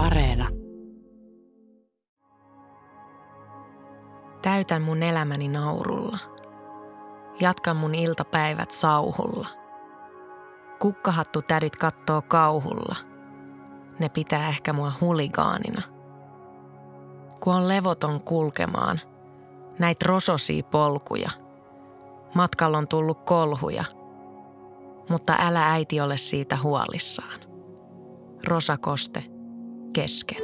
Areena. 0.00 0.48
Täytän 4.42 4.82
mun 4.82 5.02
elämäni 5.02 5.48
naurulla. 5.48 6.18
Jatkan 7.40 7.76
mun 7.76 7.94
iltapäivät 7.94 8.70
sauhulla. 8.70 9.48
Kukkahattu 10.78 11.42
tädit 11.42 11.76
kattoo 11.76 12.22
kauhulla. 12.22 12.96
Ne 13.98 14.08
pitää 14.08 14.48
ehkä 14.48 14.72
mua 14.72 14.92
huligaanina. 15.00 15.82
Kun 17.40 17.54
on 17.54 17.68
levoton 17.68 18.20
kulkemaan, 18.20 19.00
näit 19.78 20.02
rososia 20.02 20.62
polkuja. 20.62 21.30
Matkalla 22.34 22.78
on 22.78 22.88
tullut 22.88 23.24
kolhuja. 23.24 23.84
Mutta 25.08 25.36
älä 25.38 25.72
äiti 25.72 26.00
ole 26.00 26.16
siitä 26.16 26.56
huolissaan. 26.62 27.40
Rosakoste 28.46 29.29
kesken. 29.92 30.42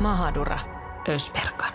Mahadura 0.00 0.58
Ösperkan. 1.08 1.72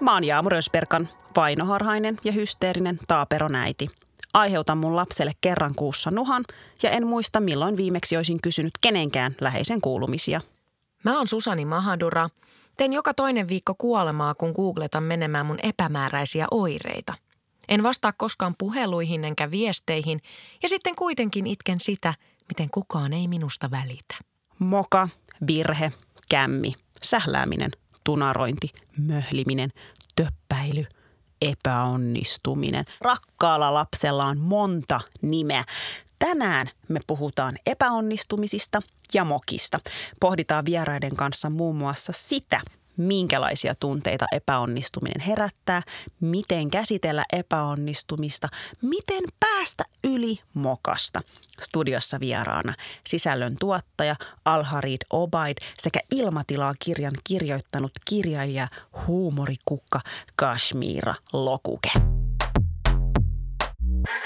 Mä 0.00 0.14
oon 0.14 0.24
Jaamur 0.24 0.54
Ösperkan, 0.54 1.08
vainoharhainen 1.36 2.18
ja 2.24 2.32
hysteerinen 2.32 2.98
taaperonäiti. 3.08 4.01
Aiheutan 4.34 4.78
mun 4.78 4.96
lapselle 4.96 5.32
kerran 5.40 5.74
kuussa 5.74 6.10
nuhan 6.10 6.44
ja 6.82 6.90
en 6.90 7.06
muista 7.06 7.40
milloin 7.40 7.76
viimeksi 7.76 8.16
olisin 8.16 8.40
kysynyt 8.42 8.72
kenenkään 8.80 9.36
läheisen 9.40 9.80
kuulumisia. 9.80 10.40
Mä 11.04 11.18
oon 11.18 11.28
Susani 11.28 11.64
Mahadura. 11.64 12.28
Teen 12.76 12.92
joka 12.92 13.14
toinen 13.14 13.48
viikko 13.48 13.74
kuolemaa, 13.74 14.34
kun 14.34 14.52
googletan 14.52 15.02
menemään 15.02 15.46
mun 15.46 15.58
epämääräisiä 15.62 16.46
oireita. 16.50 17.14
En 17.68 17.82
vastaa 17.82 18.12
koskaan 18.12 18.54
puheluihin 18.58 19.24
enkä 19.24 19.50
viesteihin 19.50 20.20
ja 20.62 20.68
sitten 20.68 20.96
kuitenkin 20.96 21.46
itken 21.46 21.80
sitä, 21.80 22.14
miten 22.48 22.70
kukaan 22.70 23.12
ei 23.12 23.28
minusta 23.28 23.70
välitä. 23.70 24.14
Moka, 24.58 25.08
virhe, 25.46 25.92
kämmi, 26.30 26.74
sählääminen, 27.02 27.70
tunarointi, 28.04 28.70
möhliminen, 28.98 29.70
töppäily, 30.16 30.84
epäonnistuminen. 31.50 32.84
Rakkaalla 33.00 33.74
lapsella 33.74 34.24
on 34.24 34.38
monta 34.38 35.00
nimeä. 35.22 35.64
Tänään 36.18 36.70
me 36.88 37.00
puhutaan 37.06 37.56
epäonnistumisista 37.66 38.82
ja 39.14 39.24
mokista. 39.24 39.78
Pohditaan 40.20 40.64
vieraiden 40.64 41.16
kanssa 41.16 41.50
muun 41.50 41.76
muassa 41.76 42.12
sitä, 42.16 42.60
minkälaisia 42.96 43.74
tunteita 43.74 44.26
epäonnistuminen 44.32 45.20
herättää, 45.20 45.82
miten 46.20 46.70
käsitellä 46.70 47.24
epäonnistumista, 47.32 48.48
miten 48.82 49.22
päästä 49.40 49.84
yli 50.04 50.38
mokasta. 50.54 51.20
Studiossa 51.60 52.20
vieraana 52.20 52.74
sisällön 53.06 53.56
tuottaja 53.60 54.16
Alharid 54.44 55.00
Obaid 55.10 55.56
sekä 55.78 56.00
ilmatilaa 56.14 56.74
kirjan 56.78 57.14
kirjoittanut 57.24 57.92
kirjailija 58.04 58.68
huumorikukka 59.06 60.00
Kashmira 60.36 61.14
Lokuke. 61.32 62.21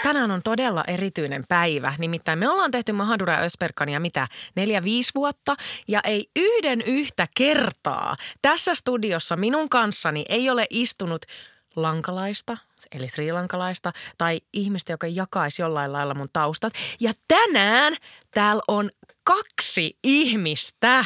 Tänään 0.02 0.30
on 0.30 0.42
todella 0.42 0.84
erityinen 0.86 1.44
päivä, 1.48 1.92
nimittäin 1.98 2.38
me 2.38 2.48
ollaan 2.48 2.70
tehty 2.70 2.92
Mahadura 2.92 3.32
ja 3.32 3.40
Ösperkania 3.40 4.00
mitä, 4.00 4.28
neljä-viisi 4.54 5.12
vuotta 5.14 5.54
ja 5.88 6.00
ei 6.04 6.30
yhden 6.36 6.80
yhtä 6.80 7.26
kertaa 7.36 8.16
tässä 8.42 8.74
studiossa 8.74 9.36
minun 9.36 9.68
kanssani 9.68 10.24
ei 10.28 10.50
ole 10.50 10.66
istunut 10.70 11.22
lankalaista, 11.76 12.56
eli 12.92 13.08
srilankalaista, 13.08 13.92
tai 14.18 14.40
ihmistä, 14.52 14.92
joka 14.92 15.06
jakaisi 15.06 15.62
jollain 15.62 15.92
lailla 15.92 16.14
mun 16.14 16.28
taustat. 16.32 16.72
Ja 17.00 17.12
tänään 17.28 17.96
täällä 18.34 18.62
on 18.68 18.90
kaksi 19.24 19.98
ihmistä. 20.04 21.04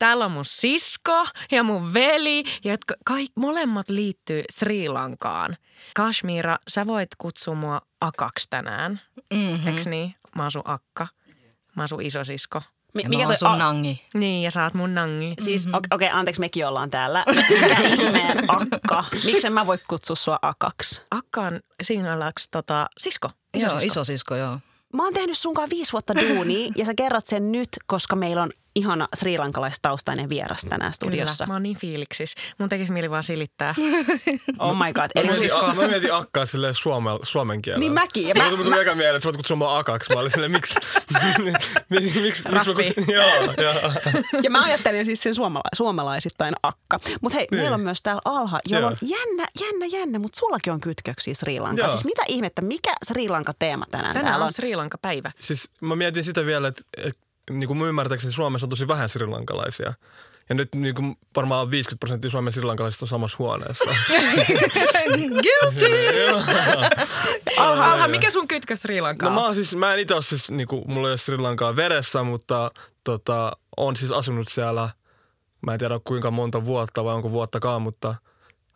Täällä 0.00 0.24
on 0.24 0.32
mun 0.32 0.44
sisko 0.44 1.26
ja 1.50 1.62
mun 1.62 1.94
veli, 1.94 2.44
jotka 2.64 2.94
kaikki 3.04 3.32
molemmat 3.36 3.90
liittyy 3.90 4.42
Sri 4.50 4.88
Lankaan. 4.88 5.56
Kashmira, 5.96 6.58
sä 6.68 6.86
voit 6.86 7.08
kutsua 7.18 7.54
mua 7.54 7.80
Akaksi 8.00 8.46
tänään, 8.50 9.00
mm-hmm. 9.34 9.68
eikö 9.68 9.90
niin? 9.90 10.14
Mä 10.36 10.42
oon 10.42 10.50
sun 10.50 10.62
akka. 10.64 11.06
Mä 11.76 11.82
oon 11.82 11.88
sun 11.88 12.02
isosisko. 12.02 12.62
Mi- 12.94 13.02
mikä 13.08 13.26
toi 13.26 13.36
sun 13.36 13.48
a- 13.48 13.56
nangi. 13.56 14.06
Niin, 14.14 14.42
ja 14.42 14.50
sä 14.50 14.64
oot 14.64 14.74
mun 14.74 14.94
nangi. 14.94 15.34
Siis, 15.38 15.66
mm-hmm. 15.66 15.76
okei, 15.92 16.08
okay, 16.08 16.18
anteeksi, 16.18 16.40
mekin 16.40 16.66
ollaan 16.66 16.90
täällä. 16.90 17.24
Mikä 17.60 17.80
ihmeen 17.80 18.50
akka? 18.50 19.04
Miksi 19.24 19.50
mä 19.50 19.66
voi 19.66 19.78
kutsua 19.88 20.16
sua 20.16 20.38
akaksi? 20.42 21.00
Akka 21.10 21.42
on 21.42 21.60
signalaksi 21.82 22.48
tota, 22.50 22.86
sisko. 22.98 23.30
Isosisko. 23.54 23.78
Joo, 23.78 23.86
isosisko, 23.86 24.36
joo. 24.36 24.58
Mä 24.92 25.04
oon 25.04 25.14
tehnyt 25.14 25.38
sunkaan 25.38 25.70
viisi 25.70 25.92
vuotta 25.92 26.14
duunia 26.14 26.72
ja 26.76 26.84
sä 26.84 26.94
kerrot 26.94 27.26
sen 27.26 27.52
nyt, 27.52 27.68
koska 27.86 28.16
meillä 28.16 28.42
on 28.42 28.50
ihana 28.74 29.08
sriilankalaistaustainen 29.16 30.28
vieras 30.28 30.60
tänään 30.60 30.92
studiossa. 30.92 31.44
Kyllä, 31.44 31.52
mä 31.52 31.54
oon 31.54 31.62
niin 31.62 31.76
fiiliksis. 31.76 32.34
Mun 32.58 32.68
tekisi 32.68 32.92
mieli 32.92 33.10
vaan 33.10 33.22
silittää. 33.22 33.74
oh 34.58 34.76
my 34.76 34.92
god. 34.92 35.10
Eli 35.14 35.28
mä, 35.28 35.32
mietin, 35.32 35.56
a, 35.56 35.74
mä 35.74 35.88
mietin 35.88 36.14
akkaa 36.14 36.46
silleen 36.46 36.74
suomen, 36.74 37.18
suomen 37.22 37.62
kielellä. 37.62 37.80
Niin 37.80 37.92
mäkin. 37.92 38.28
Ja 38.28 38.34
mä, 38.34 38.50
mä, 38.50 38.64
tuli 38.64 38.80
eka 38.80 38.94
mieleen, 38.94 39.16
että 39.16 39.22
sä 39.22 39.26
voit 39.26 39.36
kutsua 39.36 39.56
mua 39.56 39.78
akaksi. 39.78 40.14
Mä 40.14 40.20
olin 40.20 40.30
silleen, 40.30 40.52
miksi? 40.52 40.74
miksi, 41.90 42.20
miksi 42.20 42.48
mä 42.48 42.64
kutsun, 42.64 43.14
joo, 43.14 43.54
joo. 43.58 43.92
Ja 44.42 44.50
mä 44.50 44.62
ajattelin 44.62 45.04
siis 45.04 45.22
sen 45.22 45.34
suomala, 45.34 45.68
suomalaisittain 45.74 46.54
akka. 46.62 47.00
Mutta 47.20 47.38
hei, 47.38 47.46
niin. 47.50 47.60
meillä 47.60 47.74
on 47.74 47.80
myös 47.80 48.02
täällä 48.02 48.22
Alha, 48.24 48.60
jolla 48.68 48.86
on 48.86 48.96
jännä, 49.02 49.46
jännä, 49.60 49.86
jännä, 49.86 50.18
mutta 50.18 50.38
sullakin 50.38 50.72
on 50.72 50.80
kytköksiä 50.80 51.34
Sri 51.34 51.60
Lankaan. 51.60 51.90
Siis 51.90 52.04
mitä 52.04 52.22
ihmettä, 52.28 52.62
mikä 52.62 52.92
Sri 53.04 53.28
Lanka 53.28 53.52
teema 53.58 53.84
tänään 53.90 54.14
Tänään 54.14 54.32
täällä 54.32 54.44
on 54.44 54.52
Sri 54.52 54.76
Lanka 54.76 54.98
päivä. 54.98 55.32
Siis 55.40 55.70
mä 55.80 55.96
mietin 55.96 56.24
sitä 56.24 56.46
vielä, 56.46 56.68
että 56.68 56.82
niin 57.50 57.68
kuin 57.68 57.82
ymmärtääkseni 57.82 58.32
Suomessa 58.32 58.64
on 58.64 58.70
tosi 58.70 58.88
vähän 58.88 59.08
srilankalaisia. 59.08 59.92
Ja 60.48 60.54
nyt 60.54 60.74
niin 60.74 60.94
kuin 60.94 61.16
varmaan 61.36 61.70
50 61.70 62.00
prosenttia 62.00 62.30
Suomen 62.30 62.52
srilankalaisista 62.52 63.04
on 63.04 63.08
samassa 63.08 63.36
huoneessa. 63.38 63.84
Guilty! 65.42 66.18
Alha, 67.56 67.92
Alha, 67.92 68.08
mikä 68.08 68.30
sun 68.30 68.48
kytkä 68.48 68.76
Sri 68.76 69.00
Lankaan? 69.00 69.34
No 69.34 69.48
mä, 69.48 69.54
siis, 69.54 69.76
mä 69.76 69.94
en 69.94 69.98
itse 69.98 70.14
ole 70.14 70.22
siis, 70.22 70.50
niin 70.50 70.68
kuin, 70.68 70.84
mulla 70.86 71.08
ei 71.08 71.12
ole 71.12 71.18
Sri 71.18 71.38
Lankaa 71.38 71.76
veressä, 71.76 72.22
mutta 72.22 72.70
tota, 73.04 73.52
on 73.76 73.96
siis 73.96 74.12
asunut 74.12 74.48
siellä, 74.48 74.90
mä 75.66 75.72
en 75.72 75.78
tiedä 75.78 76.00
kuinka 76.04 76.30
monta 76.30 76.64
vuotta 76.64 77.04
vai 77.04 77.14
onko 77.14 77.30
vuottakaan, 77.30 77.82
mutta 77.82 78.14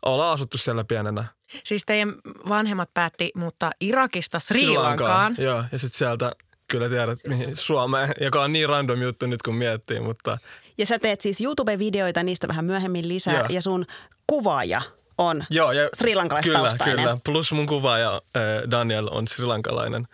ollaan 0.05 0.35
asuttu 0.35 0.59
siellä 0.59 0.85
pienenä. 0.85 1.25
Siis 1.65 1.83
teidän 1.87 2.15
vanhemmat 2.49 2.91
päätti 2.95 3.31
muuttaa 3.35 3.73
Irakista 3.81 4.41
Sri 4.41 4.69
Lankaan. 4.69 5.35
Joo, 5.39 5.65
ja 5.73 5.79
sitten 5.79 5.99
sieltä 5.99 6.33
kyllä 6.69 6.89
tiedät 6.89 7.19
mihin 7.29 7.57
Suomeen, 7.57 8.09
joka 8.21 8.43
on 8.43 8.53
niin 8.53 8.69
random 8.69 9.03
juttu 9.03 9.27
nyt 9.27 9.43
kun 9.43 9.55
miettii, 9.55 10.01
mutta... 10.01 10.39
Ja 10.79 10.87
sä 10.87 10.99
teet 10.99 11.21
siis 11.21 11.41
YouTube-videoita, 11.41 12.23
niistä 12.23 12.49
vähän 12.49 12.65
myöhemmin 12.65 13.09
lisää, 13.09 13.35
Joo. 13.35 13.47
ja 13.49 13.63
sun 13.63 13.87
kuvaaja 14.27 14.81
on 15.19 15.45
Joo, 15.51 15.73
ja 15.73 15.89
srilankalaistaustainen. 15.99 16.97
Kyllä, 16.97 17.09
kyllä. 17.09 17.21
Plus 17.25 17.53
mun 17.53 17.67
kuvaaja 17.67 18.23
Daniel 18.71 19.09
on 19.11 19.29
srilankalainen. 19.29 20.09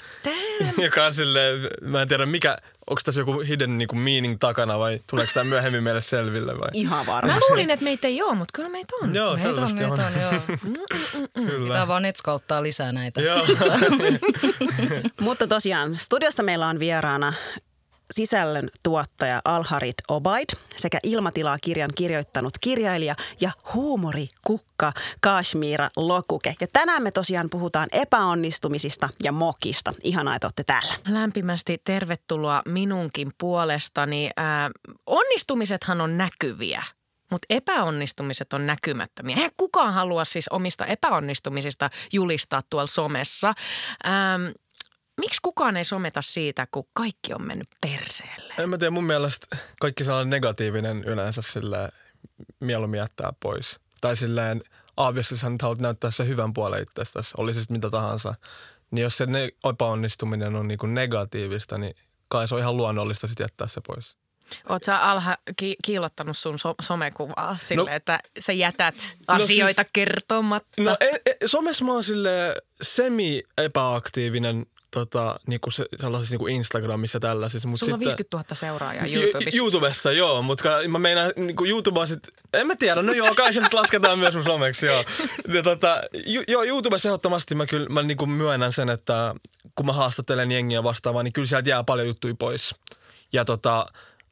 Joka 0.85 1.05
on 1.05 1.13
silleen, 1.13 1.69
mä 1.81 2.03
en 2.03 2.09
tiedä 2.09 2.27
mikä, 2.27 2.59
onko 2.91 3.01
tässä 3.05 3.21
joku 3.21 3.41
hidden 3.41 3.79
niinku 3.79 3.97
meaning 3.97 4.37
takana 4.41 4.79
vai 4.79 5.01
tuleeko 5.11 5.33
tämä 5.35 5.45
myöhemmin 5.45 5.83
meille 5.83 6.03
selville 6.03 6.59
vai? 6.59 6.69
Ihan 6.73 7.07
varmasti. 7.07 7.41
Mä 7.41 7.47
luulin, 7.51 7.71
että 7.71 7.85
meitä 7.85 8.09
ei 8.09 8.23
ole, 8.23 8.35
mutta 8.35 8.53
kyllä 8.55 8.69
meitä 8.69 8.97
on. 9.03 9.15
Joo, 9.15 9.35
meitä 9.35 9.49
selvästi 9.49 9.85
on. 9.85 9.93
on. 9.93 9.99
Meitä 9.99 10.19
on, 10.19 10.23
joo. 10.23 10.41
Mm, 10.65 11.21
mm, 11.21 11.43
mm, 11.43 11.47
kyllä. 11.47 11.67
Pitää 11.75 11.89
vaan 11.89 12.05
etskauttaa 12.05 12.63
lisää 12.63 12.93
näitä. 12.93 13.21
Joo. 13.21 13.39
mutta 15.21 15.47
tosiaan, 15.47 15.97
studiossa 15.99 16.43
meillä 16.43 16.67
on 16.67 16.79
vieraana 16.79 17.33
sisällön 18.11 18.69
tuottaja 18.83 19.41
Alharit 19.45 19.95
Obaid 20.09 20.49
sekä 20.77 20.99
Ilmatilaa 21.03 21.59
kirjan 21.63 21.91
kirjoittanut 21.95 22.59
kirjailija 22.61 23.15
ja 23.41 23.51
huumorikukka 23.75 24.93
Kashmira 25.21 25.91
Lokuke. 25.97 26.55
Ja 26.61 26.67
tänään 26.73 27.03
me 27.03 27.11
tosiaan 27.11 27.51
puhutaan 27.51 27.89
epäonnistumisista 27.93 29.09
ja 29.23 29.33
mokista. 29.33 29.95
Ihanaa, 30.05 30.35
että 30.35 30.47
olette 30.47 30.65
täällä. 30.65 30.95
Lämpimästi 31.09 31.81
tervetuloa 31.85 32.63
minunkin 32.67 33.33
puolestani. 33.39 34.31
Ää, 34.37 34.71
onnistumisethan 35.07 36.01
on 36.01 36.19
näkyviä. 36.19 36.83
Mutta 37.31 37.47
epäonnistumiset 37.51 38.53
on 38.53 38.67
näkymättömiä. 38.67 39.37
Eihän 39.37 39.51
kukaan 39.57 39.95
halua 39.95 40.25
siis 40.25 40.49
omista 40.49 40.87
epäonnistumisista 40.87 41.91
julistaa 42.13 42.63
tuolla 42.71 42.87
somessa. 42.87 43.49
Ähm, 44.07 44.43
Miksi 45.21 45.39
kukaan 45.43 45.77
ei 45.77 45.85
someta 45.85 46.23
siitä, 46.23 46.67
kun 46.71 46.85
kaikki 46.93 47.35
on 47.35 47.43
mennyt 47.47 47.69
perseelle? 47.81 48.55
En 48.59 48.71
mä 48.71 48.79
tiedä, 48.79 48.91
mun 48.91 49.05
mielestä 49.05 49.57
kaikki 49.81 50.05
sellainen 50.05 50.31
negatiivinen 50.31 51.05
yleensä 51.05 51.43
sillä 51.43 51.89
mieluummin 52.61 52.99
jättää 52.99 53.33
pois. 53.43 53.81
Tai 54.01 54.17
silleen, 54.17 54.63
obviously 54.97 55.37
sä 55.37 55.51
nyt 55.51 55.63
haluat 55.63 55.79
näyttää 55.79 56.11
se 56.11 56.27
hyvän 56.27 56.53
puolen 56.53 56.83
itsestäsi, 56.83 57.31
oli 57.37 57.55
se 57.55 57.61
mitä 57.71 57.91
tahansa. 57.91 58.35
Niin 58.91 59.03
jos 59.03 59.17
se 59.17 59.27
ne- 59.27 59.49
epäonnistuminen 59.71 60.57
on 60.57 60.69
niinku 60.69 60.87
negatiivista, 60.87 61.79
niin 61.79 61.95
kai 62.29 62.49
se 62.49 62.55
on 62.55 62.61
ihan 62.61 62.77
luonnollista 62.77 63.27
sitten 63.27 63.45
jättää 63.45 63.67
se 63.67 63.81
pois. 63.87 64.17
Oot 64.69 64.83
sä 64.83 64.99
Alha 64.99 65.37
ki- 65.57 65.77
kiilottanut 65.85 66.37
sun 66.39 66.59
so- 66.59 66.75
somekuvaa 66.83 67.57
silleen, 67.63 67.87
No- 67.87 67.97
että 67.97 68.21
sä 68.41 68.53
jätät 68.53 68.95
No 69.29 69.39
siis- 69.39 69.45
asioita 69.51 69.85
kertomatta? 69.93 70.83
No 70.83 70.97
e, 71.01 71.07
e, 71.27 71.35
somessa 71.47 71.85
mä 71.85 71.93
oon 71.93 72.05
sille 72.05 72.55
semi-epäaktiivinen 72.83 74.67
tota, 74.91 75.41
niinku 75.47 75.71
se, 75.71 75.87
sellaisissa 76.01 76.33
niinku 76.33 76.47
Instagramissa 76.47 77.17
ja 77.17 77.21
tällaisissa. 77.21 77.69
Mut 77.69 77.79
Sulla 77.79 77.95
on 77.95 78.01
sitten, 78.01 78.17
50 78.19 78.37
000 78.37 78.55
seuraajaa 78.55 79.07
YouTubessa. 79.07 79.59
YouTubessa, 79.59 80.13
joo, 80.13 80.43
mutta 80.43 80.69
mä 80.89 80.99
meinaan 80.99 81.33
niinku 81.37 81.65
YouTube 81.65 82.01
on 82.01 82.09
sit, 82.09 82.29
en 82.53 82.67
mä 82.67 82.77
tiedä, 82.77 83.03
no 83.03 83.13
joo, 83.13 83.35
kai 83.35 83.53
se 83.53 83.61
sit 83.63 83.75
lasketaan 83.75 84.19
myös 84.19 84.35
mun 84.35 84.45
someksi, 84.45 84.87
joo. 84.87 85.05
Ja 85.55 85.63
tota, 85.63 86.03
ju, 86.27 86.43
joo, 86.49 86.65
YouTubessa 86.65 87.09
ehdottomasti 87.09 87.55
mä 87.55 87.67
kyllä 87.67 87.89
mä 87.89 88.03
niinku 88.03 88.27
myönnän 88.27 88.73
sen, 88.73 88.89
että 88.89 89.35
kun 89.75 89.87
mä 89.87 89.93
haastattelen 89.93 90.53
jengiä 90.53 90.83
vastaavaa, 90.83 91.23
niin 91.23 91.33
kyllä 91.33 91.49
sieltä 91.49 91.71
jää 91.71 91.85
paljon 91.85 92.07
juttuja 92.07 92.35
pois. 92.39 92.75
Ja 93.33 93.45
tota, 93.45 93.87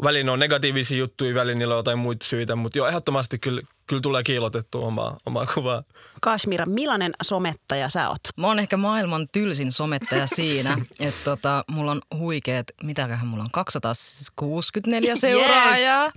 välillä 0.05 0.33
on 0.33 0.39
negatiivisia 0.39 0.99
juttuja, 0.99 1.35
välillä 1.35 1.59
niillä 1.59 1.75
on 1.75 1.79
jotain 1.79 1.99
muita 1.99 2.27
syitä, 2.27 2.57
mutta 2.57 2.79
joo, 2.79 2.89
ehdottomasti 2.89 3.39
kyllä, 3.39 3.63
kyllä 3.89 4.03
tulee 4.03 4.23
kiilotettua 4.23 4.87
omaa, 4.87 5.17
omaa 5.27 5.47
kuvaa. 5.55 5.83
Kashmira, 6.21 6.67
millainen 6.67 7.13
somettaja 7.23 7.89
sä 7.89 8.09
oot? 8.09 8.21
Mä 8.37 8.47
oon 8.47 8.59
ehkä 8.59 8.77
maailman 8.77 9.29
tylsin 9.33 9.73
somettaja 9.73 10.27
siinä, 10.27 10.79
että 11.01 11.25
tota, 11.25 11.65
mulla 11.71 11.91
on 11.91 12.01
huikeet, 12.19 12.73
mitäköhän 12.83 13.27
mulla 13.27 13.43
on, 13.43 13.51
264 13.53 15.17
seuraajaa. 15.17 16.13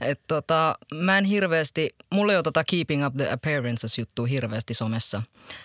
Et 0.00 0.20
tota, 0.28 0.74
mä 0.94 1.18
en 1.18 1.24
hirveästi, 1.24 1.94
mulla 2.12 2.32
ei 2.32 2.36
ole 2.36 2.42
tota 2.42 2.64
Keeping 2.64 3.06
Up 3.06 3.16
the 3.16 3.30
Appearances 3.30 3.98
juttu 3.98 4.24
hirveästi 4.24 4.74
somessa. 4.74 5.22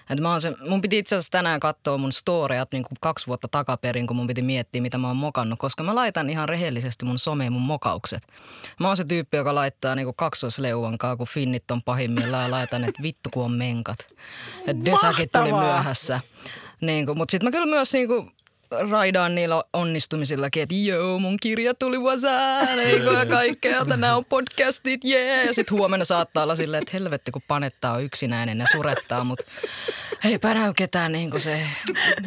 Et 0.10 0.20
mä 0.20 0.40
se, 0.40 0.54
mun 0.70 0.82
piti 0.82 0.98
itse 0.98 1.16
asiassa 1.16 1.32
tänään 1.32 1.60
katsoa 1.60 1.98
mun 1.98 2.12
storyat 2.12 2.72
niin 2.72 2.84
kuin 2.84 2.98
kaksi 3.02 3.28
vuotta 3.28 3.48
takaperin, 3.48 4.08
kun 4.08 4.16
mun 4.16 4.28
piti 4.28 4.42
miettiä, 4.42 4.82
mitä 4.82 4.98
mä 4.98 5.08
oon 5.08 5.18
mokannut, 5.18 5.60
koska 5.60 5.84
mä 5.84 5.96
laitan 5.96 6.30
ihan 6.30 6.50
rehellisesti 6.50 7.06
mun 7.06 7.20
someen 7.20 7.54
mun 7.54 7.62
mokaukset. 7.62 8.28
Mä 8.80 8.88
oon 8.88 8.98
se 8.98 9.04
tyyppi, 9.04 9.38
joka 9.38 9.56
laittaa 9.56 9.96
niin 9.96 10.16
kaksoisleuankaa, 10.16 11.18
kun 11.18 11.28
finnit 11.28 11.72
on 11.72 11.84
pahimmillaan 11.84 12.44
ja 12.44 12.52
laitan, 12.52 12.84
että 12.84 13.04
vittu 13.04 13.30
kun 13.34 13.46
on 13.46 13.52
menkat. 13.52 14.08
Et 14.68 14.86
Desakin 14.86 15.30
tuli 15.30 15.54
myöhässä. 15.54 16.20
Niin 16.82 17.06
kuin, 17.06 17.18
mutta 17.18 17.32
sitten 17.32 17.48
mä 17.48 17.52
kyllä 17.52 17.76
myös 17.76 17.94
niin 17.94 18.08
kuin, 18.08 18.32
raidaan 18.90 19.36
niillä 19.36 19.64
onnistumisillakin, 19.74 20.64
että 20.64 20.76
joo, 20.76 21.20
mun 21.20 21.38
kirja 21.42 21.74
tuli 21.74 21.98
wasaan, 21.98 22.80
eikö 22.80 23.12
ja 23.12 23.26
kaikkea, 23.26 23.82
että 23.82 23.98
nämä 23.98 24.16
on 24.16 24.26
podcastit, 24.26 25.04
jee. 25.04 25.36
Yeah. 25.36 25.46
Ja 25.46 25.54
sitten 25.54 25.78
huomenna 25.78 26.06
saattaa 26.06 26.44
olla 26.44 26.56
silleen, 26.56 26.84
että 26.84 26.98
helvetti 26.98 27.32
kun 27.32 27.42
panettaa 27.48 27.94
on 27.94 28.04
yksinäinen 28.04 28.60
ja 28.60 28.66
surettaa, 28.72 29.24
mutta 29.24 29.46
eipä 30.26 30.54
näy 30.54 30.74
ketään 30.76 31.12
niin 31.12 31.32
kuin 31.32 31.42
se, 31.42 31.68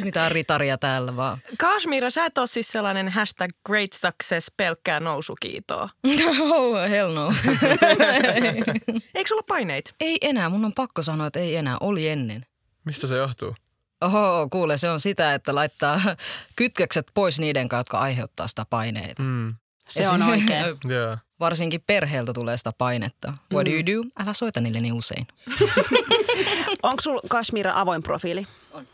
mitään 0.03 0.33
ritaria 0.33 0.79
täällä 0.79 1.17
vaan. 1.17 1.39
Kashmira, 1.59 2.11
sä 2.11 2.25
et 2.25 2.39
ole 2.39 2.47
siis 2.47 2.69
sellainen 2.69 3.09
hashtag 3.09 3.51
great 3.67 3.93
success 3.93 4.53
pelkkää 4.57 5.01
nousukiitoa. 5.01 5.89
Oh, 6.57 6.91
hell 6.91 7.13
no. 7.13 7.33
Eikö 9.15 9.29
sulla 9.29 9.43
paineita? 9.49 9.91
ei 10.01 10.19
enää, 10.21 10.49
mun 10.49 10.65
on 10.65 10.73
pakko 10.73 11.03
sanoa, 11.03 11.27
että 11.27 11.39
ei 11.39 11.57
enää, 11.57 11.77
oli 11.81 12.09
ennen. 12.09 12.47
Mistä 12.85 13.07
se 13.07 13.17
johtuu? 13.17 13.55
Oho, 14.01 14.49
kuule, 14.51 14.79
se 14.79 14.91
on 14.91 15.01
sitä, 15.01 15.35
että 15.35 15.55
laittaa 15.55 16.01
kytkökset 16.57 17.07
pois 17.15 17.41
niiden 17.41 17.69
kanssa, 17.69 17.81
jotka 17.81 17.99
aiheuttaa 17.99 18.49
sitä 18.49 18.67
paineita. 18.71 19.23
Mm. 19.23 19.55
Se 19.89 20.09
on 20.09 20.23
oikein. 20.23 20.65
Yeah. 20.91 21.19
Varsinkin 21.41 21.83
perheeltä 21.87 22.33
tulee 22.33 22.57
sitä 22.57 22.73
painetta. 22.79 23.33
What 23.53 23.67
do 23.67 23.71
you 23.71 23.87
do? 23.87 24.09
Älä 24.23 24.33
soita 24.35 24.61
niille 24.61 24.81
niin 24.81 24.93
usein. 24.95 25.27
Onko 26.83 27.01
sulla 27.01 27.21
Kashmira 27.29 27.73
avoin 27.75 28.03
profiili? 28.03 28.47
On. 28.73 28.87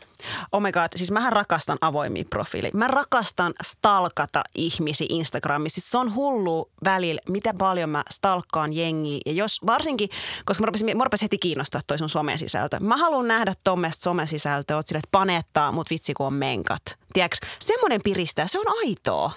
Oh 0.51 0.61
my 0.61 0.71
god, 0.71 0.87
siis 0.95 1.11
mähän 1.11 1.33
rakastan 1.33 1.77
avoimia 1.81 2.23
profiili. 2.29 2.69
Mä 2.73 2.87
rakastan 2.87 3.53
stalkata 3.63 4.43
ihmisiä 4.55 5.07
Instagramissa. 5.09 5.81
Siis 5.81 5.91
se 5.91 5.97
on 5.97 6.15
hullu 6.15 6.69
välillä, 6.83 7.21
mitä 7.29 7.53
paljon 7.59 7.89
mä 7.89 8.03
stalkkaan 8.09 8.73
jengiä. 8.73 9.19
Ja 9.25 9.31
jos 9.31 9.59
varsinkin, 9.65 10.09
koska 10.45 10.61
mä 10.61 10.65
rupesin, 10.65 10.97
mä 10.97 11.03
rupesin 11.03 11.25
heti 11.25 11.37
kiinnostaa 11.37 11.81
toi 11.87 11.97
sun 11.97 12.09
somesisältö. 12.09 12.79
Mä 12.79 12.97
haluan 12.97 13.27
nähdä 13.27 13.53
tuommoista 13.63 14.03
somesisältöä, 14.03 14.77
oot 14.77 14.87
sille, 14.87 14.99
että 14.99 15.09
panettaa 15.11 15.71
mut 15.71 15.89
vitsi 15.89 16.13
kun 16.13 16.27
on 16.27 16.33
menkat. 16.33 16.81
Tiedätkö, 17.13 17.37
semmoinen 17.59 18.01
piristää, 18.03 18.47
se 18.47 18.59
on 18.59 18.65
aitoa. 18.85 19.31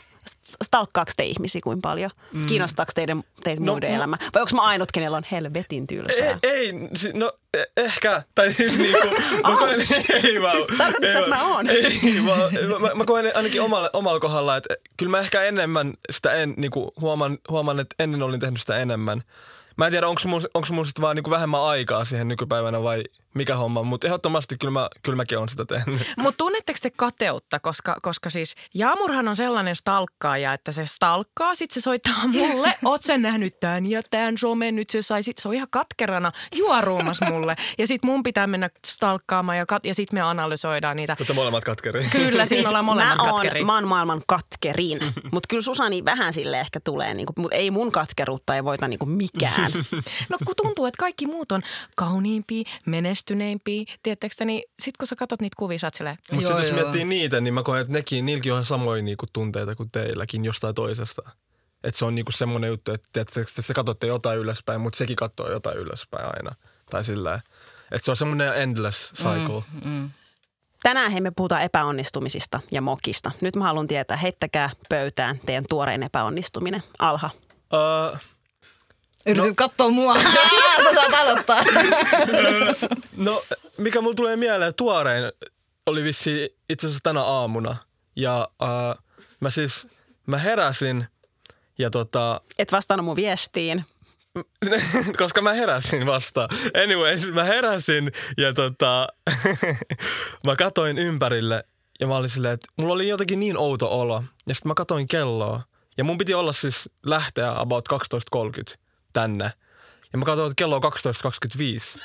Stalkkaako 0.64 1.12
te 1.16 1.24
ihmisiä 1.24 1.60
kuin 1.64 1.80
paljon? 1.82 2.10
Mm. 2.32 2.46
Kiinnostaako 2.46 2.92
teidän, 2.94 3.22
teitä 3.44 3.62
No, 3.64 3.72
muiden 3.72 3.90
mu- 3.90 3.94
elämä? 3.94 4.16
Vai 4.34 4.42
onko 4.42 4.54
mä 4.56 4.62
ainut, 4.62 4.92
kenellä 4.92 5.16
on 5.16 5.22
helvetin 5.32 5.86
tylsää? 5.86 6.38
Ei, 6.42 6.50
ei 6.52 6.72
no 7.14 7.32
e- 7.54 7.62
ehkä. 7.76 8.22
Tai 8.34 8.52
siis 8.52 8.78
niinku, 8.78 9.08
mä 9.48 9.56
koen, 9.58 9.76
ei 10.24 10.42
vaan. 10.42 10.52
Siis 10.52 10.66
tarkoitatko 10.78 11.18
että 11.18 11.30
mä 11.30 11.44
oon? 11.44 11.70
Ei 11.70 12.00
vaan, 12.26 12.52
mä, 12.80 12.94
mä 12.94 13.04
koen 13.04 13.36
ainakin 13.36 13.62
omalla, 13.62 13.90
omalla 13.92 14.20
kohdalla, 14.20 14.56
että 14.56 14.74
kyllä 14.96 15.10
mä 15.10 15.18
ehkä 15.18 15.42
enemmän 15.42 15.94
sitä 16.12 16.32
en, 16.32 16.54
niinku, 16.56 16.92
huomaan, 17.00 17.38
huomaan, 17.50 17.80
että 17.80 17.94
ennen 17.98 18.22
olin 18.22 18.40
tehnyt 18.40 18.60
sitä 18.60 18.76
enemmän. 18.78 19.22
Mä 19.76 19.86
en 19.86 19.92
tiedä, 19.92 20.08
onko 20.08 20.20
mulla, 20.26 20.46
onko 20.54 20.68
mulla 20.70 20.86
sitten 20.86 21.02
vaan 21.02 21.16
niinku 21.16 21.30
vähemmän 21.30 21.62
aikaa 21.62 22.04
siihen 22.04 22.28
nykypäivänä 22.28 22.82
vai 22.82 23.04
mikä 23.36 23.56
homma, 23.56 23.82
mutta 23.82 24.06
ehdottomasti 24.06 24.56
kyllä, 24.58 24.72
mä, 24.72 24.88
kyllä 25.02 25.16
mäkin 25.16 25.38
olen 25.38 25.48
sitä 25.48 25.64
tehnyt. 25.64 26.00
Mutta 26.22 26.38
tunnetteko 26.38 26.78
te 26.82 26.90
kateutta, 26.96 27.60
koska, 27.60 27.96
koska 28.02 28.30
siis 28.30 28.54
Jaamurhan 28.74 29.28
on 29.28 29.36
sellainen 29.36 29.76
stalkkaaja, 29.76 30.52
että 30.52 30.72
se 30.72 30.86
stalkkaa, 30.86 31.54
sit 31.54 31.70
se 31.70 31.80
soittaa 31.80 32.26
mulle, 32.32 32.74
oot 32.84 33.02
sä 33.02 33.18
nähnyt 33.18 33.60
tämän 33.60 33.86
ja 33.86 34.02
tämän 34.10 34.38
somen, 34.38 34.76
nyt 34.76 34.90
se 34.90 35.02
sai, 35.02 35.22
sit 35.22 35.38
se 35.38 35.48
on 35.48 35.54
ihan 35.54 35.68
katkerana 35.70 36.32
juoruumas 36.54 37.20
mulle. 37.30 37.56
Ja 37.78 37.86
sit 37.86 38.02
mun 38.04 38.22
pitää 38.22 38.46
mennä 38.46 38.70
stalkkaamaan 38.86 39.58
ja, 39.58 39.64
kat- 39.72 39.80
ja 39.88 39.94
sit 39.94 40.12
me 40.12 40.20
analysoidaan 40.20 40.96
niitä. 40.96 41.16
Mutta 41.18 41.34
molemmat 41.34 41.64
katkeri. 41.64 42.06
Kyllä, 42.12 42.46
siinä 42.46 42.68
ollaan 42.68 42.84
molemmat 42.84 43.14
Siis 43.18 43.26
mä 43.26 43.32
katkeria. 43.32 43.60
oon, 43.60 43.66
mä 43.66 43.74
oon 43.74 43.88
maailman 43.88 44.22
katkerin, 44.26 44.98
mutta 45.32 45.46
kyllä 45.48 45.62
Susani 45.62 46.04
vähän 46.04 46.32
sille 46.32 46.60
ehkä 46.60 46.80
tulee, 46.80 47.14
niinku, 47.14 47.32
mutta 47.36 47.56
ei 47.56 47.70
mun 47.70 47.92
katkeruutta 47.92 48.54
ei 48.56 48.64
voita 48.64 48.88
niinku 48.88 49.06
mikään. 49.06 49.72
No 50.28 50.38
kun 50.44 50.54
tuntuu, 50.62 50.86
että 50.86 50.98
kaikki 51.00 51.26
muut 51.26 51.52
on 51.52 51.62
kauniimpia, 51.96 52.64
menestyneimpiä, 52.86 53.25
tiedättekö 54.02 54.34
te, 54.38 54.44
niin 54.44 54.62
sit 54.80 54.96
kun 54.96 55.08
sä 55.08 55.16
katsot 55.16 55.40
niitä 55.40 55.54
kuvia, 55.58 55.78
sä 55.78 55.86
oot 55.86 56.16
Mutta 56.32 56.46
sitten 56.48 56.56
jos 56.56 56.66
joo. 56.68 56.76
miettii 56.76 57.04
niitä, 57.04 57.40
niin 57.40 57.54
mä 57.54 57.62
koen, 57.62 57.80
että 57.80 57.92
nekin, 57.92 58.26
niilläkin 58.26 58.52
on 58.52 58.66
samoja 58.66 59.02
niinku 59.02 59.26
tunteita 59.32 59.74
kuin 59.74 59.90
teilläkin 59.90 60.44
jostain 60.44 60.74
toisesta. 60.74 61.22
Että 61.84 61.98
se 61.98 62.04
on 62.04 62.14
niinku 62.14 62.32
semmoinen 62.32 62.68
juttu, 62.68 62.92
että, 62.92 63.20
että, 63.20 63.40
että 63.40 63.62
se 63.62 63.74
katsotte 63.74 64.06
jotain 64.06 64.38
ylöspäin, 64.38 64.80
mutta 64.80 64.96
sekin 64.96 65.16
katsoo 65.16 65.50
jotain 65.50 65.78
ylöspäin 65.78 66.24
aina. 66.24 66.54
Tai 66.90 67.04
sillä 67.04 67.40
Että 67.92 68.04
se 68.04 68.10
on 68.10 68.16
semmoinen 68.16 68.56
endless 68.56 69.12
cycle. 69.14 69.62
Mm, 69.84 69.90
Mm. 69.90 70.10
Tänään 70.82 71.12
he 71.12 71.20
me 71.20 71.30
puhutaan 71.36 71.62
epäonnistumisista 71.62 72.60
ja 72.70 72.82
mokista. 72.82 73.30
Nyt 73.40 73.56
mä 73.56 73.64
haluan 73.64 73.86
tietää, 73.86 74.16
heittäkää 74.16 74.70
pöytään 74.88 75.40
teidän 75.46 75.64
tuorein 75.68 76.02
epäonnistuminen. 76.02 76.82
Alha. 76.98 77.30
Uh, 77.72 78.18
Yritit 79.26 79.48
no. 79.48 79.54
katsoa 79.56 79.88
mua. 79.88 80.16
Sä 80.84 80.94
saat 80.94 81.14
aloittaa. 81.14 81.64
no, 83.16 83.42
mikä 83.78 84.00
mulla 84.00 84.14
tulee 84.14 84.36
mieleen, 84.36 84.74
tuorein 84.74 85.32
oli 85.86 86.04
vissi 86.04 86.56
itse 86.70 86.86
asiassa 86.86 87.02
tänä 87.02 87.22
aamuna. 87.22 87.76
Ja 88.16 88.48
uh, 88.62 89.02
mä 89.40 89.50
siis, 89.50 89.86
mä 90.26 90.38
heräsin 90.38 91.06
ja 91.78 91.90
tota, 91.90 92.40
Et 92.58 92.72
vastannut 92.72 93.04
mun 93.04 93.16
viestiin. 93.16 93.84
koska 95.18 95.40
mä 95.40 95.52
heräsin 95.52 96.06
vasta. 96.06 96.48
Anyways, 96.82 97.30
mä 97.30 97.44
heräsin 97.44 98.12
ja 98.36 98.52
tota, 98.52 99.08
mä 100.46 100.56
katoin 100.56 100.98
ympärille 100.98 101.64
ja 102.00 102.06
mä 102.06 102.16
olin 102.16 102.30
silleen, 102.30 102.54
että 102.54 102.68
mulla 102.76 102.94
oli 102.94 103.08
jotenkin 103.08 103.40
niin 103.40 103.58
outo 103.58 104.00
olo. 104.00 104.24
Ja 104.46 104.54
sitten 104.54 104.70
mä 104.70 104.74
katoin 104.74 105.06
kelloa 105.06 105.62
ja 105.98 106.04
mun 106.04 106.18
piti 106.18 106.34
olla 106.34 106.52
siis 106.52 106.88
lähteä 107.06 107.60
about 107.60 107.88
12.30 108.36 108.85
tänne. 109.20 109.52
Ja 110.12 110.18
mä 110.18 110.24
katsoin, 110.24 110.50
että 110.50 110.58
kello 110.58 110.76
on 110.76 110.82
12.25. 110.82 112.00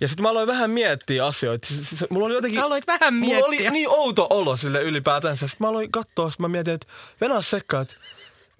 Ja 0.00 0.08
sitten 0.08 0.22
mä 0.22 0.28
aloin 0.30 0.46
vähän 0.46 0.70
miettiä 0.70 1.26
asioita. 1.26 1.68
Siis, 1.68 1.88
siis, 1.88 2.04
mulla 2.10 2.26
oli 2.26 2.34
jotenkin... 2.34 2.60
aloit 2.60 2.86
vähän 2.86 3.14
Mulla 3.14 3.34
miettiä. 3.34 3.46
oli 3.46 3.70
niin 3.70 3.88
outo 3.88 4.26
olo 4.30 4.56
sille 4.56 4.82
ylipäätänsä. 4.82 5.48
Sitten 5.48 5.64
mä 5.64 5.68
aloin 5.68 5.92
katsoa, 5.92 6.30
sitten 6.30 6.44
mä 6.44 6.48
mietin, 6.48 6.74
että 6.74 6.86
Venäjä 7.20 7.42
sekka, 7.42 7.80
että 7.80 7.96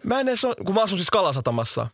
mä 0.04 0.20
en 0.20 0.28
edes 0.28 0.44
ole, 0.44 0.54
kun 0.66 0.74
mä 0.74 0.82
asun 0.82 0.98
siis 0.98 1.10
Kalasatamassa. 1.10 1.86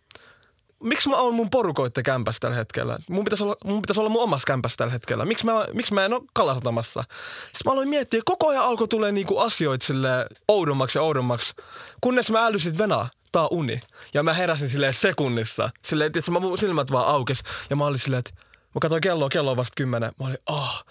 Miksi 0.82 1.08
mä 1.08 1.16
oon 1.16 1.34
mun 1.34 1.50
porukoitte 1.50 2.02
kämpässä 2.02 2.40
tällä 2.40 2.56
hetkellä? 2.56 2.98
Mun 3.08 3.24
pitäisi 3.24 3.44
olla 3.44 3.56
mun, 3.64 3.82
pitäisi 3.82 4.00
olla 4.00 4.10
mun 4.10 4.22
omassa 4.22 4.46
kämpässä 4.46 4.76
tällä 4.76 4.92
hetkellä. 4.92 5.24
Miksi 5.24 5.44
mä, 5.44 5.66
miksi 5.72 5.94
mä 5.94 6.04
en 6.04 6.12
ole 6.12 6.22
Kalasatamassa? 6.34 7.04
Sitten 7.42 7.62
mä 7.64 7.72
aloin 7.72 7.88
miettiä, 7.88 8.20
koko 8.24 8.48
ajan 8.48 8.64
alkoi 8.64 8.88
tulee 8.88 9.12
niinku 9.12 9.38
asioita 9.38 9.86
sille 9.86 10.08
oudommaksi 10.48 10.98
ja 10.98 11.02
oudommaksi. 11.02 11.54
Kunnes 12.00 12.30
mä 12.30 12.46
älysin, 12.46 12.78
Venä, 12.78 13.08
tää 13.32 13.42
on 13.42 13.48
uni. 13.50 13.80
Ja 14.14 14.22
mä 14.22 14.34
heräsin 14.34 14.68
silleen 14.68 14.94
sekunnissa. 14.94 15.70
Silleen, 15.82 16.12
että 16.16 16.30
mä 16.30 16.40
mun 16.40 16.58
silmät 16.58 16.92
vaan 16.92 17.06
aukes. 17.06 17.42
Ja 17.70 17.76
mä 17.76 17.86
olin 17.86 17.98
silleen, 17.98 18.18
että 18.18 18.30
mä 18.74 18.80
katsoin 18.80 19.02
kelloa, 19.02 19.28
kello 19.28 19.50
on 19.50 19.56
vasta 19.56 19.72
kymmenen. 19.76 20.12
Mä 20.20 20.26
olin, 20.26 20.38
ah, 20.46 20.56
oh, 20.56 20.84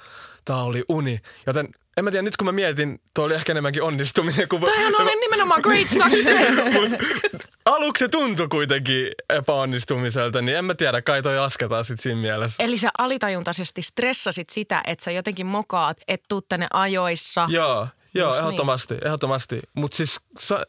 tää 0.46 0.64
oli 0.64 0.84
uni. 0.90 1.20
Joten 1.48 1.70
en 1.98 2.04
mä 2.04 2.12
tiedä, 2.12 2.22
nyt 2.22 2.38
kun 2.38 2.46
mä 2.46 2.52
mietin, 2.52 3.02
tuo 3.14 3.26
oli 3.26 3.34
ehkä 3.34 3.52
enemmänkin 3.54 3.84
onnistuminen 3.84 4.50
kuin... 4.50 4.62
Tämähän 4.62 5.02
oli 5.02 5.20
nimenomaan 5.20 5.62
great 5.62 5.88
success. 5.88 6.62
Aluksi 7.66 8.06
se 8.06 8.10
tuntui 8.10 8.48
kuitenkin 8.48 9.08
epäonnistumiselta, 9.30 10.42
niin 10.42 10.58
en 10.58 10.66
mä 10.66 10.76
tiedä, 10.76 11.02
kai 11.02 11.22
toi 11.22 11.38
asketaan 11.38 11.86
sit 11.86 12.00
siinä 12.00 12.22
mielessä. 12.22 12.64
Eli 12.64 12.78
sä 12.78 12.90
alitajuntaisesti 12.98 13.82
stressasit 13.82 14.50
sitä, 14.50 14.82
että 14.88 15.04
sä 15.04 15.12
jotenkin 15.12 15.46
mokaat, 15.46 15.98
että 16.08 16.26
tuut 16.30 16.50
tänne 16.50 16.68
ajoissa. 16.74 17.48
Joo, 17.50 17.88
joo, 18.14 18.30
Just 18.30 18.40
ehdottomasti, 18.40 18.94
niin. 18.94 19.08
ehdottomasti. 19.08 19.60
Mutta 19.74 19.98
siis 19.98 20.20
sa, 20.40 20.64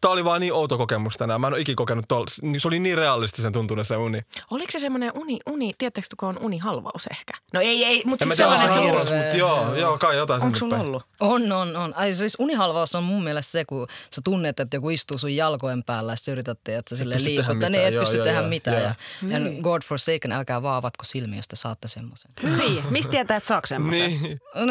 tää 0.00 0.10
oli 0.10 0.24
vaan 0.24 0.40
niin 0.40 0.52
outo 0.52 0.78
kokemus 0.78 1.14
tänään. 1.14 1.40
Mä 1.40 1.46
en 1.46 1.52
ole 1.52 1.60
ikinä 1.60 1.76
kokenut 1.76 2.04
tol, 2.08 2.24
niin 2.42 2.60
se 2.60 2.68
oli 2.68 2.78
niin 2.78 2.98
realistisen 2.98 3.52
tuntunut 3.52 3.86
se 3.86 3.96
uni. 3.96 4.20
Oliko 4.50 4.70
se 4.70 4.78
semmoinen 4.78 5.12
uni, 5.14 5.38
uni 5.46 5.72
tiedättekö 5.78 6.06
kun 6.16 6.28
on 6.28 6.38
unihalvaus 6.38 7.06
ehkä? 7.10 7.32
No 7.52 7.60
ei, 7.60 7.84
ei, 7.84 8.02
mutta 8.04 8.24
siis 8.24 8.36
tiedä, 8.36 8.50
onko 8.50 8.62
se 8.62 8.66
sellainen, 8.68 8.94
halvaus, 8.94 9.10
mutta 9.22 9.36
joo, 9.36 9.74
joo, 9.74 9.98
kai 9.98 10.16
jotain 10.16 10.42
onko 10.42 10.58
sulla 10.58 10.76
päin. 10.76 10.88
ollut? 10.88 11.02
On, 11.20 11.52
on, 11.52 11.76
on. 11.76 11.96
Ai 11.96 12.14
siis 12.14 12.36
unihalvaus 12.38 12.94
on 12.94 13.04
mun 13.04 13.24
mielestä 13.24 13.52
se, 13.52 13.64
kun 13.64 13.86
sä 14.14 14.20
tunnet, 14.24 14.60
että 14.60 14.76
joku 14.76 14.90
istuu 14.90 15.18
sun 15.18 15.36
jalkojen 15.36 15.84
päällä 15.84 16.12
ja 16.12 16.16
sä 16.16 16.32
yrität, 16.32 16.58
että 16.68 16.90
sä 16.90 16.96
silleen 16.96 17.18
pysty 17.18 17.36
tehdä 17.36 17.48
liikuttaa, 17.48 17.70
niin 17.70 17.84
et 17.84 17.94
joo, 17.94 18.02
pysty 18.02 18.16
joo, 18.16 18.24
tehdä 18.24 18.40
joo, 18.40 18.48
mitään. 18.48 18.82
joo. 18.82 18.92
Ja, 19.30 19.38
ja 19.38 19.62
God 19.62 19.82
forsaken, 19.82 20.32
älkää 20.32 20.62
vaan 20.62 20.76
avatko 20.76 21.04
silmiä, 21.04 21.38
jos 21.38 21.48
te 21.48 21.56
saatte 21.56 21.88
semmoisen. 21.88 22.30
Hyi, 22.42 22.82
mistä 22.90 23.10
tietää, 23.10 23.36
että 23.36 23.46
saako 23.46 23.66
semmoisen? 23.66 24.20
Niin. 24.22 24.40
No, 24.54 24.66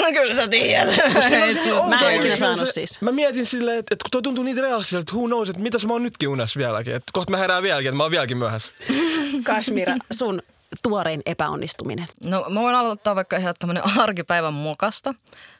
no 0.00 0.12
kyllä 0.12 0.34
sä 0.34 0.48
tiedät. 0.48 0.94
On 1.80 1.88
Mä 1.90 2.10
en 2.10 2.38
saanut 2.38 2.68
siis. 2.68 3.00
Mä 3.00 3.12
mietin 3.12 3.46
silleen, 3.46 3.78
että, 3.78 3.94
että 3.94 4.04
kun 4.04 4.10
toi 4.10 4.22
tuntuu 4.22 4.44
niin 4.44 4.56
realistiselta, 4.70 5.02
että 5.02 5.14
who 5.14 5.26
knows, 5.26 5.48
että 5.48 5.62
mitäs 5.62 5.86
mä 5.86 5.92
oon 5.92 6.02
nytkin 6.02 6.28
unessa 6.28 6.58
vieläkin. 6.58 6.94
Että 6.94 7.10
kohta 7.12 7.30
mä 7.30 7.36
herään 7.36 7.62
vieläkin, 7.62 7.88
että 7.88 7.96
mä 7.96 8.02
oon 8.02 8.10
vieläkin 8.10 8.36
myöhässä. 8.36 8.74
Kashmira, 9.44 9.96
sun 10.10 10.42
tuorein 10.82 11.22
epäonnistuminen. 11.26 12.06
No 12.24 12.46
mä 12.48 12.60
voin 12.60 12.74
aloittaa 12.74 13.16
vaikka 13.16 13.36
ihan 13.36 13.54
tämmönen 13.58 13.82
arkipäivän 13.98 14.54
mokasta, 14.54 15.14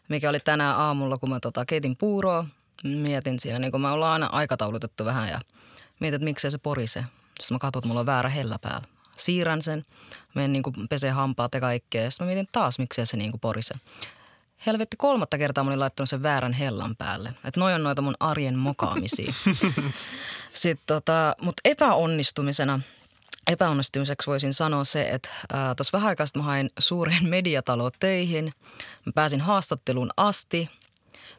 mikä 0.08 0.28
oli 0.28 0.40
tänään 0.40 0.76
aamulla, 0.76 1.18
kun 1.18 1.28
mä 1.28 1.40
tota, 1.40 1.64
keitin 1.64 1.96
puuroa. 1.96 2.46
Mietin 2.84 3.40
siinä, 3.40 3.58
niin 3.58 3.72
kun 3.72 3.80
me 3.80 3.88
ollaan 3.88 4.12
aina 4.12 4.26
aikataulutettu 4.26 5.04
vähän 5.04 5.28
ja 5.28 5.40
mietin, 6.00 6.16
että 6.16 6.24
miksei 6.24 6.50
se 6.50 6.58
porise. 6.58 7.04
Sitten 7.40 7.54
mä 7.54 7.58
katson, 7.58 7.80
että 7.80 7.88
mulla 7.88 8.00
on 8.00 8.06
väärä 8.06 8.28
hellä 8.28 8.58
päällä. 8.62 8.86
Siirrän 9.16 9.62
sen, 9.62 9.84
menen 10.34 10.52
niin 10.52 10.88
pesee 10.90 11.10
hampaat 11.10 11.54
ja 11.54 11.60
kaikkea. 11.60 12.10
Sitten 12.10 12.26
mä 12.26 12.32
mietin 12.32 12.48
taas, 12.52 12.78
miksei 12.78 13.06
se 13.06 13.16
niin 13.16 13.40
porise. 13.40 13.74
Helvetti, 14.66 14.96
kolmatta 14.96 15.38
kertaa 15.38 15.64
mä 15.64 15.70
olin 15.70 15.80
laittanut 15.80 16.08
sen 16.08 16.22
väärän 16.22 16.52
hellan 16.52 16.96
päälle. 16.96 17.28
Että 17.44 17.60
noi 17.60 17.74
on 17.74 17.82
noita 17.82 18.02
mun 18.02 18.14
arjen 18.20 18.58
mokaamisia. 18.58 19.32
Sitten 20.52 20.86
tota, 20.86 21.36
mutta 21.42 21.60
epäonnistumisena, 21.64 22.80
epäonnistumiseksi 23.46 24.26
voisin 24.26 24.54
sanoa 24.54 24.84
se, 24.84 25.10
että 25.10 25.28
tuossa 25.76 25.98
vähän 25.98 26.08
aikaa 26.08 26.26
mä 26.36 26.42
hain 26.42 26.70
suureen 26.78 27.28
mediataloon 27.28 27.90
töihin. 28.00 28.52
Mä 29.06 29.12
pääsin 29.14 29.40
haastatteluun 29.40 30.10
asti, 30.16 30.70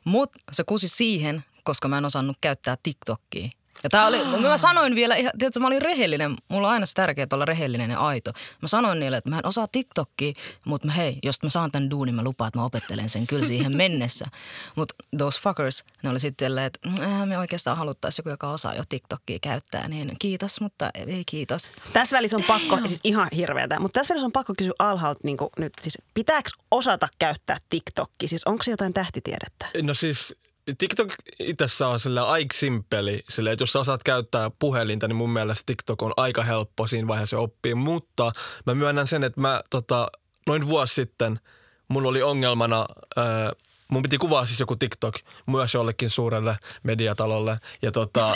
mutta 0.04 0.40
se 0.52 0.64
kusi 0.64 0.88
siihen, 0.88 1.44
koska 1.64 1.88
mä 1.88 1.98
en 1.98 2.06
osannut 2.06 2.38
käyttää 2.42 2.78
TikTokia. 2.84 3.50
Ja 3.84 3.90
tää 3.90 4.08
oli, 4.08 4.24
mä 4.24 4.58
sanoin 4.58 4.96
vielä, 4.96 5.16
ihan- 5.16 5.34
tiedätkö, 5.40 5.60
mä 5.60 5.68
olin 5.68 5.82
rehellinen. 5.82 6.36
Mulla 6.48 6.68
on 6.68 6.74
aina 6.74 6.86
se 6.86 6.94
tärkeää 6.94 7.28
olla 7.34 7.46
rehellinen 7.46 7.92
ja 7.92 8.00
aito. 8.00 8.32
Mä 8.62 8.68
sanoin 8.68 9.00
niille, 9.00 9.18
että 9.18 9.30
mä 9.30 9.38
en 9.38 9.46
osaa 9.46 9.68
TikTokia, 9.68 10.34
mutta 10.66 10.88
mä, 10.88 10.94
hei, 10.94 11.20
jos 11.24 11.44
mä 11.44 11.50
saan 11.50 11.72
tämän 11.72 11.90
duunin, 11.90 12.16
mä 12.16 12.24
lupaan, 12.24 12.48
että 12.48 12.60
mä 12.60 12.66
opettelen 12.66 13.10
sen 13.10 13.28
kyllä 13.28 13.46
siihen 13.46 13.78
mennessä. 13.78 14.26
Mutta 14.76 14.96
those 15.18 15.40
fuckers, 15.40 15.84
ne 16.04 16.10
oli 16.10 16.20
sitten 16.20 16.58
että 16.58 16.80
äh, 17.02 17.28
me 17.28 17.38
oikeastaan 17.38 17.78
haluttaisiin 17.78 18.24
joku, 18.24 18.30
joka 18.30 18.50
osaa 18.50 18.76
jo 18.76 18.84
TikTokia 18.90 19.40
käyttää, 19.42 19.88
niin 19.88 20.12
kiitos, 20.20 20.62
mutta 20.62 20.90
ei 20.96 21.24
kiitos. 21.26 21.74
Tässä 21.94 22.18
välissä 22.18 22.38
on 22.38 22.44
pakko, 22.44 22.78
siis 22.86 23.00
ihan 23.04 23.28
hirveätä, 23.36 23.80
mutta 23.80 24.00
tässä 24.00 24.14
välissä 24.14 24.26
on 24.26 24.32
pakko 24.32 24.54
kysyä 24.58 24.74
alhaalta 24.80 25.20
niin 25.24 25.38
nyt, 25.58 25.74
siis 25.82 25.98
pitääkö 26.14 26.50
osata 26.72 27.08
käyttää 27.20 27.58
TikTokia? 27.70 28.28
Siis 28.28 28.44
onko 28.44 28.64
se 28.64 28.72
jotain 28.72 28.94
tähtitiedettä? 28.94 29.66
No 29.82 29.94
siis 29.94 30.36
TikTok 30.78 31.14
itsessä 31.40 31.88
on 31.88 32.00
sillä 32.00 32.28
aika 32.28 32.58
simppeli. 32.58 33.24
Sillä, 33.30 33.52
että 33.52 33.64
jos 33.64 33.72
sä 33.72 33.80
osaat 33.80 34.04
käyttää 34.04 34.52
puhelinta, 34.60 35.08
niin 35.08 35.16
mun 35.16 35.30
mielestä 35.30 35.64
TikTok 35.66 36.02
on 36.02 36.14
aika 36.18 36.44
helppo 36.44 36.88
siinä 36.88 37.08
vaiheessa 37.08 37.40
oppia. 37.40 37.76
Mutta 37.76 38.32
mä 38.66 38.76
myönnän 38.76 39.08
sen, 39.08 39.24
että 39.24 39.42
mä 39.42 39.62
tota, 39.70 40.08
noin 40.48 40.68
vuosi 40.68 40.94
sitten 40.94 41.40
mulla 41.88 42.10
oli 42.10 42.24
ongelmana... 42.24 42.86
Ää, 43.16 43.52
Mun 43.92 44.02
piti 44.02 44.18
kuvaa 44.18 44.46
siis 44.46 44.60
joku 44.60 44.76
TikTok 44.76 45.16
myös 45.48 45.74
jollekin 45.74 46.10
suurelle 46.10 46.58
mediatalolle. 46.84 47.58
Ja 47.82 47.92
tota, 47.92 48.36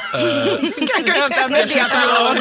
Mikäköhän 0.79 1.31
tämä 1.31 1.47
mediatalo 1.47 2.29
on? 2.29 2.37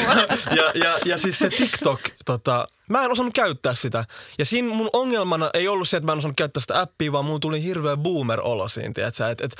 ja, 0.56 0.70
ja, 0.74 0.90
ja 1.04 1.18
siis 1.18 1.38
se 1.38 1.50
TikTok, 1.50 2.00
tota, 2.24 2.66
mä 2.88 3.04
en 3.04 3.12
osannut 3.12 3.34
käyttää 3.34 3.74
sitä. 3.74 4.04
Ja 4.38 4.46
siinä 4.46 4.68
mun 4.68 4.90
ongelmana 4.92 5.50
ei 5.54 5.68
ollut 5.68 5.88
se, 5.88 5.96
että 5.96 6.06
mä 6.06 6.12
en 6.12 6.18
osannut 6.18 6.36
käyttää 6.36 6.60
sitä 6.60 6.80
appia, 6.80 7.12
vaan 7.12 7.24
mun 7.24 7.40
tuli 7.40 7.62
hirveä 7.62 7.96
boomer-olo 7.96 8.68
siinä, 8.68 8.92
tiedätkö? 8.94 9.28
Et, 9.30 9.40
et, 9.40 9.54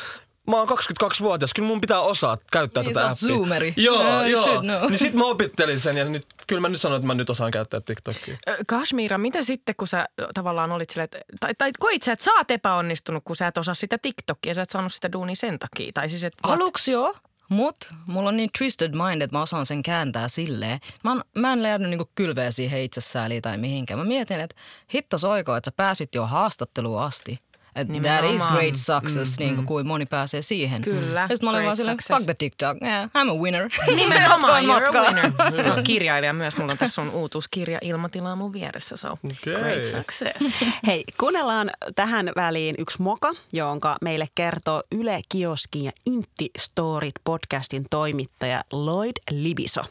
Mä 0.49 0.57
oon 0.57 0.69
22-vuotias, 0.69 1.55
kyllä 1.55 1.69
mun 1.69 1.81
pitää 1.81 2.01
osaa 2.01 2.39
käyttää 2.53 2.83
Niin, 2.83 2.95
tätä 2.95 3.11
appia. 3.11 3.29
zoomeri. 3.29 3.75
Joo, 3.77 4.03
No, 4.03 4.09
you 4.21 4.25
joo. 4.31 4.43
should 4.43 4.61
know. 4.65 4.91
Niin 4.91 4.99
sit 4.99 5.15
mä 5.15 5.25
opettelin 5.25 5.81
sen 5.81 5.97
ja 5.97 6.05
nyt, 6.05 6.27
kyllä 6.47 6.61
mä 6.61 6.69
nyt 6.69 6.81
sanon, 6.81 6.97
että 6.97 7.07
mä 7.07 7.15
nyt 7.15 7.31
osaan 7.31 7.51
käyttää 7.51 7.81
TikTokia. 7.81 8.37
Kashmira, 8.67 9.19
mitä 9.19 9.43
sitten, 9.43 9.75
kun 9.79 9.89
sä 9.89 10.07
tavallaan 10.35 10.73
olit 10.73 10.91
silleen, 10.91 11.05
että, 11.05 11.19
tai, 11.41 11.55
tai 11.59 11.71
koit 11.79 12.03
sä, 12.03 12.13
että 12.13 12.25
sä 12.25 12.33
oot 12.33 12.51
epäonnistunut, 12.51 13.23
kun 13.27 13.37
sä 13.37 13.47
et 13.47 13.59
osaa 13.59 13.75
sitä 13.75 13.99
TikTokia, 13.99 14.55
sä 14.55 14.63
et 14.63 14.71
saanut 14.71 14.93
sitä 14.93 15.13
duunia 15.13 15.37
sen 15.37 15.59
takia? 15.59 15.91
Tai 15.95 16.09
siis, 16.09 16.25
että? 16.25 16.39
Aluksi 16.43 16.93
joo, 16.93 17.15
mutta 17.49 17.95
mulla 18.07 18.29
on 18.29 18.37
niin 18.37 18.51
twisted 18.59 18.93
mind, 19.09 19.23
että 19.23 19.37
mä 19.37 19.43
osaan 19.43 19.67
sen 19.67 19.83
kääntää 19.83 20.29
silleen. 20.29 20.81
Mä, 21.05 21.13
en, 21.13 21.21
mä 21.41 21.53
en 21.53 21.63
lähde 21.63 21.87
niinku 21.87 22.11
kylveä 22.15 22.51
siihen 22.51 22.81
itsesääliin 22.81 23.43
tai 23.43 23.59
mihinkään. 23.59 23.99
Mä 23.99 24.05
mietin, 24.05 24.41
että 24.41 24.57
hitto 24.95 25.19
soiko, 25.19 25.57
että 25.57 25.71
sä 25.71 25.75
pääsit 25.77 26.15
jo 26.15 26.27
haastatteluun 26.27 27.01
asti. 27.03 27.39
Että 27.75 27.93
that 28.03 28.25
is 28.25 28.47
great 28.47 28.75
success, 28.75 29.39
mm, 29.39 29.45
niin 29.45 29.67
kuin 29.67 29.87
moni 29.87 30.07
pääsee 30.07 30.43
siihen. 30.43 30.83
Kyllä, 30.83 31.21
Ja 31.21 31.29
sitten 31.29 31.47
mä 31.47 31.51
olin 31.51 31.59
great 31.59 31.67
vaan 31.67 31.77
silleen, 31.77 31.97
success. 31.97 32.17
fuck 32.19 32.25
the 32.25 32.35
TikTok, 32.35 32.77
yeah, 32.83 33.11
I'm 33.19 33.31
a 33.31 33.35
winner. 33.35 33.69
Nimenomaan, 33.97 34.65
you're 34.65 34.99
a 34.99 35.03
winner. 35.03 35.33
Sä 35.65 35.73
oot 35.75 35.81
kirjailija 35.83 36.33
myös. 36.33 36.57
Mulla 36.57 36.73
on 36.73 36.79
tässä 36.79 36.95
sun 36.95 37.11
uutuuskirja 37.11 37.79
Ilmatilaa 37.83 38.37
mun 38.37 38.53
vieressä, 38.53 38.97
so 38.97 39.13
Okei. 39.13 39.55
great 39.55 39.85
success. 39.85 40.61
Hei, 40.87 41.05
kuunnellaan 41.21 41.71
tähän 41.97 42.33
väliin 42.37 42.75
yksi 42.79 43.03
moka, 43.03 43.33
jonka 43.53 43.97
meille 44.03 44.27
kertoo 44.35 44.83
Yle 44.93 45.21
Kioskin 45.29 45.85
ja 45.85 45.93
Intti 46.07 46.51
Storit 46.59 47.15
podcastin 47.25 47.87
toimittaja 47.91 48.65
Lloyd 48.73 49.17
Libiso. 49.31 49.83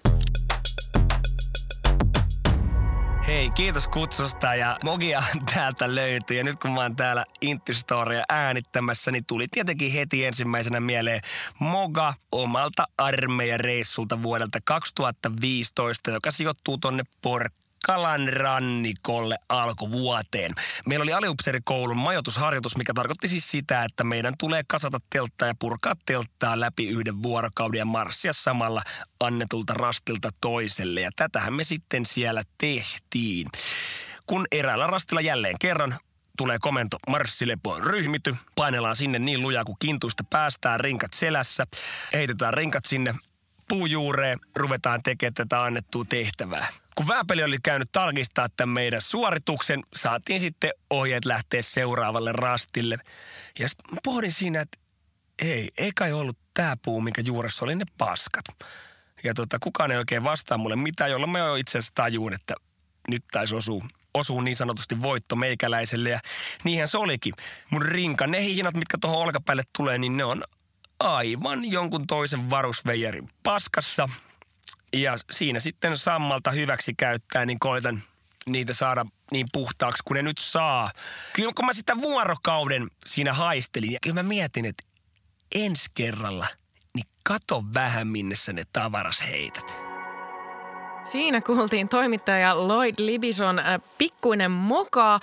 Hei, 3.28 3.52
kiitos 3.52 3.88
kutsusta 3.88 4.56
ja 4.56 4.80
Mogia 4.84 5.24
täältä 5.56 5.96
löytyy. 5.96 6.38
Ja 6.38 6.44
nyt 6.44 6.60
kun 6.60 6.72
mä 6.72 6.82
oon 6.82 6.96
täällä 6.96 7.24
Intti-storia 7.42 8.24
äänittämässä, 8.30 9.12
niin 9.12 9.26
tuli 9.28 9.48
tietenkin 9.52 9.92
heti 9.92 10.26
ensimmäisenä 10.26 10.80
mieleen 10.80 11.22
Moga 11.60 12.14
omalta 12.32 12.86
armeijareissulta 12.98 14.24
vuodelta 14.24 14.60
2015, 14.66 16.12
joka 16.12 16.32
sijoittuu 16.32 16.78
tonne 16.78 17.04
Porkkalan 17.88 18.34
rannikolle 18.34 19.38
alkuvuoteen. 19.50 20.52
Meillä 20.86 21.04
oli 21.04 21.14
aliupseerikoulun 21.14 21.98
majoitusharjoitus, 21.98 22.78
mikä 22.78 22.94
tarkoitti 22.94 23.28
siis 23.28 23.52
sitä, 23.52 23.84
että 23.84 24.04
meidän 24.04 24.34
tulee 24.40 24.64
kasata 24.68 25.00
telttaa 25.10 25.48
ja 25.48 25.56
purkaa 25.60 25.94
telttaa 26.06 26.60
läpi 26.60 26.88
yhden 26.88 27.24
vuorokauden 27.24 27.78
ja 27.78 27.86
marssia 27.86 28.34
samalla 28.34 28.82
annetulta 29.20 29.74
rastilta 29.74 30.30
toiselle. 30.42 31.02
Ja 31.02 31.10
tätähän 31.16 31.54
me 31.54 31.64
sitten 31.64 32.06
siellä 32.06 32.44
tehtiin. 32.58 33.48
Kun 34.26 34.46
eräällä 34.52 34.88
rastilla 34.88 35.22
jälleen 35.22 35.56
kerran 35.60 36.00
tulee 36.38 36.58
komento 36.60 36.98
marssilepoon 37.08 37.84
ryhmity, 37.84 38.36
painellaan 38.56 38.96
sinne 38.96 39.20
niin 39.20 39.42
lujaa 39.42 39.64
kuin 39.64 39.78
kintuista 39.80 40.24
päästään, 40.30 40.80
rinkat 40.80 41.14
selässä, 41.14 41.68
heitetään 42.14 42.54
rinkat 42.54 42.86
sinne 42.86 43.16
puujuureen, 43.70 44.40
ruvetaan 44.56 45.04
tekemään 45.04 45.34
tätä 45.34 45.64
annettua 45.64 46.06
tehtävää. 46.10 46.68
Kun 46.96 47.08
Vääpeli 47.08 47.44
oli 47.44 47.58
käynyt 47.64 47.92
tarkistaa 47.92 48.48
tämän 48.58 48.74
meidän 48.74 49.02
suorituksen, 49.02 49.84
saatiin 49.96 50.40
sitten 50.40 50.72
ohjeet 50.90 51.26
lähteä 51.26 51.62
seuraavalle 51.62 52.32
rastille. 52.32 52.98
Ja 53.60 53.70
sitten 53.70 53.98
pohdin 54.04 54.32
siinä, 54.32 54.62
että 54.62 54.78
ei, 55.42 55.70
ei 55.78 55.92
kai 55.96 56.14
ollut 56.14 56.38
tämä 56.54 56.78
puu, 56.86 57.02
minkä 57.02 57.22
juuressa 57.22 57.66
oli 57.66 57.76
ne 57.76 57.86
paskat. 57.98 58.46
Ja 59.24 59.34
tota, 59.34 59.58
kukaan 59.60 59.92
ei 59.92 59.98
oikein 59.98 60.24
vastaa 60.24 60.58
mulle 60.58 60.76
mitään, 60.76 61.12
jolloin 61.12 61.32
mä 61.32 61.40
jo 61.40 61.56
itse 61.56 61.78
asiassa 61.78 61.96
tajuun, 61.96 62.34
että 62.34 62.56
nyt 63.08 63.24
taisi 63.32 63.56
osua, 63.56 63.86
osuu 64.14 64.42
niin 64.42 64.56
sanotusti 64.56 65.02
voitto 65.02 65.36
meikäläiselle. 65.36 66.10
Ja 66.10 66.20
niinhän 66.64 66.88
se 66.88 66.98
olikin. 66.98 67.34
Mun 67.70 67.82
rinka, 67.82 68.28
ne 68.28 68.44
hihnat, 68.44 68.76
mitkä 68.76 68.98
tuohon 69.02 69.20
olkapäälle 69.20 69.64
tulee, 69.78 69.98
niin 69.98 70.18
ne 70.18 70.24
on 70.24 70.44
aivan 71.04 71.72
jonkun 71.72 72.08
toisen 72.08 72.50
varusveijarin 72.50 73.30
paskassa. 73.44 74.10
Ja 74.94 75.18
siinä 75.32 75.60
sitten 75.60 75.98
sammalta 75.98 76.52
hyväksi 76.52 76.94
käyttää, 76.94 77.46
niin 77.46 77.60
koitan 77.60 78.02
niitä 78.50 78.74
saada 78.74 79.06
niin 79.32 79.48
puhtaaksi 79.54 80.04
kuin 80.06 80.16
ne 80.16 80.22
nyt 80.22 80.38
saa. 80.38 80.92
Kyllä 81.34 81.54
kun 81.56 81.66
mä 81.66 81.74
sitä 81.74 82.02
vuorokauden 82.02 82.88
siinä 83.06 83.34
haistelin, 83.34 83.92
ja 83.92 84.00
kyllä 84.02 84.16
mä 84.16 84.24
mietin, 84.24 84.66
että 84.66 84.84
ensi 85.56 85.90
kerralla, 85.94 86.48
niin 86.96 87.06
kato 87.24 87.64
vähän 87.74 88.08
minne 88.08 88.36
sä 88.36 88.54
ne 88.54 88.64
tavaras 88.74 89.24
heität. 89.30 89.83
Siinä 91.04 91.42
kuultiin 91.42 91.90
toimittaja 91.90 92.68
Lloyd 92.68 92.96
Libison 92.98 93.60
äh, 93.60 93.82
pikkuinen 93.98 94.52
moka. 94.52 95.14
Äh, 95.16 95.20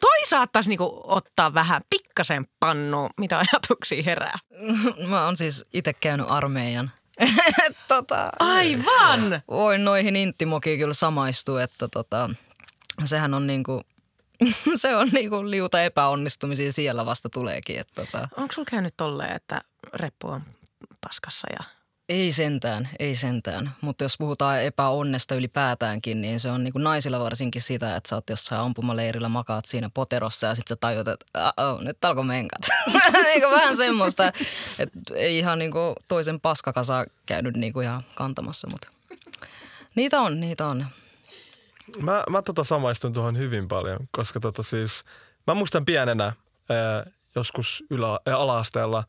toi 0.00 0.26
saattaisi 0.26 0.68
niinku 0.68 1.00
ottaa 1.04 1.54
vähän 1.54 1.82
pikkasen 1.90 2.46
pannu, 2.60 3.08
mitä 3.16 3.38
ajatuksia 3.38 4.02
herää. 4.02 4.38
Mä 5.08 5.24
oon 5.24 5.36
siis 5.36 5.64
itse 5.72 5.92
käynyt 5.92 6.26
armeijan. 6.30 6.90
tota, 7.88 8.32
Aivan! 8.38 9.42
voin 9.48 9.84
noihin 9.84 10.16
inttimokiin 10.16 10.78
kyllä 10.78 10.94
samaistua, 10.94 11.62
että 11.62 11.88
tota, 11.88 12.30
sehän 13.04 13.34
on 13.34 13.46
niinku, 13.46 13.82
se 14.74 14.96
on 14.96 15.08
niinku 15.12 15.50
liuta 15.50 15.82
epäonnistumisia 15.82 16.72
siellä 16.72 17.06
vasta 17.06 17.28
tuleekin. 17.28 17.78
Että 17.78 18.04
tota, 18.04 18.28
Onko 18.36 18.52
sulla 18.52 18.68
käynyt 18.70 18.94
tolleen, 18.96 19.36
että 19.36 19.60
reppu 19.94 20.28
on 20.28 20.42
paskassa 21.00 21.48
ja... 21.52 21.81
ei 22.12 22.32
sentään, 22.32 22.88
ei 22.98 23.14
sentään. 23.14 23.70
Mutta 23.80 24.04
jos 24.04 24.18
puhutaan 24.18 24.62
epäonnesta 24.62 25.34
ylipäätäänkin, 25.34 26.20
niin 26.20 26.40
se 26.40 26.50
on 26.50 26.64
niinku 26.64 26.78
naisilla 26.78 27.20
varsinkin 27.20 27.62
sitä, 27.62 27.96
että 27.96 28.08
sä 28.08 28.16
oot 28.16 28.30
jossain 28.30 28.60
ampumaleirillä, 28.60 29.28
makaat 29.28 29.64
siinä 29.64 29.90
poterossa 29.94 30.46
ja 30.46 30.54
sitten 30.54 30.74
sä 30.74 30.78
tajut, 30.80 31.08
että 31.08 31.26
nyt 31.80 32.04
alkoi 32.04 32.24
menkat. 32.24 32.60
Eikö 33.26 33.50
vähän 33.56 33.76
semmoista, 33.76 34.32
että 34.78 34.98
ei 35.14 35.38
ihan 35.38 35.58
niinku 35.58 35.94
toisen 36.08 36.40
paskakasaa 36.40 37.06
käynyt 37.26 37.56
niinku 37.56 37.80
ihan 37.80 38.02
kantamassa, 38.14 38.68
mutta 38.68 38.88
niitä 39.94 40.20
on, 40.20 40.40
niitä 40.40 40.66
on. 40.66 40.86
Mä, 42.00 42.24
mä 42.30 42.42
tota 42.42 42.64
samaistun 42.64 43.12
tuohon 43.12 43.38
hyvin 43.38 43.68
paljon, 43.68 43.98
koska 44.10 44.40
tota 44.40 44.62
siis, 44.62 45.04
mä 45.46 45.54
muistan 45.54 45.84
pienenä 45.84 46.24
ää, 46.24 47.06
joskus 47.34 47.84
ylä, 47.90 48.20
ää, 48.26 48.36
ala-asteella 48.36 49.04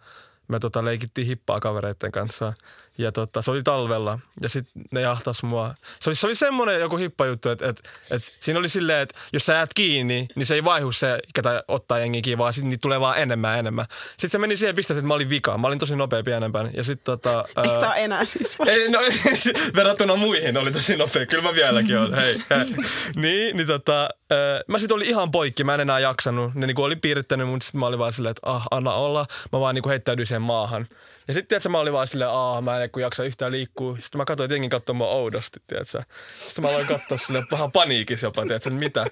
me 0.48 0.60
tota 0.60 0.86
leikittiin 0.86 1.28
hippaa 1.28 1.60
kavereiden 1.60 2.12
kanssa 2.12 2.54
ja 2.98 3.12
tota, 3.12 3.42
se 3.42 3.52
oli 3.52 3.64
talvella 3.64 4.20
ja 4.42 4.50
sitten 4.50 4.84
ne 4.92 5.02
jahtas 5.02 5.44
mua. 5.44 5.76
Se 6.00 6.10
oli, 6.10 6.16
se 6.16 6.28
oli 6.28 6.36
semmoinen 6.36 6.80
joku 6.80 6.98
hippajuttu, 6.98 7.50
että 7.50 7.68
et, 7.68 7.90
et, 8.12 8.22
siinä 8.40 8.60
oli 8.60 8.70
silleen, 8.70 9.02
että 9.02 9.20
jos 9.34 9.46
sä 9.46 9.54
jäät 9.54 9.70
kiinni, 9.76 10.28
niin 10.36 10.46
se 10.46 10.54
ei 10.54 10.64
vaihu 10.64 10.92
se, 10.92 11.20
ketä 11.36 11.64
ottaa 11.68 12.00
jengi 12.00 12.22
kiinni, 12.22 12.38
vaan 12.38 12.54
sitten 12.54 12.70
niitä 12.70 12.82
tulee 12.82 13.00
vaan 13.00 13.20
enemmän 13.20 13.52
ja 13.52 13.58
enemmän. 13.58 13.86
Sitten 14.10 14.30
se 14.30 14.38
meni 14.38 14.58
siihen 14.58 14.76
pisteeseen, 14.76 15.00
että 15.00 15.08
mä 15.08 15.14
olin 15.14 15.30
vika. 15.30 15.58
Mä 15.58 15.68
olin 15.68 15.80
tosi 15.80 15.96
nopea 15.96 16.24
pienempänä 16.24 16.70
ja 16.74 16.84
sitten 16.84 17.06
tota... 17.06 17.46
Eikö 17.58 17.74
ää, 17.74 17.80
sä 17.80 17.88
ole 17.90 18.04
enää 18.04 18.26
siis 18.26 18.60
vai? 18.60 18.70
ei, 18.70 18.90
no, 18.90 19.00
verrattuna 19.76 20.16
muihin 20.16 20.58
oli 20.58 20.72
tosi 20.72 20.98
nopea. 20.98 21.26
Kyllä 21.26 21.44
mä 21.44 21.54
vieläkin 21.54 22.00
olen. 22.00 22.14
Hei, 22.14 22.42
hei. 22.50 22.66
Niin, 23.16 23.58
niin 23.58 23.68
tota, 23.68 24.04
äh, 24.04 24.64
mä 24.68 24.80
sit 24.80 24.92
olin 24.92 25.10
ihan 25.10 25.32
poikki. 25.32 25.64
Mä 25.64 25.74
en 25.74 25.80
enää 25.80 26.00
jaksanut. 26.00 26.56
Ne 26.56 26.68
niinku 26.68 26.84
oli 26.84 26.96
piirittänyt 26.96 27.48
mun, 27.48 27.62
sit 27.62 27.74
mä 27.74 27.86
olin 27.86 28.00
vaan 28.00 28.14
silleen, 28.14 28.32
että 28.32 28.50
ah, 28.50 28.68
anna 28.72 28.94
olla. 28.94 29.26
Mä 29.52 29.60
vaan 29.60 29.76
niinku 29.76 29.90
heittäydyin 29.90 30.28
siihen 30.28 30.42
maahan. 30.42 30.88
Ja 31.28 31.34
sitten 31.34 31.48
tiedätkö, 31.48 31.70
mä 31.70 31.80
olin 31.80 31.94
vaan 31.94 32.08
silleen, 32.08 32.30
ah, 32.30 32.62
mä 32.62 32.84
en 32.84 32.90
jaksa 33.00 33.24
yhtään 33.24 33.52
liikkua. 33.52 33.98
Sitten 34.02 34.18
mä 34.18 34.26
katsoin, 34.26 34.64
että 34.64 34.94
mua 34.94 35.08
oudosti, 35.08 35.60
tiedätkö. 35.68 36.04
Sitten 36.46 36.64
mä 36.64 36.70
aloin 36.70 36.88
katsoa 36.88 37.18
silleen 37.18 37.48
vähän 37.52 37.72
paniikissa 37.72 38.26
jopa, 38.26 38.42
tiedätkö, 38.42 38.70
mitä. 38.70 39.06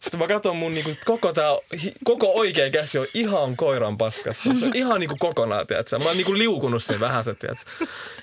Sitten 0.00 0.20
mä 0.20 0.26
katson 0.26 0.56
mun 0.56 0.74
niinku, 0.74 0.90
koko 1.04 1.32
tää, 1.32 1.50
koko 2.04 2.32
oikea 2.34 2.70
käsi 2.70 2.98
on 2.98 3.06
ihan 3.14 3.56
koiran 3.56 3.98
paskassa. 3.98 4.50
Se 4.58 4.66
on 4.66 4.72
ihan 4.74 5.00
niinku 5.00 5.16
kokonaan, 5.18 5.66
tiedätkö. 5.66 5.98
Mä 5.98 6.04
oon 6.04 6.16
niinku 6.16 6.38
liukunut 6.38 6.84
sen 6.84 7.00
vähän, 7.00 7.24
tiedätkö. 7.24 7.70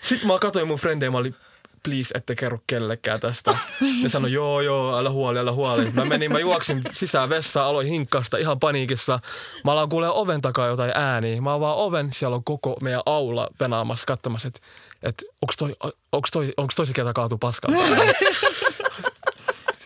Sitten 0.02 0.28
mä 0.28 0.40
katsoin 0.40 0.68
mun 0.68 0.78
frendejä, 0.78 1.12
mä 1.12 1.18
olin, 1.18 1.36
please, 1.84 2.12
ette 2.18 2.36
kerro 2.36 2.60
kellekään 2.68 3.20
tästä. 3.20 3.58
Ne 4.04 4.10
sanoi, 4.10 4.32
joo, 4.32 4.62
joo, 4.62 4.98
älä 4.98 5.10
huoli, 5.10 5.40
älä 5.40 5.52
huoli. 5.52 5.92
Mä 5.92 6.06
menin, 6.06 6.32
mä 6.32 6.40
juoksin 6.40 6.82
sisään 6.94 7.30
vessaan, 7.30 7.68
aloin 7.68 7.88
hinkkasta 7.88 8.38
ihan 8.38 8.60
paniikissa. 8.60 9.20
Mä 9.64 9.72
aloin 9.72 9.90
kuulee 9.90 10.10
oven 10.10 10.42
takaa 10.42 10.68
jotain 10.68 10.92
ääniä. 10.96 11.42
Mä 11.42 11.54
avaan 11.54 11.78
oven, 11.78 12.10
siellä 12.14 12.36
on 12.36 12.44
koko 12.44 12.78
meidän 12.82 13.02
aula 13.06 13.48
penaamassa, 13.58 14.06
katsomassa, 14.06 14.48
että 14.48 14.60
et, 15.04 15.24
onks 15.42 15.58
toi, 15.58 15.74
onks 16.12 16.32
toi, 16.32 16.54
onks 16.58 16.76
toi 16.76 16.88
se, 16.88 16.94
ketä 16.94 17.14
kaatuu 17.14 17.38
paskaan? 17.38 17.74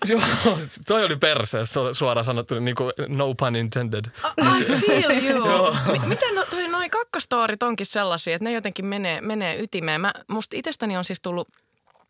Joo, 0.10 0.22
toi 0.88 1.06
oli 1.06 1.16
perseessä 1.16 1.82
suoraan 1.94 2.26
sanottu, 2.26 2.60
niin 2.60 2.76
kuin 2.76 2.94
no 3.08 3.36
pun 3.36 3.56
intended. 3.56 4.06
I 4.42 4.66
feel 4.88 5.24
you. 5.24 5.50
Joo. 5.50 5.76
Miten 6.08 6.36
no, 6.36 6.46
toi, 6.50 6.68
noi 6.68 6.90
kakkastoorit 6.90 7.64
onkin 7.64 7.86
sellaisia, 7.86 8.36
että 8.36 8.44
ne 8.44 8.52
jotenkin 8.52 8.86
menee, 8.86 9.22
menee 9.22 9.62
ytimeen. 9.62 10.02
Mä, 10.02 10.14
musta 10.28 10.58
itsestäni 10.58 10.98
on 10.98 11.04
siis 11.04 11.22
tullut 11.22 11.48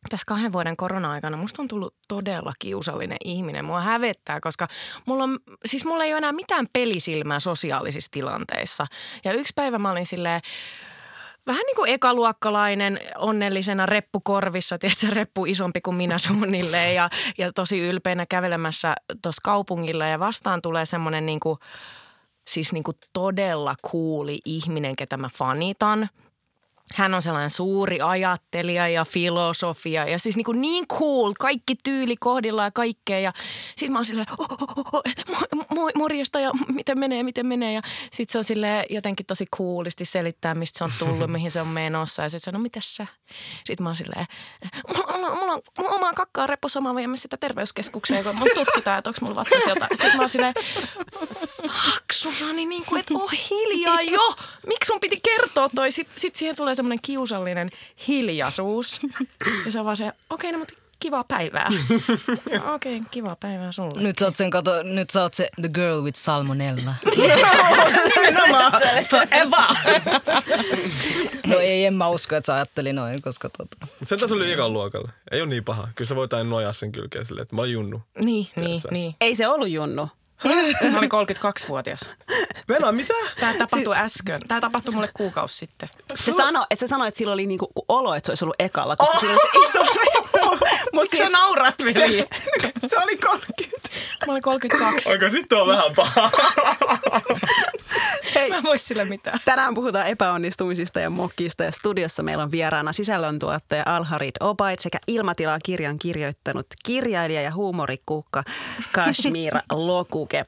tässä 0.09 0.25
kahden 0.27 0.53
vuoden 0.53 0.77
korona-aikana 0.77 1.37
musta 1.37 1.61
on 1.61 1.67
tullut 1.67 1.95
todella 2.07 2.53
kiusallinen 2.59 3.17
ihminen. 3.25 3.65
Mua 3.65 3.81
hävettää, 3.81 4.39
koska 4.39 4.67
mulla, 5.05 5.23
on, 5.23 5.39
siis 5.65 5.85
mulla 5.85 6.03
ei 6.03 6.13
ole 6.13 6.17
enää 6.17 6.31
mitään 6.31 6.67
pelisilmää 6.73 7.39
sosiaalisissa 7.39 8.11
tilanteissa. 8.11 8.85
Ja 9.25 9.33
yksi 9.33 9.53
päivä 9.55 9.79
mä 9.79 9.91
olin 9.91 10.05
silleen, 10.05 10.41
vähän 11.47 11.63
niin 11.67 11.75
kuin 11.75 11.91
ekaluokkalainen 11.91 12.99
onnellisena 13.17 13.85
reppukorvissa, 13.85 14.77
tiedätkö, 14.77 15.07
reppu 15.09 15.45
isompi 15.45 15.81
kuin 15.81 15.95
minä 15.95 16.17
suunnilleen 16.17 16.95
ja, 16.95 17.09
ja 17.37 17.53
tosi 17.53 17.79
ylpeänä 17.79 18.25
kävelemässä 18.29 18.95
tuossa 19.21 19.41
kaupungilla 19.43 20.05
ja 20.05 20.19
vastaan 20.19 20.61
tulee 20.61 20.85
semmoinen 20.85 21.25
niin 21.25 21.39
kuin, 21.39 21.59
siis 22.47 22.73
niin 22.73 22.83
kuin 22.83 22.97
todella 23.13 23.75
kuuli 23.91 24.39
ihminen, 24.45 24.95
ketä 24.95 25.17
mä 25.17 25.29
fanitan. 25.33 26.09
Hän 26.93 27.13
on 27.13 27.21
sellainen 27.21 27.49
suuri 27.49 28.01
ajattelija 28.01 28.87
ja 28.87 29.05
filosofia 29.05 30.05
ja 30.09 30.19
siis 30.19 30.35
niin, 30.35 30.45
kuin 30.45 30.61
niin 30.61 30.87
cool, 30.87 31.33
kaikki 31.39 31.75
tyyli 31.83 32.15
kohdilla 32.19 32.63
ja 32.63 32.71
kaikkea. 32.71 33.19
Ja 33.19 33.33
sitten 33.67 33.91
mä 33.91 33.97
oon 33.97 34.05
silleen, 34.05 34.27
oh, 34.37 34.47
oh, 34.51 34.61
oh, 34.77 34.85
oh, 34.93 35.03
mo- 35.29 35.65
mo- 35.73 35.97
morjesta 35.97 36.39
ja 36.39 36.51
miten 36.67 36.99
menee, 36.99 37.23
miten 37.23 37.45
menee. 37.45 37.73
Ja 37.73 37.81
sitten 38.11 38.31
se 38.31 38.37
on 38.37 38.43
silleen 38.43 38.85
jotenkin 38.89 39.25
tosi 39.25 39.45
coolisti 39.57 40.05
selittää, 40.05 40.55
mistä 40.55 40.77
se 40.77 40.83
on 40.83 40.91
tullut, 40.99 41.31
mihin 41.31 41.51
se 41.51 41.61
on 41.61 41.67
menossa. 41.67 42.23
Ja 42.23 42.29
sitten 42.29 42.43
se 42.43 42.49
on, 42.49 42.53
no 42.53 42.59
mitäs 42.59 42.95
sä? 42.95 43.07
Sitten 43.65 43.83
mä 43.83 43.89
oon 43.89 43.95
silleen, 43.95 44.25
mulla, 44.87 45.35
mulla, 45.35 45.35
mulla 45.77 45.89
on 45.89 45.95
omaa 45.95 46.13
kakkaa 46.13 46.47
repussa, 46.47 46.81
mä 46.81 46.95
viemässä 46.95 47.21
sitä 47.21 47.37
terveyskeskukseen, 47.37 48.23
kun 48.23 48.35
mun 48.35 48.47
tutkitaan, 48.55 48.97
että 48.97 49.09
onko 49.09 49.19
mulla 49.21 49.35
vatsassa 49.35 49.69
jotain. 49.69 49.89
Sitten 49.89 50.15
mä 50.15 50.21
oon 50.21 50.29
silleen, 50.29 50.53
fuck 51.61 52.11
Susani, 52.11 52.65
niin 52.65 52.85
kuin, 52.85 52.99
että 52.99 53.13
oh 53.13 53.31
hiljaa 53.49 54.01
jo. 54.01 54.33
Miksi 54.65 54.87
sun 54.87 54.99
piti 54.99 55.19
kertoa 55.23 55.69
toi? 55.75 55.91
Sitten 55.91 56.19
sit 56.19 56.35
siihen 56.35 56.55
tulee 56.55 56.75
semmoinen 56.75 56.99
kiusallinen 57.01 57.71
hiljaisuus. 58.07 59.01
Ja 59.65 59.71
se 59.71 59.79
on 59.79 59.85
vaan 59.85 59.97
se, 59.97 60.07
okei, 60.07 60.15
okay, 60.29 60.51
no 60.51 60.57
mutta 60.57 60.84
kivaa 60.99 61.23
päivää. 61.23 61.69
Okei, 62.75 62.97
okay, 62.97 63.09
kivaa 63.11 63.35
päivää 63.35 63.71
sulle. 63.71 64.01
Nyt 64.01 64.17
sä 64.19 64.25
oot, 64.25 64.35
sen, 64.35 64.49
kato, 64.49 64.83
nyt 64.83 65.09
sä 65.09 65.21
oot 65.21 65.33
se 65.33 65.49
the 65.61 65.69
girl 65.73 66.03
with 66.03 66.17
salmonella. 66.17 66.95
Nimenomaan. 68.15 68.73
Eva. 69.31 69.67
No 71.47 71.59
ei, 71.59 71.85
en 71.85 71.93
mä 71.93 72.07
usko, 72.07 72.35
että 72.35 72.45
sä 72.45 72.55
ajatteli 72.55 72.93
noin, 72.93 73.21
koska 73.21 73.49
tota. 73.49 73.87
Sen 74.05 74.19
taas 74.19 74.31
oli 74.31 74.51
ekan 74.51 74.73
luokalla. 74.73 75.11
Ei 75.31 75.41
ole 75.41 75.49
niin 75.49 75.63
paha. 75.63 75.87
Kyllä 75.95 76.09
sä 76.09 76.15
voit 76.15 76.33
aina 76.33 76.49
nojaa 76.49 76.73
sen 76.73 76.91
kylkeen 76.91 77.25
silleen, 77.25 77.43
että 77.43 77.55
mä 77.55 77.61
olin 77.61 77.73
junnu. 77.73 78.01
Niin, 78.19 78.25
niin, 78.25 78.65
Tiedätkö? 78.65 78.87
niin. 78.91 79.15
Ei 79.21 79.35
se 79.35 79.47
ollut 79.47 79.69
Junnu. 79.69 80.09
Mä 80.91 80.97
olin 80.97 81.09
32-vuotias. 81.11 81.99
Venä, 82.69 82.91
mitä? 82.91 83.13
Tämä 83.39 83.53
tapahtui 83.53 83.95
äsken. 83.95 84.41
Tämä 84.47 84.61
tapahtui 84.61 84.93
mulle 84.93 85.09
kuukausi 85.13 85.57
sitten. 85.57 85.89
Se 86.15 86.31
sanoi, 86.31 86.65
että 86.69 86.85
se 86.85 86.87
sanoi, 86.89 87.07
että 87.07 87.17
sillä 87.17 87.33
oli 87.33 87.47
niinku 87.47 87.71
olo, 87.87 88.15
että 88.15 88.27
se 88.27 88.31
olisi 88.31 88.45
ollut 88.45 88.55
ekalla, 88.59 88.95
koska 88.95 89.13
oh! 89.13 89.19
sillä 89.19 89.33
oli 89.33 89.41
se 89.41 89.69
iso 89.69 89.79
reppu. 90.51 90.65
Mut 90.93 91.03
Miksi 91.11 91.17
sä 91.31 91.37
naurat, 91.37 91.75
veli? 91.83 91.93
se, 92.03 92.27
se 92.89 92.97
oli 92.97 93.17
30. 93.17 93.89
Mä 94.27 94.31
olin 94.33 94.41
32. 94.43 95.13
Onko 95.13 95.29
sitten 95.29 95.57
on 95.57 95.67
vähän 95.67 95.91
paha? 95.95 96.31
Hei, 98.35 98.49
Mä 98.49 98.57
en 98.57 98.63
voi 98.63 98.77
sille 98.77 99.05
mitään. 99.05 99.39
tänään 99.45 99.73
puhutaan 99.73 100.07
epäonnistumisista 100.07 100.99
ja 100.99 101.09
mokista 101.09 101.63
ja 101.63 101.71
studiossa 101.71 102.23
meillä 102.23 102.43
on 102.43 102.51
vieraana 102.51 102.93
sisällöntuottaja 102.93 103.83
Alharid 103.85 104.35
Obaid 104.39 104.77
sekä 104.81 104.97
Ilmatilaa 105.07 105.59
kirjan 105.63 105.99
kirjoittanut 105.99 106.67
kirjailija 106.85 107.41
ja 107.41 107.51
huumorikukka 107.53 108.43
Kashmir 108.91 109.53
Lokuke. 109.71 110.45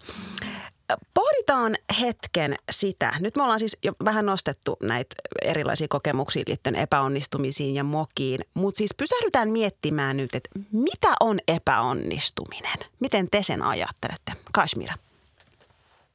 Pohditaan 1.13 1.75
hetken 2.01 2.55
sitä. 2.71 3.11
Nyt 3.19 3.35
me 3.35 3.43
ollaan 3.43 3.59
siis 3.59 3.77
jo 3.83 3.91
vähän 4.05 4.25
nostettu 4.25 4.77
näitä 4.83 5.15
erilaisia 5.41 5.87
kokemuksia 5.89 6.43
liittyen 6.47 6.75
epäonnistumisiin 6.75 7.75
ja 7.75 7.83
mokiin, 7.83 8.39
mutta 8.53 8.77
siis 8.77 8.93
pysähdytään 8.97 9.49
miettimään 9.49 10.17
nyt, 10.17 10.35
että 10.35 10.49
mitä 10.71 11.07
on 11.19 11.39
epäonnistuminen? 11.47 12.77
Miten 12.99 13.27
te 13.31 13.43
sen 13.43 13.61
ajattelette? 13.61 14.31
Kashmira. 14.53 14.95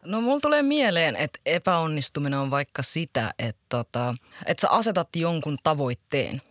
No 0.05 0.21
mulla 0.21 0.41
tulee 0.41 0.63
mieleen, 0.63 1.17
että 1.17 1.39
epäonnistuminen 1.47 2.39
on 2.39 2.51
vaikka 2.51 2.83
sitä, 2.83 3.35
että, 3.39 3.63
tota, 3.69 4.15
että 4.47 4.61
sä 4.61 4.71
asetat 4.71 5.17
jonkun 5.17 5.57
tavoitteen. 5.63 6.43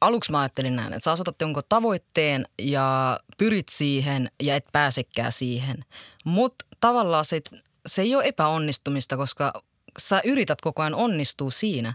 Aluksi 0.00 0.30
mä 0.30 0.40
ajattelin 0.40 0.76
näin, 0.76 0.92
että 0.92 1.04
sä 1.04 1.12
asetat 1.12 1.40
jonkun 1.40 1.62
tavoitteen 1.68 2.48
ja 2.58 3.20
pyrit 3.38 3.68
siihen 3.68 4.30
ja 4.42 4.56
et 4.56 4.64
pääsekään 4.72 5.32
siihen. 5.32 5.84
Mutta 6.24 6.64
tavallaan 6.80 7.24
se, 7.24 7.40
se 7.86 8.02
ei 8.02 8.14
ole 8.14 8.24
epäonnistumista, 8.24 9.16
koska 9.16 9.52
sä 9.98 10.20
yrität 10.24 10.60
koko 10.60 10.82
ajan 10.82 10.94
onnistua 10.94 11.50
siinä. 11.50 11.94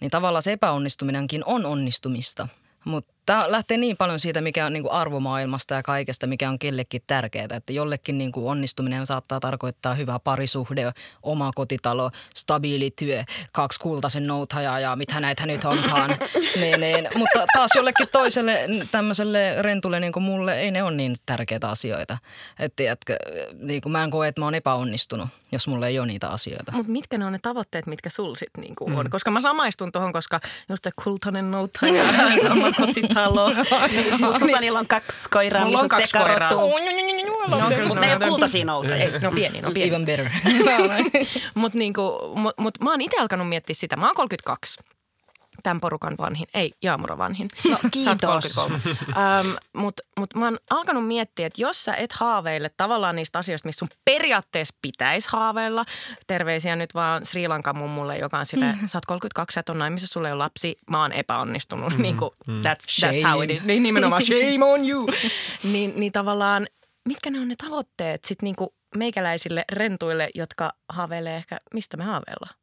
Niin 0.00 0.10
tavallaan 0.10 0.42
se 0.42 0.52
epäonnistuminenkin 0.52 1.42
on 1.44 1.66
onnistumista. 1.66 2.48
Mutta 2.84 3.13
Tämä 3.26 3.44
lähtee 3.48 3.76
niin 3.76 3.96
paljon 3.96 4.18
siitä, 4.18 4.40
mikä 4.40 4.66
on 4.66 4.72
niin 4.72 4.82
kuin 4.82 4.92
arvomaailmasta 4.92 5.74
ja 5.74 5.82
kaikesta, 5.82 6.26
mikä 6.26 6.48
on 6.48 6.58
kellekin 6.58 7.02
tärkeää. 7.06 7.48
Että 7.54 7.72
jollekin 7.72 8.18
niin 8.18 8.32
kuin 8.32 8.46
onnistuminen 8.46 9.06
saattaa 9.06 9.40
tarkoittaa 9.40 9.94
hyvä 9.94 10.18
parisuhde, 10.18 10.92
oma 11.22 11.50
kotitalo, 11.54 12.10
stabiili 12.34 12.90
työ, 12.98 13.24
kaksi 13.52 13.80
kultaisen 13.80 14.26
nouthajaa 14.26 14.80
ja 14.80 14.96
mitä 14.96 15.20
näitä 15.20 15.46
nyt 15.46 15.64
onkaan. 15.64 16.10
niin, 16.60 16.80
niin. 16.80 17.08
Mutta 17.16 17.46
taas 17.52 17.70
jollekin 17.76 18.08
toiselle 18.12 18.60
tämmöiselle 18.90 19.62
rentulle 19.62 20.00
niin 20.00 20.12
kuin 20.12 20.22
mulle 20.22 20.60
ei 20.60 20.70
ne 20.70 20.82
ole 20.82 20.94
niin 20.94 21.16
tärkeitä 21.26 21.68
asioita. 21.68 22.18
Että 22.58 22.76
tiedätkö, 22.76 23.16
niin 23.58 23.82
kuin 23.82 23.92
mä 23.92 24.04
en 24.04 24.10
koe, 24.10 24.28
että 24.28 24.40
mä 24.40 24.44
oon 24.44 24.54
epäonnistunut, 24.54 25.28
jos 25.52 25.68
mulle 25.68 25.86
ei 25.86 25.98
ole 25.98 26.06
niitä 26.06 26.28
asioita. 26.28 26.72
Mutta 26.72 26.92
mitkä 26.92 27.18
ne 27.18 27.26
on 27.26 27.32
ne 27.32 27.38
tavoitteet, 27.42 27.86
mitkä 27.86 28.10
sul 28.10 28.34
sit 28.34 28.50
niinku 28.58 28.84
on? 28.84 29.10
Koska 29.10 29.30
mä 29.30 29.40
samaistun 29.40 29.92
tuohon, 29.92 30.12
koska 30.12 30.40
just 30.68 30.84
se 30.84 30.90
kultainen 31.04 31.50
nouta 31.50 31.86
ja 31.86 32.04
oma 32.52 32.72
kotitalo. 32.72 33.13
Mutta 34.20 34.38
Susanilla 34.38 34.78
on 34.78 34.86
kaksi 34.86 35.28
koiraa, 35.30 35.64
missä 35.64 35.82
on 35.82 35.88
kaksi 35.88 36.18
koiraa. 36.18 36.50
No, 36.50 37.68
kyllä, 37.68 37.88
Mutta 37.88 38.00
ne 38.00 38.06
ei 38.06 38.12
ole 38.12 38.24
no, 38.24 38.28
kultaisia 38.28 38.64
noutoja. 38.64 39.04
Ei, 39.04 39.18
no 39.18 39.32
pieni, 39.32 39.60
no 39.60 39.70
pieni. 39.70 39.88
Even 39.88 40.04
better. 40.04 40.30
Mutta 41.54 41.78
niinku, 41.78 42.32
mut, 42.34 42.54
mut 42.58 42.80
mä 42.80 42.90
oon 42.90 43.00
itse 43.00 43.20
alkanut 43.20 43.48
miettiä 43.48 43.74
sitä. 43.74 43.96
Mä 43.96 44.06
oon 44.06 44.14
32 44.14 44.80
tämän 45.64 45.80
porukan 45.80 46.14
vanhin, 46.18 46.46
ei 46.54 46.72
Jaamura 46.82 47.18
vanhin. 47.18 47.48
No, 47.70 47.78
kiitos. 47.90 48.16
33. 48.26 48.80
Öm, 48.86 49.56
Mutta 49.72 50.02
mut 50.18 50.34
mä 50.34 50.44
oon 50.44 50.58
alkanut 50.70 51.06
miettiä, 51.06 51.46
että 51.46 51.62
jos 51.62 51.84
sä 51.84 51.94
et 51.94 52.12
haaveille 52.12 52.70
tavallaan 52.76 53.16
niistä 53.16 53.38
asioista, 53.38 53.68
missä 53.68 53.78
sun 53.78 53.88
periaatteessa 54.04 54.74
pitäisi 54.82 55.28
haaveilla. 55.32 55.84
Terveisiä 56.26 56.76
nyt 56.76 56.94
vaan 56.94 57.26
Sri 57.26 57.48
Lankan 57.48 57.76
mummulle, 57.76 58.18
joka 58.18 58.38
on 58.38 58.46
sille, 58.46 58.66
sä 58.86 58.98
oot 58.98 59.06
32, 59.06 59.54
sä 59.54 59.60
et 59.60 59.68
ole 59.68 59.78
naimisissa, 59.78 60.12
sulla 60.12 60.28
ei 60.28 60.32
ole 60.32 60.38
lapsi, 60.38 60.76
mä 60.90 61.02
oon 61.02 61.12
epäonnistunut. 61.12 61.96
Mm, 61.96 62.02
niin 62.02 62.16
kuin, 62.16 62.30
that's, 62.48 63.06
that's 63.06 63.28
how 63.30 63.42
it 63.44 63.50
is. 63.50 63.64
Niin 63.64 63.82
nimenomaan 63.82 64.22
shame 64.26 64.64
on 64.64 64.88
you. 64.88 65.08
niin, 65.72 65.92
niin 65.96 66.12
tavallaan, 66.12 66.66
mitkä 67.08 67.30
ne 67.30 67.40
on 67.40 67.48
ne 67.48 67.54
tavoitteet 67.56 68.24
sit 68.24 68.42
niinku 68.42 68.74
meikäläisille 68.96 69.64
rentuille, 69.72 70.28
jotka 70.34 70.72
haaveilee 70.88 71.36
ehkä, 71.36 71.60
mistä 71.74 71.96
me 71.96 72.04
haaveillaan? 72.04 72.54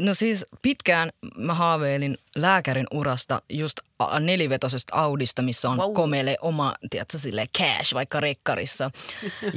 No 0.00 0.14
siis 0.14 0.46
pitkään 0.62 1.10
mä 1.36 1.54
haaveilin 1.54 2.18
lääkärin 2.36 2.86
urasta 2.94 3.42
just 3.48 3.76
nelivetosesta 4.20 4.96
Audista, 4.96 5.42
missä 5.42 5.70
on 5.70 5.78
Wow. 5.78 5.92
komele 5.94 6.36
oma, 6.42 6.74
tiedätkö, 6.90 7.18
sille 7.18 7.44
cash 7.58 7.94
vaikka 7.94 8.20
rekkarissa. 8.20 8.90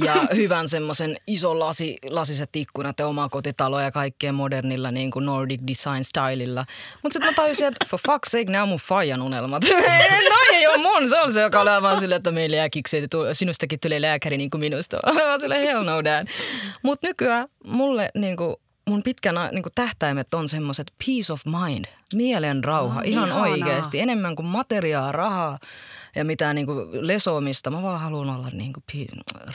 Ja 0.04 0.14
hyvän 0.34 0.68
semmoisen 0.68 1.16
iso 1.26 1.58
lasi, 1.58 1.98
lasiset 2.10 2.56
ikkunat 2.56 2.98
ja 2.98 3.06
oma 3.06 3.28
kotitalo 3.28 3.80
ja 3.80 3.90
kaikkea 3.90 4.32
modernilla 4.32 4.90
niin 4.90 5.10
kuin 5.10 5.26
Nordic 5.26 5.60
design 5.66 6.04
stylilla. 6.04 6.66
Mutta 7.02 7.12
sitten 7.14 7.32
mä 7.32 7.36
tajusin, 7.36 7.66
että 7.66 7.86
for 7.90 8.00
fuck's 8.08 8.30
sake, 8.30 8.44
nämä 8.50 8.62
on 8.62 8.68
mun 8.68 8.78
faijan 8.78 9.22
unelmat. 9.22 9.62
Noi 10.30 10.54
ei 10.56 10.66
ole 10.66 10.76
mun, 10.76 11.08
se 11.08 11.20
on 11.20 11.32
se, 11.32 11.40
joka 11.40 11.60
on 11.60 11.82
vaan 11.82 12.00
silleen, 12.00 12.16
että 12.16 12.30
meillä 12.30 12.56
jääkiksi, 12.56 12.96
että 12.98 13.08
tu- 13.08 13.24
sinustakin 13.32 13.80
tulee 13.80 14.00
lääkäri 14.00 14.36
niin 14.36 14.50
kuin 14.50 14.60
minusta. 14.60 14.98
Vaan 15.26 15.40
silleen, 15.40 15.66
hell 15.66 15.84
no 15.84 16.04
dad. 16.04 16.26
Mutta 16.82 17.06
nykyään 17.06 17.48
mulle 17.64 18.08
niin 18.14 18.36
kuin 18.36 18.56
mun 18.92 19.02
pitkänä 19.02 19.48
niin 19.52 19.62
kuin 19.62 19.72
tähtäimet 19.74 20.34
on 20.34 20.48
semmoiset 20.48 20.92
peace 21.06 21.32
of 21.32 21.42
mind, 21.46 21.84
mielen 22.14 22.64
rauha, 22.64 23.00
Oh, 23.00 23.06
ihan 23.06 23.28
ihanaa. 23.28 23.42
oikeasti. 23.46 24.00
Enemmän 24.00 24.36
kuin 24.36 24.46
materiaa, 24.46 25.12
rahaa 25.12 25.58
ja 26.16 26.24
mitään 26.24 26.54
niin 26.56 26.66
kuin 26.66 27.06
lesomista. 27.06 27.70
Mä 27.70 27.82
vaan 27.82 28.00
haluan 28.00 28.30
olla 28.30 28.48
niin 28.52 28.72
kuin 28.72 29.06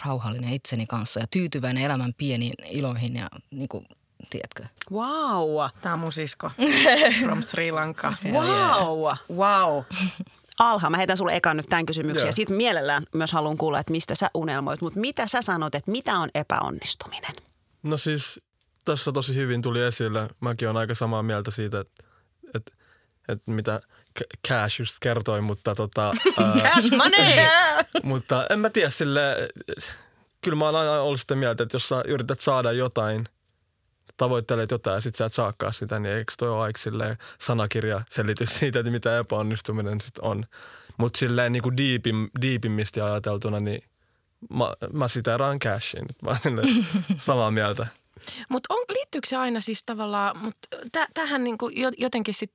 rauhallinen 0.05 0.53
itseni 0.53 0.85
kanssa 0.87 1.19
ja 1.19 1.27
tyytyväinen 1.27 1.83
elämän 1.83 2.13
pieniin 2.17 2.53
iloihin 2.65 3.15
ja 3.15 3.27
niin 3.51 3.69
kuin, 3.69 3.85
tiedätkö. 4.29 4.63
Wow. 4.91 5.69
Tämä 5.81 5.93
on 5.93 5.99
mun 5.99 6.11
sisko 6.11 6.51
from 7.23 7.41
Sri 7.41 7.71
Lanka. 7.71 8.13
Wow. 8.31 9.07
Wow. 9.31 9.83
Alha, 10.59 10.89
mä 10.89 10.97
heitän 10.97 11.17
sulle 11.17 11.35
ekan 11.35 11.57
nyt 11.57 11.65
tämän 11.69 11.85
kysymyksen 11.85 12.25
Joo. 12.25 12.29
ja 12.29 12.33
sitten 12.33 12.57
mielellään 12.57 13.03
myös 13.13 13.31
haluan 13.31 13.57
kuulla, 13.57 13.79
että 13.79 13.91
mistä 13.91 14.15
sä 14.15 14.29
unelmoit. 14.33 14.81
Mutta 14.81 14.99
mitä 14.99 15.27
sä 15.27 15.41
sanot, 15.41 15.75
että 15.75 15.91
mitä 15.91 16.17
on 16.19 16.29
epäonnistuminen? 16.35 17.33
No 17.83 17.97
siis 17.97 18.39
tässä 18.91 19.11
tosi 19.11 19.35
hyvin 19.35 19.61
tuli 19.61 19.81
esille. 19.81 20.29
Mäkin 20.39 20.67
olen 20.67 20.77
aika 20.77 20.95
samaa 20.95 21.23
mieltä 21.23 21.51
siitä, 21.51 21.79
että, 21.79 22.03
että, 22.55 22.71
että 23.27 23.51
mitä 23.51 23.81
Cash 24.47 24.79
just 24.79 24.97
kertoi, 25.01 25.41
mutta, 25.41 25.75
tota, 25.75 26.07
ää, 26.37 26.53
Cash 26.61 26.91
money! 26.91 27.47
mutta 28.03 28.47
en 28.49 28.59
mä 28.59 28.69
tiedä 28.69 28.89
sille, 28.89 29.49
kyllä 30.41 30.57
mä 30.57 30.65
oon 30.65 30.75
aina 30.75 31.01
ollut 31.01 31.19
sitä 31.19 31.35
mieltä, 31.35 31.63
että 31.63 31.75
jos 31.75 31.89
sä 31.89 32.03
yrität 32.07 32.39
saada 32.39 32.71
jotain, 32.71 33.25
tavoittelet 34.17 34.71
jotain 34.71 34.95
ja 34.95 35.01
sit 35.01 35.15
sä 35.15 35.25
et 35.25 35.33
saakaan 35.33 35.73
sitä, 35.73 35.99
niin 35.99 36.15
eikö 36.15 36.33
toi 36.37 36.49
ole 36.49 36.63
aika 36.63 36.79
sanakirja 37.39 38.01
selitys 38.09 38.49
siitä, 38.59 38.79
että 38.79 38.91
mitä 38.91 39.17
epäonnistuminen 39.17 40.01
sitten 40.01 40.23
on. 40.23 40.45
Mutta 40.97 41.19
silleen 41.19 41.51
niin 41.51 41.63
kuin 41.63 41.77
diipim, 41.77 42.29
diipimmisti 42.41 43.01
ajateltuna, 43.01 43.59
niin 43.59 43.83
mä, 44.49 44.73
mä 44.93 45.07
siteeraan 45.07 45.59
Cashin. 45.59 46.05
Mä 46.21 46.37
silleen 46.43 46.85
samaa 47.17 47.51
mieltä. 47.51 47.87
Mutta 48.49 48.73
liittyykö 48.89 49.27
se 49.27 49.37
aina 49.37 49.61
siis 49.61 49.83
tavallaan, 49.83 50.37
mutta 50.37 50.67
tä, 50.91 51.07
tähän 51.13 51.43
niinku 51.43 51.69
jo- 51.69 51.91
jotenkin 51.97 52.33
sit 52.33 52.51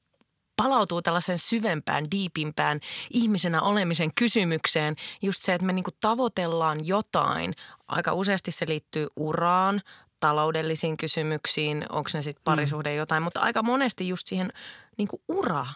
palautuu 0.57 1.03
tällaisen 1.03 1.39
syvempään, 1.39 2.05
diipimpään 2.11 2.81
ihmisenä 3.11 3.63
olemisen 3.63 4.15
kysymykseen. 4.15 4.97
Just 5.23 5.43
se, 5.43 5.55
että 5.55 5.67
me 5.67 5.73
niinku 5.73 5.91
tavoitellaan 6.01 6.87
jotain. 6.87 7.55
Aika 7.89 8.13
useasti 8.13 8.51
se 8.51 8.67
liittyy 8.69 9.07
uraan, 9.17 9.81
taloudellisiin 10.21 10.97
kysymyksiin, 10.97 11.85
onko 11.89 12.11
ne 12.15 12.23
sitten 12.23 12.45
parisuhde 12.45 12.95
jotain, 12.95 13.23
mutta 13.23 13.41
aika 13.41 13.63
monesti 13.63 14.09
just 14.09 14.27
siihen 14.27 14.53
niinku 14.99 15.23
ura 15.29 15.67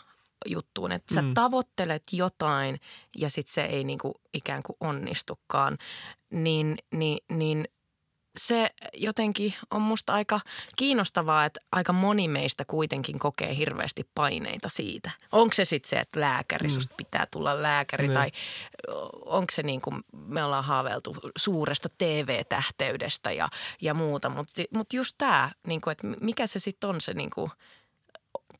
juttuun, 0.47 0.93
että 0.93 1.15
sä 1.15 1.23
Mm. 1.23 1.35
tavoittelet 1.35 2.03
jotain 2.13 2.81
ja 3.19 3.31
sitten 3.31 3.53
se 3.55 3.65
ei 3.65 3.85
niinku 3.85 4.13
ikään 4.35 4.63
kuin 4.63 4.77
onnistukaan, 4.81 5.79
niin, 6.31 6.79
niin, 6.91 7.19
niin 7.29 7.69
se 8.39 8.71
jotenkin 8.95 9.55
on 9.71 9.83
musta 9.83 10.13
aika 10.13 10.41
kiinnostavaa, 10.77 11.45
että 11.45 11.61
aika 11.73 11.93
moni 11.93 12.29
meistä 12.29 12.65
kuitenkin 12.65 13.19
kokee 13.19 13.57
hirveästi 13.57 14.09
paineita 14.15 14.69
siitä. 14.69 15.11
Onko 15.33 15.55
se 15.55 15.65
sitten 15.65 15.89
se, 15.89 15.97
että 15.97 16.21
lääkäri, 16.21 16.69
susta 16.69 16.95
pitää 16.97 17.27
tulla 17.31 17.63
lääkäri 17.63 18.07
Niin. 18.07 18.15
tai 18.15 18.31
onko 19.25 19.53
se 19.53 19.63
niin 19.63 19.81
kuin 19.81 20.05
me 20.13 20.45
ollaan 20.45 20.65
haaveiltu 20.65 21.17
suuresta 21.37 21.89
TV-tähteydestä 21.99 23.33
ja, 23.33 23.49
ja 23.81 23.95
muuta. 23.95 24.29
Mutta 24.29 24.63
mut 24.75 24.93
just 24.93 25.15
tämä, 25.19 25.51
niin 25.67 25.81
kuin, 25.81 25.93
että 25.93 26.07
mikä 26.07 26.47
se 26.47 26.59
sitten 26.59 26.91
on 26.91 27.01
se 27.01 27.15
niin 27.15 27.31
kuin 27.31 27.51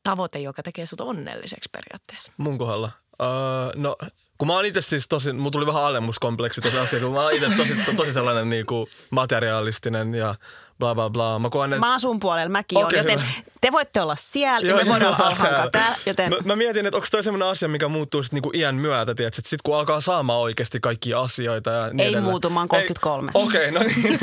tavoite, 0.03 0.39
joka 0.39 0.63
tekee 0.63 0.85
sut 0.85 1.01
onnelliseksi 1.01 1.69
periaatteessa. 1.71 2.31
Mun 2.37 2.57
kohdalla. 2.57 2.91
Uh, 3.21 3.81
no, 3.81 3.95
kun 4.37 4.47
mä 4.47 4.53
oon 4.53 4.65
itse 4.65 4.81
siis 4.81 5.07
tosi, 5.07 5.33
mulla 5.33 5.51
tuli 5.51 5.65
vähän 5.67 5.83
alemmuskompleksi 5.83 6.61
tosi 6.61 6.77
asia, 6.79 6.99
kun 6.99 7.11
mä 7.13 7.21
oon 7.21 7.33
itse 7.33 7.47
tosi, 7.57 7.75
to, 7.85 7.91
tosi 7.95 8.13
sellainen 8.13 8.49
niinku 8.49 8.89
materialistinen 9.09 10.15
ja 10.15 10.35
bla 10.79 10.95
bla 10.95 11.09
bla. 11.09 11.39
Mä 11.39 11.49
koen, 11.49 11.73
että... 11.73 11.79
Mä 11.79 11.89
oon 11.91 11.99
sun 11.99 12.19
puolella, 12.19 12.49
mäkin 12.49 12.77
Okei, 12.77 12.99
oon, 12.99 13.07
joten 13.07 13.19
hyvä. 13.27 13.41
te 13.61 13.71
voitte 13.71 14.01
olla 14.01 14.15
siellä 14.15 14.69
Joo, 14.69 14.79
ja 14.79 14.85
me 14.85 14.91
voidaan 14.91 15.15
olla 15.15 15.27
alhaan 15.29 15.71
täällä. 15.71 15.97
joten 16.05 16.29
Mä, 16.29 16.37
mä 16.43 16.55
mietin, 16.55 16.85
että 16.85 16.97
onko 16.97 17.07
toi 17.11 17.23
semmoinen 17.23 17.47
asia, 17.47 17.67
mikä 17.67 17.87
muuttuu 17.87 18.23
sit 18.23 18.33
niinku 18.33 18.51
iän 18.53 18.75
myötä, 18.75 19.15
tiedätkö? 19.15 19.41
Sitten 19.41 19.59
kun 19.63 19.77
alkaa 19.77 20.01
saamaan 20.01 20.39
oikeasti 20.39 20.79
kaikkia 20.79 21.21
asioita 21.21 21.69
ja 21.69 21.81
niin 21.81 21.99
Ei 21.99 22.05
edelleen. 22.05 22.23
muutu, 22.23 22.49
mä 22.49 22.59
oon 22.59 22.67
33. 22.67 23.31
Ei- 23.35 23.41
Okei, 23.43 23.69
okay, 23.69 23.71
no 23.71 23.87
niin. 23.95 24.19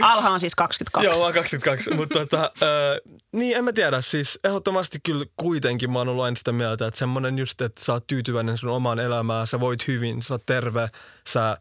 alha 0.12 0.30
on 0.30 0.40
siis 0.40 0.54
22. 0.54 1.06
Joo, 1.06 1.18
mä 1.18 1.24
oon 1.24 1.34
22. 1.34 1.90
Mutta 1.94 2.18
tota, 2.18 2.42
äh, 2.62 3.18
niin 3.32 3.56
en 3.56 3.64
mä 3.64 3.72
tiedä. 3.72 4.00
Siis 4.02 4.38
ehdottomasti 4.44 4.98
kyllä 5.02 5.24
kuitenkin 5.36 5.92
mä 5.92 5.98
oon 5.98 6.08
ollut 6.08 6.24
aina 6.24 6.36
sitä 6.36 6.52
mieltä, 6.52 6.86
että 6.86 6.98
semmoinen 6.98 7.38
just, 7.38 7.60
että 7.60 7.84
sä 7.84 7.92
oot 7.92 8.06
tyytyväinen 8.06 8.58
sun 8.58 8.70
omaan 8.70 8.98
elämään, 9.06 9.46
sä 9.46 9.60
voit 9.60 9.88
hyvin, 9.88 10.22
sä 10.22 10.34
oot 10.34 10.46
terve, 10.46 10.88
sä, 11.28 11.58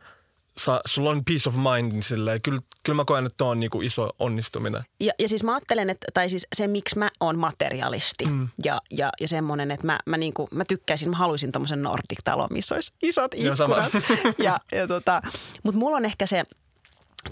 sä, 0.57 0.81
sulla 0.85 1.09
on 1.09 1.25
peace 1.25 1.49
of 1.49 1.55
mind, 1.55 1.91
niin 1.91 2.03
silleen, 2.03 2.41
kyllä, 2.41 2.61
kyllä 2.83 2.95
mä 2.95 3.05
koen, 3.05 3.25
että 3.25 3.45
on 3.45 3.59
niinku 3.59 3.81
iso 3.81 4.09
onnistuminen. 4.19 4.83
Ja, 4.99 5.13
ja 5.19 5.29
siis 5.29 5.43
mä 5.43 5.53
ajattelen, 5.53 5.89
että, 5.89 6.07
tai 6.13 6.29
siis 6.29 6.47
se 6.55 6.67
miksi 6.67 6.99
mä 6.99 7.09
oon 7.19 7.39
materialisti 7.39 8.25
mm. 8.25 8.47
ja, 8.63 8.81
ja, 8.91 9.09
ja 9.21 9.27
semmoinen, 9.27 9.71
että 9.71 9.85
mä, 9.85 9.99
mä, 10.05 10.17
niinku, 10.17 10.47
mä 10.51 10.63
tykkäisin, 10.67 11.09
mä 11.09 11.17
haluaisin 11.17 11.51
tommosen 11.51 11.83
Nordic-talon, 11.83 12.47
missä 12.51 12.75
olisi 12.75 12.93
isot 13.01 13.31
Joo, 13.37 13.55
sama. 13.55 13.85
ikkunat. 13.85 14.35
ja, 14.39 14.59
ja 14.71 14.87
tota, 14.87 15.21
Mutta 15.63 15.79
mulla 15.79 15.97
on 15.97 16.05
ehkä 16.05 16.25
se 16.25 16.43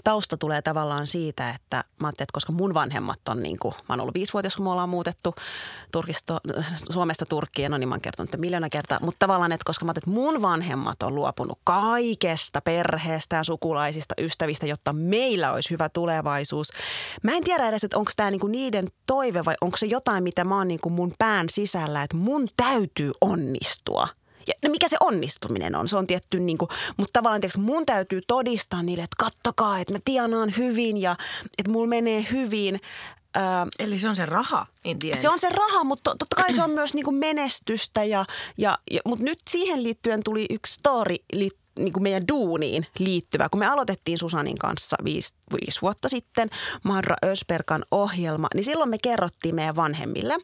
tausta 0.04 0.36
tulee 0.36 0.62
tavallaan 0.62 1.06
siitä, 1.06 1.50
että 1.50 1.84
mä 2.00 2.08
että 2.08 2.24
koska 2.32 2.52
mun 2.52 2.74
vanhemmat 2.74 3.28
on 3.28 3.42
niin 3.42 3.56
kuin, 3.60 3.74
mä 3.74 3.92
oon 3.92 4.00
ollut 4.00 4.14
viisivuotias, 4.14 4.56
kun 4.56 4.64
me 4.64 4.70
ollaan 4.70 4.88
muutettu 4.88 5.34
Turkista, 5.92 6.40
Suomesta 6.92 7.26
Turkkiin, 7.26 7.70
no 7.70 7.78
niin 7.78 7.88
mä 7.88 7.94
oon 7.94 8.00
kertonut 8.00 8.28
että 8.28 8.36
miljoona 8.36 8.68
kertaa, 8.68 8.98
mutta 9.02 9.18
tavallaan, 9.18 9.52
että 9.52 9.64
koska 9.66 9.84
mä 9.84 9.90
että 9.96 10.10
mun 10.10 10.42
vanhemmat 10.42 11.02
on 11.02 11.14
luopunut 11.14 11.58
kaikesta 11.64 12.60
perheestä 12.60 13.44
sukulaisista, 13.44 14.14
ystävistä, 14.18 14.66
jotta 14.66 14.92
meillä 14.92 15.52
olisi 15.52 15.70
hyvä 15.70 15.88
tulevaisuus. 15.88 16.68
Mä 17.22 17.32
en 17.32 17.44
tiedä 17.44 17.68
edes, 17.68 17.84
että 17.84 17.98
onko 17.98 18.10
tämä 18.16 18.30
niinku 18.30 18.46
niiden 18.46 18.88
toive 19.06 19.44
vai 19.44 19.54
onko 19.60 19.76
se 19.76 19.86
jotain, 19.86 20.22
mitä 20.22 20.44
mä 20.44 20.58
oon 20.58 20.68
niinku 20.68 20.90
mun 20.90 21.12
pään 21.18 21.46
sisällä, 21.50 22.02
että 22.02 22.16
mun 22.16 22.48
täytyy 22.56 23.12
onnistua. 23.20 24.08
Ja 24.46 24.54
no 24.62 24.70
mikä 24.70 24.88
se 24.88 24.96
onnistuminen 25.00 25.74
on? 25.74 25.88
Se 25.88 25.96
on 25.96 26.06
tietty, 26.06 26.40
niin 26.40 26.58
kuin, 26.58 26.68
mutta 26.96 27.12
tavallaan 27.12 27.40
tiiäks, 27.40 27.58
mun 27.58 27.86
täytyy 27.86 28.20
todistaa 28.26 28.82
niille, 28.82 29.04
että 29.04 29.16
kattokaa, 29.18 29.78
että 29.78 29.92
mä 29.94 29.98
tienaan 30.04 30.54
hyvin 30.56 30.96
ja 30.96 31.16
että 31.58 31.72
mulla 31.72 31.86
menee 31.86 32.26
hyvin. 32.32 32.80
Ää, 33.34 33.66
Eli 33.78 33.98
se 33.98 34.08
on 34.08 34.16
se 34.16 34.26
raha 34.26 34.66
se 35.16 35.28
on 35.28 35.38
se 35.38 35.48
raha, 35.48 35.84
mutta 35.84 36.10
to- 36.10 36.16
totta 36.18 36.36
kai 36.36 36.52
se 36.54 36.62
on 36.62 36.70
myös 36.70 36.94
niinku 36.94 37.12
menestystä. 37.12 38.04
Ja, 38.04 38.24
ja, 38.58 38.78
ja, 38.90 39.00
mutta 39.04 39.24
nyt 39.24 39.38
siihen 39.50 39.82
liittyen 39.82 40.22
tuli 40.24 40.46
yksi 40.50 40.74
story 40.74 41.14
li, 41.76 41.84
niinku 41.84 42.00
meidän 42.00 42.28
duuniin 42.28 42.86
liittyvä. 42.98 43.48
Kun 43.48 43.58
me 43.58 43.66
aloitettiin 43.66 44.18
Susanin 44.18 44.58
kanssa 44.58 44.96
viisi, 45.04 45.34
viisi 45.52 45.80
vuotta 45.82 46.08
sitten 46.08 46.50
Marra 46.84 47.16
Ösperkan 47.24 47.84
ohjelma, 47.90 48.48
niin 48.54 48.64
silloin 48.64 48.90
me 48.90 48.98
kerrottiin 49.02 49.54
meidän 49.54 49.76
vanhemmille, 49.76 50.36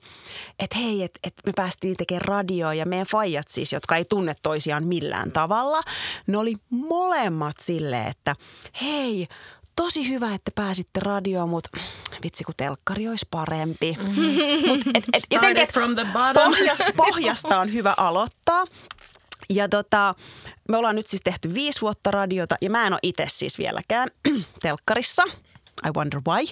että 0.59 0.79
hei, 0.79 1.03
että 1.03 1.21
et 1.25 1.35
me 1.47 1.53
päästiin 1.57 1.97
tekemään 1.97 2.23
radioa 2.23 2.75
ja 2.75 2.87
meidän 2.87 3.07
faijat 3.07 3.49
siis, 3.49 3.73
jotka 3.73 3.97
ei 3.97 4.05
tunne 4.05 4.35
toisiaan 4.43 4.85
millään 4.85 5.33
tavalla, 5.33 5.81
ne 6.27 6.39
oli 6.39 6.55
molemmat 6.71 7.57
silleen, 7.61 8.07
että 8.07 8.37
hei, 8.83 9.29
tosi 9.77 10.09
hyvä, 10.09 10.35
että 10.35 10.51
pääsitte 10.55 11.01
radioon, 11.01 11.49
mutta 11.49 11.69
vitsi 12.23 12.45
kun 12.45 12.55
telkkari 12.57 13.09
olisi 13.09 13.27
parempi. 13.31 13.97
Mm-hmm. 13.99 14.69
Mut 14.69 14.81
et, 14.95 15.05
et, 15.13 15.23
jotenkin, 15.31 15.69
from 15.69 15.95
the 15.95 16.07
bottom. 16.13 16.45
pohjasta, 16.45 16.85
pohjasta 16.97 17.61
on 17.61 17.73
hyvä 17.73 17.95
aloittaa. 17.97 18.65
Ja 19.51 19.69
tota, 19.69 20.15
me 20.69 20.77
ollaan 20.77 20.97
nyt 20.97 21.07
siis 21.07 21.23
tehty 21.23 21.55
viisi 21.55 21.81
vuotta 21.81 22.11
radiota 22.11 22.57
ja 22.61 22.71
mä 22.71 22.87
en 22.87 22.93
ole 22.93 23.01
itse 23.03 23.25
siis 23.29 23.59
vieläkään 23.59 24.09
telkkarissa. 24.63 25.23
I 25.87 25.91
wonder 25.97 26.21
why. 26.29 26.47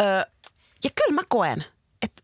Ö, 0.00 0.04
ja 0.84 0.90
kyllä 0.94 1.14
mä 1.14 1.22
koen, 1.28 1.64
että 2.02 2.22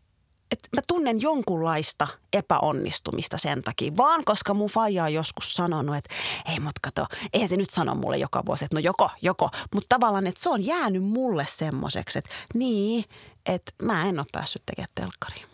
et 0.51 0.59
mä 0.75 0.81
tunnen 0.87 1.21
jonkunlaista 1.21 2.07
epäonnistumista 2.33 3.37
sen 3.37 3.63
takia, 3.63 3.97
vaan 3.97 4.25
koska 4.25 4.53
mun 4.53 4.69
faija 4.69 5.03
on 5.03 5.13
joskus 5.13 5.53
sanonut, 5.53 5.95
että 5.95 6.15
ei 6.51 6.59
mut 6.59 6.79
kato, 6.81 7.05
eihän 7.33 7.49
se 7.49 7.57
nyt 7.57 7.69
sano 7.69 7.95
mulle 7.95 8.17
joka 8.17 8.45
vuosi, 8.45 8.65
että 8.65 8.75
no 8.75 8.79
joko, 8.79 9.09
joko. 9.21 9.49
Mutta 9.73 9.95
tavallaan, 9.95 10.27
että 10.27 10.43
se 10.43 10.49
on 10.49 10.65
jäänyt 10.65 11.03
mulle 11.03 11.45
semmoiseksi, 11.49 12.19
että 12.19 12.31
niin, 12.53 13.05
että 13.45 13.71
mä 13.81 14.05
en 14.05 14.19
ole 14.19 14.27
päässyt 14.31 14.63
tekemään 14.65 14.89
telkkariin. 14.95 15.48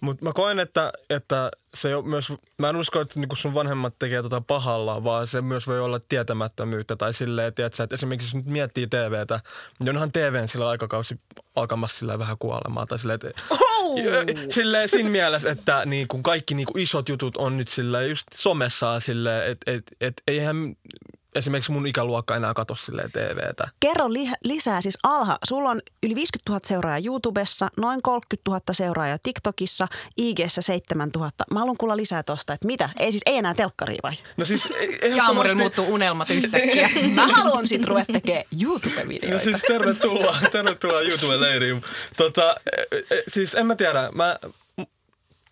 Mutta 0.00 0.24
mä 0.24 0.32
koen, 0.32 0.58
että, 0.58 0.92
että 1.10 1.50
se 1.74 1.96
on 1.96 2.08
myös, 2.08 2.32
mä 2.58 2.68
en 2.68 2.76
usko, 2.76 3.00
että 3.00 3.20
niinku 3.20 3.36
sun 3.36 3.54
vanhemmat 3.54 3.94
tekee 3.98 4.22
tota 4.22 4.40
pahalla, 4.40 5.04
vaan 5.04 5.26
se 5.26 5.40
myös 5.40 5.66
voi 5.66 5.80
olla 5.80 6.00
tietämättömyyttä 6.08 6.96
tai 6.96 7.14
silleen, 7.14 7.54
tiedätkö, 7.54 7.82
että 7.82 7.94
esimerkiksi 7.94 8.26
jos 8.26 8.34
nyt 8.34 8.46
miettii 8.46 8.86
TVtä, 8.86 9.40
niin 9.78 9.88
onhan 9.88 10.12
TVn 10.12 10.48
sillä 10.48 10.68
aikakausi 10.68 11.20
alkamassa 11.56 11.98
sillä 11.98 12.18
vähän 12.18 12.36
kuolemaan. 12.38 12.86
Tai 12.86 12.98
silleen, 12.98 13.20
että, 13.24 13.42
Oh! 13.50 13.98
silleen 14.50 14.88
siinä 14.88 15.10
mielessä, 15.10 15.50
että 15.50 15.82
niin 15.86 16.08
kun 16.08 16.22
kaikki 16.22 16.54
niin 16.54 16.66
kun 16.66 16.80
isot 16.80 17.08
jutut 17.08 17.36
on 17.36 17.56
nyt 17.56 17.68
sillä 17.68 18.02
just 18.02 18.26
somessa 18.34 19.00
silleen, 19.00 19.50
että 19.50 19.72
et, 19.72 19.82
et, 20.00 20.22
eihän 20.26 20.76
esimerkiksi 21.34 21.72
mun 21.72 21.86
ikäluokka 21.86 22.36
enää 22.36 22.54
katso 22.54 22.74
silleen 22.74 23.12
TVtä. 23.12 23.68
Kerro 23.80 24.12
li- 24.12 24.30
lisää 24.44 24.80
siis 24.80 24.98
Alha. 25.02 25.38
Sulla 25.48 25.70
on 25.70 25.80
yli 26.02 26.14
50 26.14 26.50
000 26.52 26.60
seuraajaa 26.64 27.06
YouTubessa, 27.06 27.68
noin 27.76 28.02
30 28.02 28.50
000 28.50 28.60
seuraajaa 28.72 29.18
TikTokissa, 29.22 29.88
IGssä 30.16 30.62
7 30.62 31.10
000. 31.14 31.30
Mä 31.52 31.58
haluan 31.60 31.76
kuulla 31.76 31.96
lisää 31.96 32.22
tosta, 32.22 32.52
että 32.52 32.66
mitä? 32.66 32.90
Ei 32.98 33.12
siis 33.12 33.22
ei 33.26 33.36
enää 33.36 33.54
telkkaria 33.54 33.98
vai? 34.02 34.12
No 34.36 34.44
siis 34.44 34.66
e- 34.66 35.08
Jaamurilla 35.08 35.44
ehdottomasti- 35.44 35.58
muuttuu 35.58 35.94
unelmat 35.94 36.30
yhtäkkiä. 36.30 36.88
Mä 37.14 37.26
haluan 37.26 37.66
sit 37.66 37.84
ruveta 37.84 38.12
tekemään 38.12 38.44
No 38.52 38.58
YouTube-videoita. 38.68 39.44
siis 39.44 39.62
tervetuloa, 39.68 40.36
tervetuloa 40.52 41.00
YouTube-leiriin. 41.00 41.82
Tota, 42.16 42.54
e- 42.92 42.96
e- 43.16 43.22
siis 43.28 43.54
en 43.54 43.66
mä 43.66 43.74
tiedä, 43.76 44.08
mä, 44.14 44.38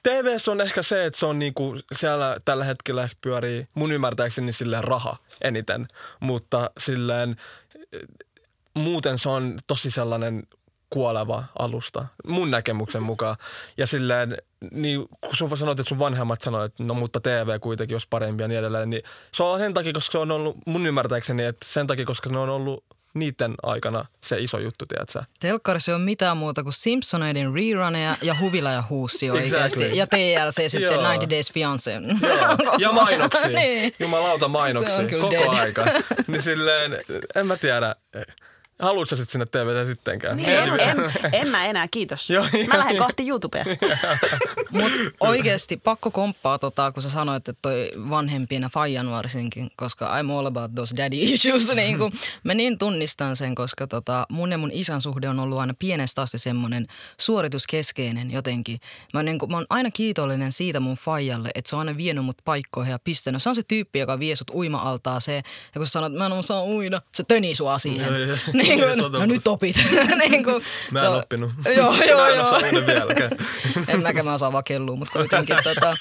TVS 0.06 0.48
on 0.48 0.60
ehkä 0.60 0.82
se, 0.82 1.04
että 1.04 1.18
se 1.18 1.26
on 1.26 1.38
niinku, 1.38 1.76
siellä 1.94 2.36
tällä 2.44 2.64
hetkellä 2.64 3.08
pyörii 3.20 3.68
mun 3.74 3.92
ymmärtääkseni 3.92 4.52
silleen 4.52 4.84
raha 4.84 5.16
eniten, 5.42 5.88
mutta 6.20 6.70
silleen 6.78 7.36
e, 7.92 7.98
muuten 8.74 9.18
se 9.18 9.28
on 9.28 9.58
tosi 9.66 9.90
sellainen 9.90 10.42
kuoleva 10.90 11.44
alusta, 11.58 12.06
mun 12.26 12.50
näkemyksen 12.50 13.02
mukaan. 13.02 13.36
Ja 13.76 13.86
silleen, 13.86 14.36
niin 14.70 15.08
kun 15.20 15.36
sun 15.36 15.58
sanoit, 15.58 15.80
että 15.80 15.88
sun 15.88 15.98
vanhemmat 15.98 16.40
sanoivat, 16.40 16.72
että 16.72 16.84
no 16.84 16.94
mutta 16.94 17.20
TV 17.20 17.60
kuitenkin 17.60 17.94
olisi 17.94 18.06
parempi 18.10 18.42
ja 18.42 18.48
niin 18.48 18.58
edelleen, 18.58 18.90
niin 18.90 19.02
se 19.34 19.42
on 19.42 19.60
sen 19.60 19.74
takia, 19.74 19.92
koska 19.92 20.12
se 20.12 20.18
on 20.18 20.30
ollut 20.30 20.56
mun 20.66 20.86
ymmärtääkseni, 20.86 21.44
että 21.44 21.66
sen 21.68 21.86
takia, 21.86 22.04
koska 22.04 22.30
ne 22.30 22.38
on 22.38 22.48
ollut 22.48 22.84
niiden 23.16 23.54
aikana 23.62 24.04
se 24.24 24.38
iso 24.38 24.58
juttu, 24.58 24.86
tiedätkö? 24.86 25.22
Telkkarissa 25.40 25.94
ole 25.94 26.04
mitään 26.04 26.36
muuta 26.36 26.62
kuin 26.62 26.72
Simpsoneiden 26.72 27.54
reruneja 27.54 28.16
ja 28.22 28.36
Huvila 28.40 28.70
ja 28.70 28.82
Huussi 28.90 29.30
oikeasti. 29.30 29.84
Exactly. 29.84 29.98
Ja 29.98 30.06
TLC 30.06 30.70
sitten 30.70 30.82
Joo. 30.82 31.00
90 31.00 31.30
Days 31.30 31.52
Fiancé. 31.52 32.26
Joo. 32.26 32.76
Ja 32.78 32.92
mainoksia. 32.92 33.48
Niin. 33.56 33.92
Jumalauta 33.98 34.44
on 34.44 34.50
mainoksia. 34.50 35.08
Koko 35.20 35.30
dead. 35.30 35.48
aika. 35.48 35.84
Niin 36.26 36.42
silleen, 36.42 36.98
en 37.34 37.46
mä 37.46 37.56
tiedä. 37.56 37.96
Haluatko 38.78 39.16
sä 39.16 39.16
sit 39.16 39.28
sinne 39.28 39.46
TVtä 39.46 39.86
sittenkään? 39.86 40.36
Niin, 40.36 40.48
en, 40.48 40.68
en, 40.68 40.96
en 41.32 41.48
mä 41.48 41.66
enää, 41.66 41.88
kiitos. 41.90 42.30
Joo, 42.30 42.44
mä 42.52 42.58
joo, 42.58 42.78
lähden 42.78 42.96
joo. 42.96 43.04
kohti 43.04 43.28
YouTubea. 43.28 43.64
Mutta 44.70 44.98
oikeasti 45.20 45.76
pakko 45.76 46.10
komppaa, 46.10 46.58
tota, 46.58 46.92
kun 46.92 47.02
sä 47.02 47.10
sanoit, 47.10 47.48
että 47.48 47.60
toi 47.62 47.92
vanhempien 48.10 48.62
ja 48.62 48.68
faijan 48.68 49.10
varsinkin, 49.10 49.68
koska 49.76 50.20
I'm 50.20 50.30
all 50.38 50.46
about 50.46 50.74
those 50.74 50.96
daddy 50.96 51.16
issues. 51.18 51.68
niin 51.74 51.98
kun, 51.98 52.12
mä 52.44 52.54
niin 52.54 52.78
tunnistan 52.78 53.36
sen, 53.36 53.54
koska 53.54 53.86
tota, 53.86 54.26
mun 54.30 54.52
ja 54.52 54.58
mun 54.58 54.70
isän 54.72 55.00
suhde 55.00 55.28
on 55.28 55.40
ollut 55.40 55.58
aina 55.58 55.74
pienestä 55.78 56.22
asti 56.22 56.38
semmoinen 56.38 56.86
suorituskeskeinen 57.20 58.30
jotenkin. 58.30 58.80
Mä, 59.14 59.22
niin 59.22 59.38
kun, 59.38 59.50
mä 59.50 59.56
oon 59.56 59.66
aina 59.70 59.90
kiitollinen 59.90 60.52
siitä 60.52 60.80
mun 60.80 60.96
faijalle, 60.96 61.50
että 61.54 61.70
se 61.70 61.76
on 61.76 61.80
aina 61.80 61.96
vienyt 61.96 62.24
mut 62.24 62.38
paikkoihin 62.44 62.92
ja 62.92 62.98
pistänyt. 62.98 63.42
Se 63.42 63.48
on 63.48 63.54
se 63.54 63.62
tyyppi, 63.68 63.98
joka 63.98 64.18
vie 64.18 64.36
sut 64.36 64.50
uima-altaaseen 64.50 65.42
ja 65.74 65.78
kun 65.78 65.86
sä 65.86 65.92
sanot, 65.92 66.12
että 66.12 66.18
mä 66.18 66.26
en 66.26 66.32
osaa 66.32 66.64
uida, 66.64 67.02
se 67.14 67.22
tönii 67.22 67.54
sua 67.54 67.78
siihen. 67.78 68.08
Niin 68.68 68.96
Sata 68.96 69.18
no 69.18 69.26
nyt 69.26 69.46
opit. 69.46 69.76
niin 70.28 70.44
kun, 70.44 70.62
Mä 70.92 71.00
en 71.00 71.08
on- 71.08 71.18
oppinut. 71.18 71.52
Joo, 71.76 71.94
joo, 72.08 72.28
joo. 72.28 72.60
en 73.88 74.02
mäkään 74.02 74.26
mä 74.26 74.34
osaa 74.34 74.52
vaan 74.52 74.64
kellua, 74.64 74.96
mutta 74.96 75.12
kuitenkin. 75.12 75.56
tota, 75.64 75.96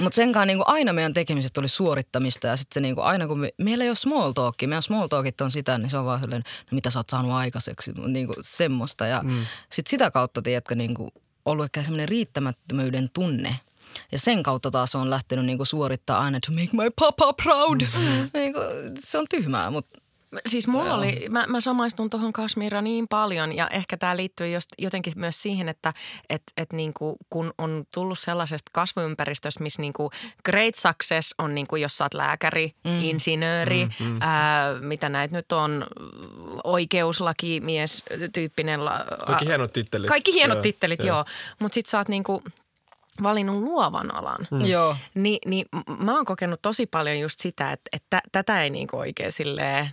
mutta 0.00 0.16
senkaan 0.16 0.46
niinku 0.46 0.64
aina 0.66 0.92
meidän 0.92 1.14
tekemiset 1.14 1.58
oli 1.58 1.68
suorittamista 1.68 2.46
ja 2.46 2.56
sitten 2.56 2.74
se 2.74 2.80
niinku 2.80 3.00
aina 3.00 3.26
kun 3.26 3.38
me, 3.38 3.50
meillä 3.58 3.84
ei 3.84 3.90
ole 3.90 3.96
small 3.96 4.32
talkia, 4.32 4.68
meidän 4.68 4.82
small 4.82 5.06
talkit 5.06 5.40
on 5.40 5.50
sitä, 5.50 5.78
niin 5.78 5.90
se 5.90 5.98
on 5.98 6.04
vaan 6.04 6.20
sellainen, 6.20 6.44
no 6.70 6.74
mitä 6.74 6.90
sä 6.90 6.98
oot 6.98 7.10
saanut 7.10 7.32
aikaiseksi, 7.32 7.92
niinku 8.06 8.34
semmoista. 8.40 9.06
Ja 9.06 9.22
mm. 9.22 9.46
sitten 9.72 9.90
sitä 9.90 10.10
kautta, 10.10 10.42
tiedätkö, 10.42 10.74
niinku 10.74 11.12
ollut 11.44 11.64
ehkä 11.64 11.82
semmoinen 11.82 12.08
riittämättömyyden 12.08 13.08
tunne. 13.14 13.56
Ja 14.12 14.18
sen 14.18 14.42
kautta 14.42 14.70
taas 14.70 14.94
on 14.94 15.10
lähtenyt 15.10 15.46
niinku 15.46 15.64
suorittaa 15.64 16.20
aina 16.20 16.38
to 16.46 16.52
make 16.52 16.68
my 16.72 16.90
papa 17.00 17.32
proud. 17.32 17.80
Mm-hmm. 17.80 18.30
Niinku, 18.34 18.60
se 18.98 19.18
on 19.18 19.26
tyhmää, 19.30 19.70
mutta 19.70 20.00
Siis 20.46 20.68
mulla 20.68 20.94
oli, 20.94 21.26
mä, 21.30 21.44
mä 21.48 21.60
samaistun 21.60 22.10
tuohon 22.10 22.32
Kashmira 22.32 22.82
niin 22.82 23.08
paljon 23.08 23.56
ja 23.56 23.68
ehkä 23.68 23.96
tämä 23.96 24.16
liittyy 24.16 24.52
just 24.52 24.66
jotenkin 24.78 25.12
myös 25.16 25.42
siihen, 25.42 25.68
että 25.68 25.92
et, 26.30 26.42
et 26.56 26.72
niinku, 26.72 27.16
kun 27.30 27.54
on 27.58 27.84
tullut 27.94 28.18
sellaisesta 28.18 28.70
kasvuympäristöstä, 28.72 29.62
missä 29.62 29.82
niinku 29.82 30.10
great 30.44 30.74
success 30.74 31.34
on 31.38 31.54
niinku, 31.54 31.76
jos 31.76 31.98
sä 31.98 32.04
oot 32.04 32.14
lääkäri, 32.14 32.72
mm. 32.84 33.00
insinööri, 33.00 33.84
mm, 33.84 34.06
mm. 34.06 34.16
Ää, 34.20 34.74
mitä 34.80 35.08
näitä 35.08 35.36
nyt 35.36 35.52
on, 35.52 35.86
oikeuslakimies 36.64 38.04
tyyppinen. 38.32 38.84
La, 38.84 39.04
Kaikki 39.26 39.46
hienot 39.46 39.72
tittelit. 39.72 40.08
Kaikki 40.08 40.32
hienot 40.32 40.56
Joo, 40.56 40.62
tittelit, 40.62 41.00
joo. 41.00 41.16
joo. 41.16 41.24
Mutta 41.58 41.74
sit 41.74 41.86
sä 41.86 41.98
oot 41.98 42.08
niinku 42.08 42.42
valinnut 43.22 43.62
luovan 43.62 44.14
alan. 44.14 44.46
mm. 44.50 44.64
joo. 44.64 44.96
Ni, 45.14 45.38
niin 45.46 45.66
mä 45.98 46.16
oon 46.16 46.24
kokenut 46.24 46.62
tosi 46.62 46.86
paljon 46.86 47.20
just 47.20 47.40
sitä, 47.40 47.72
että, 47.72 47.88
että 47.92 48.20
tätä 48.32 48.62
ei 48.62 48.70
niinku 48.70 48.96
oikein 48.96 49.32
silleen 49.32 49.90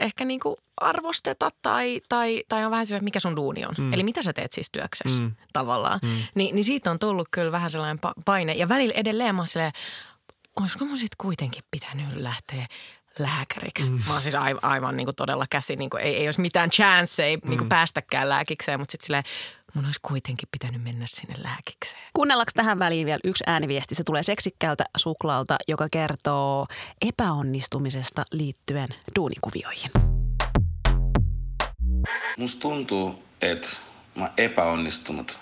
ehkä 0.00 0.24
niinku 0.24 0.58
arvosteta 0.76 1.50
tai, 1.62 2.00
tai, 2.08 2.44
tai 2.48 2.64
on 2.64 2.70
vähän 2.70 2.82
että 2.82 3.04
mikä 3.04 3.20
sun 3.20 3.36
duuni 3.36 3.64
on. 3.64 3.74
Mm. 3.78 3.92
Eli 3.92 4.02
mitä 4.02 4.22
sä 4.22 4.32
teet 4.32 4.52
siis 4.52 4.70
työksessä 4.72 5.22
mm. 5.22 5.32
tavallaan. 5.52 6.00
Mm. 6.02 6.08
Ni, 6.34 6.52
niin 6.52 6.64
siitä 6.64 6.90
on 6.90 6.98
tullut 6.98 7.28
kyllä 7.30 7.52
vähän 7.52 7.70
sellainen 7.70 7.98
pa- 8.06 8.22
paine. 8.24 8.52
Ja 8.52 8.68
välillä 8.68 8.94
edelleen 8.96 9.34
mä 9.34 9.40
oon 9.40 9.48
silleen, 9.48 9.72
olisiko 10.56 10.84
mun 10.84 10.98
sitten 10.98 11.16
kuitenkin 11.18 11.64
pitänyt 11.70 12.06
lähteä 12.16 12.66
lääkäriksi. 13.18 13.92
Mm. 13.92 14.00
Mä 14.06 14.12
oon 14.12 14.22
siis 14.22 14.34
aivan, 14.34 14.64
aivan 14.64 14.96
niin 14.96 15.04
kuin 15.04 15.16
todella 15.16 15.46
käsi, 15.50 15.76
niin 15.76 15.90
kuin 15.90 16.02
ei, 16.02 16.16
ei 16.16 16.28
olisi 16.28 16.40
mitään 16.40 16.70
chance, 16.70 17.24
ei 17.24 17.36
mm. 17.36 17.48
niin 17.48 17.58
kuin 17.58 17.68
päästäkään 17.68 18.28
lääkikseen, 18.28 18.80
mutta 18.80 18.92
sitten 18.92 19.06
silleen, 19.06 19.24
mun 19.74 19.84
olisi 19.84 20.00
kuitenkin 20.02 20.48
pitänyt 20.52 20.82
mennä 20.82 21.06
sinne 21.08 21.34
lääkikseen. 21.38 22.02
Kuunnellaanko 22.12 22.52
tähän 22.54 22.78
väliin 22.78 23.06
vielä 23.06 23.20
yksi 23.24 23.44
ääniviesti? 23.46 23.94
Se 23.94 24.04
tulee 24.04 24.22
seksikkäältä 24.22 24.84
suklaalta, 24.96 25.56
joka 25.68 25.88
kertoo 25.92 26.66
epäonnistumisesta 27.08 28.24
liittyen 28.32 28.88
duunikuvioihin. 29.16 29.90
Musta 32.36 32.60
tuntuu, 32.60 33.22
että 33.40 33.68
mä 34.14 34.30
epäonnistunut 34.36 35.38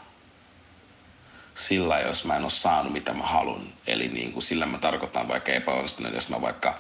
sillä, 1.55 2.01
jos 2.01 2.25
mä 2.25 2.37
en 2.37 2.43
ole 2.43 2.51
saanut 2.51 2.93
mitä 2.93 3.15
mä 3.15 3.25
haluan. 3.25 3.63
Eli 3.87 4.09
niin 4.09 4.33
kuin 4.33 4.43
sillä 4.43 4.67
mä 4.67 4.79
tarkoitan 4.79 5.29
vaikka 5.29 5.53
epäonnistunut, 5.53 6.15
jos 6.15 6.29
mä 6.29 6.41
vaikka 6.41 6.79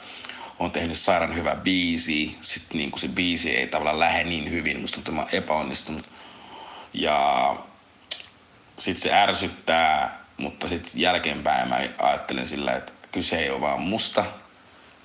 on 0.58 0.70
tehnyt 0.70 0.98
sairaan 0.98 1.34
hyvä 1.34 1.54
biisi, 1.54 2.38
sitten 2.40 2.78
niin 2.78 2.90
kuin 2.90 3.00
se 3.00 3.08
biisi 3.08 3.56
ei 3.56 3.66
tavallaan 3.66 4.00
lähde 4.00 4.24
niin 4.24 4.50
hyvin. 4.50 4.80
Musta 4.80 4.94
tuntuu, 4.94 5.22
että 5.22 5.36
epäonnistunut. 5.36 6.10
Ja 6.94 7.56
sitten 8.78 9.02
se 9.02 9.12
ärsyttää, 9.12 10.24
mutta 10.36 10.68
sitten 10.68 10.92
jälkeenpäin 10.94 11.68
mä 11.68 11.80
ajattelen 11.98 12.46
sillä, 12.46 12.76
että 12.76 12.92
kyse 13.12 13.38
ei 13.38 13.50
ole 13.50 13.60
vaan 13.60 13.80
musta, 13.80 14.24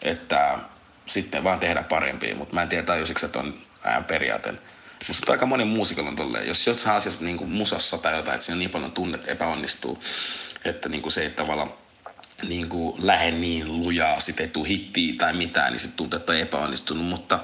että 0.02 0.60
sitten 1.06 1.44
vaan 1.44 1.60
tehdä 1.60 1.84
parempia, 1.84 2.36
mutta 2.36 2.54
mä 2.54 2.62
en 2.62 2.70
tiedä 2.70 2.84
tajusiksi, 2.84 3.26
että 3.26 3.40
on 3.40 3.58
ää, 3.84 4.02
periaate, 4.02 4.54
Musta 5.08 5.32
aika 5.32 5.46
monen 5.46 5.68
muusikalla 5.68 6.10
on 6.10 6.16
tolleen. 6.16 6.48
Jos 6.48 6.68
jossain 6.68 6.98
asiassa 6.98 7.24
niin 7.24 7.38
kuin 7.38 7.50
musassa 7.50 7.98
tai 7.98 8.16
jotain, 8.16 8.36
että 8.36 8.46
siinä 8.46 8.56
on 8.56 8.60
niin 8.60 8.70
paljon 8.70 8.92
tunnet 8.92 9.30
epäonnistuu, 9.30 10.04
että 10.66 10.90
niin 10.90 11.02
kuin 11.02 11.12
se 11.12 11.22
ei 11.22 11.30
tavallaan 11.30 11.74
niin 12.48 12.70
kuin 12.70 13.08
lähde 13.08 13.32
niin 13.32 13.84
lujaa, 13.84 14.20
sit 14.20 14.38
hittiä 14.68 15.14
tai 15.18 15.34
mitään, 15.34 15.72
niin 15.72 15.80
se 15.80 15.88
tuntuu, 15.88 16.18
että 16.20 16.32
on 16.32 16.40
epäonnistunut, 16.40 17.06
mutta 17.06 17.40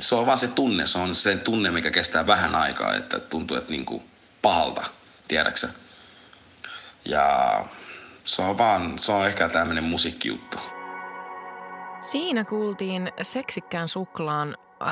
se 0.00 0.14
on 0.14 0.26
vaan 0.26 0.38
se 0.38 0.48
tunne, 0.48 0.86
se 0.86 0.98
on 0.98 1.14
se 1.14 1.36
tunne, 1.36 1.70
mikä 1.70 1.90
kestää 1.90 2.26
vähän 2.26 2.54
aikaa, 2.54 2.94
että 2.94 3.20
tuntuu, 3.20 3.56
että 3.56 3.70
niin 3.70 3.84
kuin 3.84 4.02
pahalta, 4.42 4.84
tiedäksä. 5.28 5.68
Ja 7.04 7.64
se 8.24 8.42
on 8.42 8.58
vaan, 8.58 8.98
se 8.98 9.12
on 9.12 9.26
ehkä 9.26 9.48
tämmöinen 9.48 9.84
musiikkijuttu. 9.84 10.58
Siinä 12.00 12.44
kuultiin 12.44 13.12
seksikkään 13.22 13.88
suklaan 13.88 14.56
äh, 14.82 14.88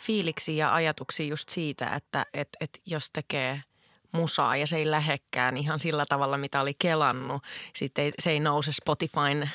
fiiliksi 0.00 0.56
ja 0.56 0.74
ajatuksia 0.74 1.26
just 1.26 1.48
siitä, 1.48 1.90
että 1.96 2.26
et, 2.34 2.48
et 2.60 2.80
jos 2.86 3.10
tekee 3.12 3.62
musaa 4.12 4.56
ja 4.56 4.66
se 4.66 4.76
ei 4.76 4.90
lähekkään 4.90 5.56
ihan 5.56 5.80
sillä 5.80 6.04
tavalla, 6.08 6.38
mitä 6.38 6.60
oli 6.60 6.74
kelannut. 6.78 7.42
Sitten 7.74 8.04
ei, 8.04 8.12
se 8.18 8.30
ei 8.30 8.40
nouse 8.40 8.72
Spotifyn 8.72 9.50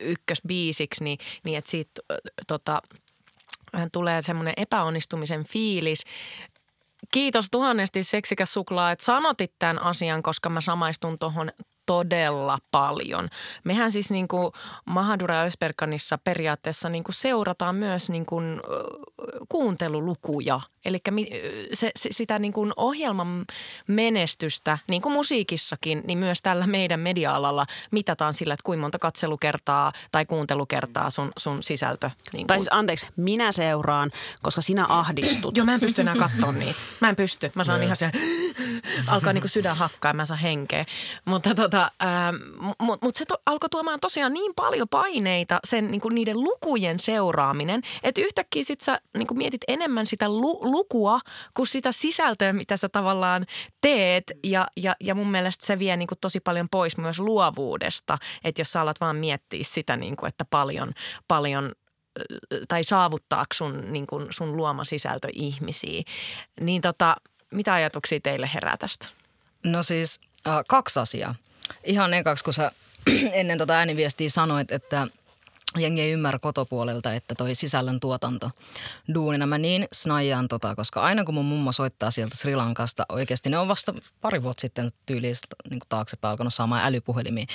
ykkösbiisiksi, 0.00 1.04
niin, 1.04 1.18
niin 1.44 1.58
että 1.58 1.70
siitä 1.70 2.00
tota, 2.46 2.82
tulee 3.92 4.22
semmoinen 4.22 4.54
epäonnistumisen 4.56 5.44
fiilis. 5.44 6.04
Kiitos 7.12 7.46
tuhannesti 7.50 8.04
seksikäs 8.04 8.52
suklaa, 8.52 8.92
että 8.92 9.04
sanotit 9.04 9.52
tämän 9.58 9.82
asian, 9.82 10.22
koska 10.22 10.48
mä 10.48 10.60
samaistun 10.60 11.18
tuohon 11.18 11.50
todella 11.90 12.58
paljon. 12.70 13.28
Mehän 13.64 13.92
siis 13.92 14.10
niin 14.10 14.28
kuin 14.28 14.52
Mahadura 14.84 15.34
ja 15.34 15.42
Ösperkanissa 15.42 16.18
periaatteessa 16.18 16.88
niin 16.88 17.04
kuin 17.04 17.14
seurataan 17.14 17.74
myös 17.74 18.10
niin 18.10 18.26
kuin 18.26 18.60
kuuntelulukuja. 19.48 20.60
Eli 20.84 20.98
se, 21.72 21.90
se, 21.96 22.08
sitä 22.12 22.38
niin 22.38 22.52
kuin 22.52 22.72
ohjelman 22.76 23.44
menestystä, 23.86 24.78
niin 24.88 25.02
kuin 25.02 25.12
musiikissakin, 25.12 26.02
niin 26.06 26.18
myös 26.18 26.42
tällä 26.42 26.66
meidän 26.66 27.00
media-alalla 27.00 27.66
mitataan 27.90 28.34
sillä, 28.34 28.54
että 28.54 28.64
kuinka 28.64 28.80
monta 28.80 28.98
katselukertaa 28.98 29.92
tai 30.12 30.26
kuuntelukertaa 30.26 31.10
sun, 31.10 31.32
sun 31.38 31.62
sisältö. 31.62 32.10
Niin 32.32 32.32
kuin. 32.32 32.46
Tai 32.46 32.56
siis 32.58 32.68
anteeksi, 32.70 33.06
minä 33.16 33.52
seuraan, 33.52 34.10
koska 34.42 34.60
sinä 34.60 34.86
ahdistut. 34.88 35.56
Joo, 35.56 35.66
mä 35.66 35.74
en 35.74 35.80
pysty 35.80 36.00
enää 36.00 36.16
katsoa 36.16 36.52
niitä. 36.52 36.80
Mä 37.00 37.08
en 37.08 37.16
pysty. 37.16 37.52
Mä 37.54 37.64
saan 37.64 37.82
ihan 37.82 37.96
se, 37.96 38.10
alkaa 39.06 39.32
niin 39.32 39.42
kuin 39.42 39.50
sydän 39.50 39.76
hakkaa 39.76 40.10
ja 40.10 40.14
mä 40.14 40.26
saan 40.26 40.40
henkeä. 40.40 40.84
Mutta 41.24 41.54
tota, 41.54 41.79
ähm, 41.82 42.36
mut, 42.78 43.02
mut 43.02 43.16
se 43.16 43.24
to, 43.24 43.36
alkoi 43.46 43.68
tuomaan 43.68 44.00
tosiaan 44.00 44.32
niin 44.32 44.52
paljon 44.56 44.88
paineita 44.88 45.60
sen 45.64 45.90
niin 45.90 46.00
kuin 46.00 46.14
niiden 46.14 46.40
lukujen 46.40 47.00
seuraaminen, 47.00 47.82
että 48.02 48.20
yhtäkkiä 48.20 48.64
sit 48.64 48.80
sä 48.80 49.00
niin 49.16 49.26
kuin 49.26 49.38
mietit 49.38 49.60
enemmän 49.68 50.06
sitä 50.06 50.28
lu, 50.28 50.60
lukua 50.62 51.20
kuin 51.54 51.66
sitä 51.66 51.92
sisältöä, 51.92 52.52
mitä 52.52 52.76
sä 52.76 52.88
tavallaan 52.88 53.46
teet. 53.80 54.32
Ja, 54.44 54.66
ja, 54.76 54.96
ja 55.00 55.14
mun 55.14 55.30
mielestä 55.30 55.66
se 55.66 55.78
vie 55.78 55.96
niin 55.96 56.08
kuin 56.08 56.18
tosi 56.20 56.40
paljon 56.40 56.68
pois 56.70 56.98
myös 56.98 57.18
luovuudesta, 57.18 58.18
että 58.44 58.60
jos 58.60 58.72
sä 58.72 58.80
alat 58.80 59.00
vaan 59.00 59.16
miettiä 59.16 59.60
sitä, 59.64 59.96
niin 59.96 60.16
kuin, 60.16 60.28
että 60.28 60.44
paljon, 60.50 60.92
paljon 61.28 61.72
tai 62.68 62.84
saavuttaako 62.84 63.54
sun, 63.54 63.92
niin 63.92 64.06
kuin 64.06 64.26
sun 64.30 64.56
luoma 64.56 64.84
sisältö 64.84 65.28
ihmisiä. 65.32 66.02
Niin 66.60 66.82
tota, 66.82 67.16
mitä 67.50 67.74
ajatuksia 67.74 68.20
teille 68.22 68.50
herää 68.54 68.76
tästä? 68.76 69.08
No 69.64 69.82
siis 69.82 70.20
äh, 70.48 70.64
kaksi 70.68 71.00
asiaa. 71.00 71.34
Ihan 71.84 72.14
ekaksi, 72.14 72.44
kun 72.44 72.54
sä 72.54 72.72
ennen 73.32 73.58
tota 73.58 73.74
ääniviestiä 73.74 74.28
sanoit, 74.28 74.72
että– 74.72 75.06
jengi 75.78 76.00
ei 76.00 76.12
ymmärrä 76.12 76.38
kotopuolelta, 76.38 77.14
että 77.14 77.34
toi 77.34 77.54
sisällön 77.54 78.00
tuotanto 78.00 78.50
duunina. 79.14 79.46
Mä 79.46 79.58
niin 79.58 79.86
snajaan 79.92 80.48
tota, 80.48 80.74
koska 80.74 81.00
aina 81.00 81.24
kun 81.24 81.34
mun 81.34 81.44
mummo 81.44 81.72
soittaa 81.72 82.10
sieltä 82.10 82.36
Sri 82.36 82.56
Lankasta, 82.56 83.06
oikeasti 83.08 83.50
ne 83.50 83.58
on 83.58 83.68
vasta 83.68 83.94
pari 84.20 84.42
vuotta 84.42 84.60
sitten 84.60 84.90
tyyliin 85.06 85.34
niin 85.70 85.80
taaksepäin 85.88 86.30
alkanut 86.30 86.54
saamaan 86.54 86.84
älypuhelimiin. 86.84 87.48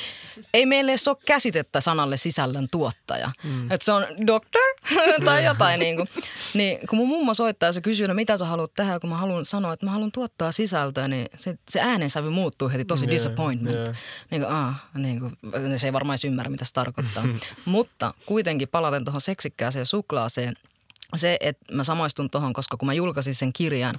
Ei 0.54 0.66
meille 0.66 0.92
edes 0.92 1.08
ole 1.08 1.18
käsitettä 1.26 1.82
sanalle 1.82 2.18
sisällön 2.18 2.68
tuottaja. 2.72 3.32
Mm. 3.44 3.72
Että 3.72 3.86
se 3.86 3.92
on 3.92 4.06
doctor 4.28 4.62
tai 5.26 5.46
jotain 5.46 5.80
niin 5.80 5.96
kuin. 5.96 6.10
Niin 6.54 6.88
kun 6.88 6.98
mun 6.98 7.08
mummo 7.08 7.34
soittaa 7.34 7.70
ja 7.70 7.74
se 7.74 7.82
kysyy, 7.82 8.08
no 8.08 8.14
mitä 8.14 8.38
sä 8.38 8.46
haluat 8.46 8.74
tehdä, 8.74 9.00
kun 9.00 9.10
mä 9.10 9.18
haluan 9.18 9.46
sanoa, 9.46 9.74
että 9.74 9.86
mä 9.86 9.92
haluan 9.92 10.12
tuottaa 10.12 10.52
sisältöä, 10.52 11.08
niin 11.08 11.28
se, 11.36 11.58
se 11.70 11.80
äänensävy 11.80 12.30
muuttuu 12.30 12.70
heti 12.70 12.86
tosi 12.86 13.06
yeah, 13.06 13.14
disappointment. 13.14 13.76
Yeah. 13.76 13.96
Niin 14.32 14.42
kuin, 14.42 14.54
ah, 14.54 14.84
niin 14.94 15.20
kuin, 15.20 15.38
se 15.78 15.88
ei 15.88 15.94
varmaan 15.94 16.18
ymmärrä, 16.26 16.50
mitä 16.50 16.66
se 16.66 16.74
tarkoittaa. 16.74 17.24
Mutta 17.66 18.05
mutta 18.06 18.26
kuitenkin 18.26 18.68
palaten 18.68 19.06
tuohon 19.06 19.22
seksikkääseen 19.22 19.86
suklaaseen, 19.86 20.54
se, 21.16 21.38
että 21.40 21.74
mä 21.74 21.84
samaistun 21.84 22.30
tuohon, 22.30 22.54
koska 22.54 22.78
kun 22.78 22.86
mä 22.86 22.94
julkaisin 22.94 23.36
sen 23.36 23.54
kirjan, 23.54 23.96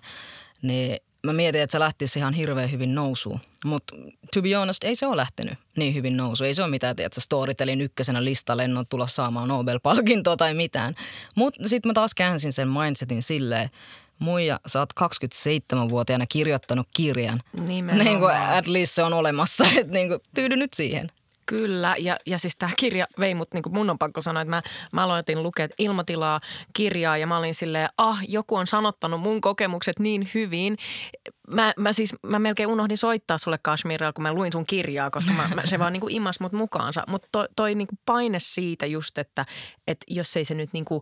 niin 0.62 1.00
mä 1.22 1.32
mietin, 1.32 1.62
että 1.62 1.72
se 1.72 1.78
lähtisi 1.78 2.18
ihan 2.18 2.34
hirveän 2.34 2.70
hyvin 2.70 2.94
nousuun. 2.94 3.40
Mutta 3.64 3.96
to 4.34 4.42
be 4.42 4.54
honest, 4.54 4.84
ei 4.84 4.94
se 4.94 5.06
ole 5.06 5.16
lähtenyt 5.16 5.54
niin 5.76 5.94
hyvin 5.94 6.16
nousuun. 6.16 6.48
Ei 6.48 6.54
se 6.54 6.62
ole 6.62 6.70
mitään, 6.70 6.94
että 6.98 7.20
Storytelin 7.20 7.80
ykkösenä 7.80 8.24
listalle 8.24 8.64
en 8.64 8.76
ole 8.76 8.86
tulla 8.88 9.06
saamaan 9.06 9.48
Nobel-palkintoa 9.48 10.36
tai 10.36 10.54
mitään. 10.54 10.94
Mutta 11.34 11.68
sitten 11.68 11.88
mä 11.88 11.94
taas 11.94 12.14
käänsin 12.14 12.52
sen 12.52 12.68
mindsetin 12.68 13.22
silleen, 13.22 13.70
Muija, 14.18 14.60
sä 14.66 14.78
oot 14.78 14.90
27-vuotiaana 15.00 16.26
kirjoittanut 16.26 16.88
kirjan. 16.96 17.40
Nimenomaan. 17.52 18.04
Niin 18.04 18.18
kuin 18.18 18.34
at 18.34 18.66
least 18.66 18.94
se 18.94 19.02
on 19.02 19.12
olemassa, 19.12 19.64
että 19.78 19.92
niin 19.92 20.08
kuin, 20.08 20.20
tyydy 20.34 20.56
nyt 20.56 20.74
siihen. 20.74 21.10
Kyllä, 21.46 21.96
ja, 21.98 22.16
ja 22.26 22.38
siis 22.38 22.56
tämä 22.56 22.72
kirja 22.76 23.06
vei 23.20 23.34
mut, 23.34 23.54
niin 23.54 23.62
kuin 23.62 23.74
mun 23.74 23.90
on 23.90 23.98
pakko 23.98 24.20
sanoa, 24.20 24.42
että 24.42 24.50
mä, 24.50 24.62
mä 24.92 25.04
aloitin 25.04 25.42
lukea 25.42 25.68
ilmatilaa 25.78 26.40
kirjaa 26.72 27.16
ja 27.16 27.26
mä 27.26 27.36
olin 27.36 27.54
silleen, 27.54 27.88
ah, 27.98 28.18
joku 28.28 28.56
on 28.56 28.66
sanottanut 28.66 29.20
mun 29.20 29.40
kokemukset 29.40 29.98
niin 29.98 30.30
hyvin. 30.34 30.76
Mä, 31.54 31.72
mä 31.76 31.92
siis, 31.92 32.14
mä 32.22 32.38
melkein 32.38 32.68
unohdin 32.68 32.98
soittaa 32.98 33.38
sulle 33.38 33.58
Kashmirilla, 33.62 34.12
kun 34.12 34.22
mä 34.22 34.32
luin 34.32 34.52
sun 34.52 34.66
kirjaa, 34.66 35.10
koska 35.10 35.32
mä, 35.32 35.48
mä, 35.54 35.62
se 35.66 35.78
vaan 35.78 35.92
niin 35.92 36.00
kuin 36.00 36.14
imas 36.14 36.40
mut 36.40 36.52
mukaansa. 36.52 37.04
Mutta 37.08 37.28
toi, 37.32 37.48
toi 37.56 37.74
niin 37.74 37.88
kuin 37.88 37.98
paine 38.06 38.38
siitä 38.40 38.86
just, 38.86 39.18
että, 39.18 39.46
että 39.86 40.06
jos 40.08 40.36
ei 40.36 40.44
se 40.44 40.54
nyt 40.54 40.72
niin 40.72 40.84
kuin 40.84 41.00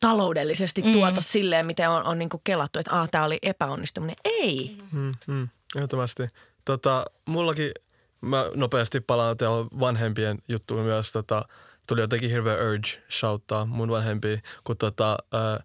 taloudellisesti 0.00 0.82
mm. 0.82 0.92
tuota 0.92 1.20
silleen, 1.20 1.66
miten 1.66 1.90
on, 1.90 2.04
on 2.04 2.18
niin 2.18 2.28
kuin 2.28 2.40
kelattu, 2.44 2.78
että 2.78 3.00
ah, 3.00 3.10
tämä 3.10 3.24
oli 3.24 3.38
epäonnistuminen. 3.42 4.16
Ei. 4.24 4.78
Mm, 4.92 5.12
mm, 5.26 5.48
ehdottomasti. 5.76 6.22
Tota, 6.64 7.04
mullakin– 7.26 7.72
mä 8.20 8.44
nopeasti 8.54 9.00
palaan 9.00 9.36
teillä 9.36 9.66
vanhempien 9.80 10.38
juttuun 10.48 10.82
myös. 10.82 11.12
Tota, 11.12 11.44
tuli 11.86 12.00
jotenkin 12.00 12.30
hirveä 12.30 12.54
urge 12.54 13.02
shouttaa 13.10 13.64
mun 13.64 13.90
vanhempia, 13.90 14.38
kun 14.64 14.76
tota, 14.76 15.18
ää, 15.32 15.62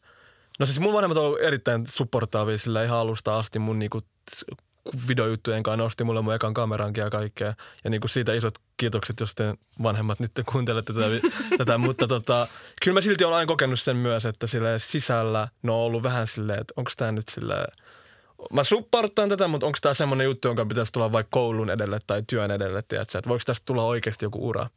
no 0.60 0.66
siis 0.66 0.80
mun 0.80 0.94
vanhemmat 0.94 1.18
on 1.18 1.26
ollut 1.26 1.42
erittäin 1.42 1.88
supportaavia 1.88 2.58
sillä 2.58 2.84
ihan 2.84 2.98
alusta 2.98 3.38
asti 3.38 3.60
mun 3.60 3.80
niinku 3.80 4.02
videojuttujen 5.08 5.64
kanssa 5.64 5.84
nosti 5.84 6.04
mulle 6.04 6.22
mun 6.22 6.34
ekan 6.34 6.54
kamerankin 6.54 7.02
ja 7.02 7.10
kaikkea. 7.10 7.54
Ja 7.84 7.90
niinku 7.90 8.08
siitä 8.08 8.34
isot 8.34 8.58
kiitokset, 8.78 9.20
jos 9.20 9.36
te 9.36 9.54
vanhemmat 9.84 10.20
nyt 10.20 10.32
kuuntelette 10.52 10.94
tätä, 10.94 11.08
tätä. 11.58 11.78
mutta 11.78 12.08
tota, 12.08 12.48
kyllä 12.84 12.94
mä 12.94 13.02
silti 13.02 13.24
olen 13.24 13.38
aina 13.38 13.48
kokenut 13.48 13.80
sen 13.80 13.98
myös, 13.98 14.26
että 14.26 14.48
sille 14.48 14.80
sisällä 14.80 15.48
ne 15.62 15.72
on 15.72 15.78
ollut 15.78 16.04
vähän 16.04 16.28
silleen, 16.28 16.62
että 16.62 16.74
onko 16.78 16.92
tämä 16.98 17.12
nyt 17.12 17.28
silleen– 17.28 17.68
mä 18.54 18.64
supportaan 18.64 19.30
tätä, 19.30 19.48
mutta 19.48 19.66
onko 19.66 19.78
tämä 19.82 19.94
semmoinen 19.94 20.26
juttu, 20.26 20.48
jonka 20.48 20.66
pitäisi 20.66 20.92
tulla 20.92 21.12
vaikka 21.12 21.30
koulun 21.32 21.70
edelle 21.70 22.00
tai 22.08 22.24
työn 22.28 22.52
edelle, 22.52 22.84
tiedätkö? 22.88 23.18
että 23.18 23.30
voiko 23.30 23.44
tästä 23.46 23.66
tulla 23.66 23.84
oikeasti 23.84 24.26
joku 24.26 24.48
ura? 24.48 24.70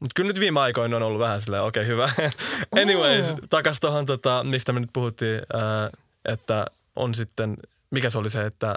Mutta 0.00 0.12
kyllä 0.14 0.28
nyt 0.28 0.40
viime 0.40 0.60
aikoina 0.60 0.96
on 0.96 1.02
ollut 1.02 1.20
vähän 1.20 1.40
silleen, 1.40 1.62
okei 1.62 1.80
okay, 1.82 1.92
hyvä. 1.92 2.10
Anyways, 2.82 3.30
oh. 3.30 3.38
takas 3.50 3.80
tuohon, 3.80 4.06
tota, 4.06 4.44
mistä 4.44 4.72
me 4.72 4.80
nyt 4.80 4.90
puhuttiin, 4.92 5.42
ää, 5.52 5.90
että 6.24 6.66
on 6.96 7.14
sitten, 7.14 7.56
mikä 7.90 8.10
se 8.10 8.18
oli 8.18 8.30
se, 8.30 8.46
että 8.46 8.74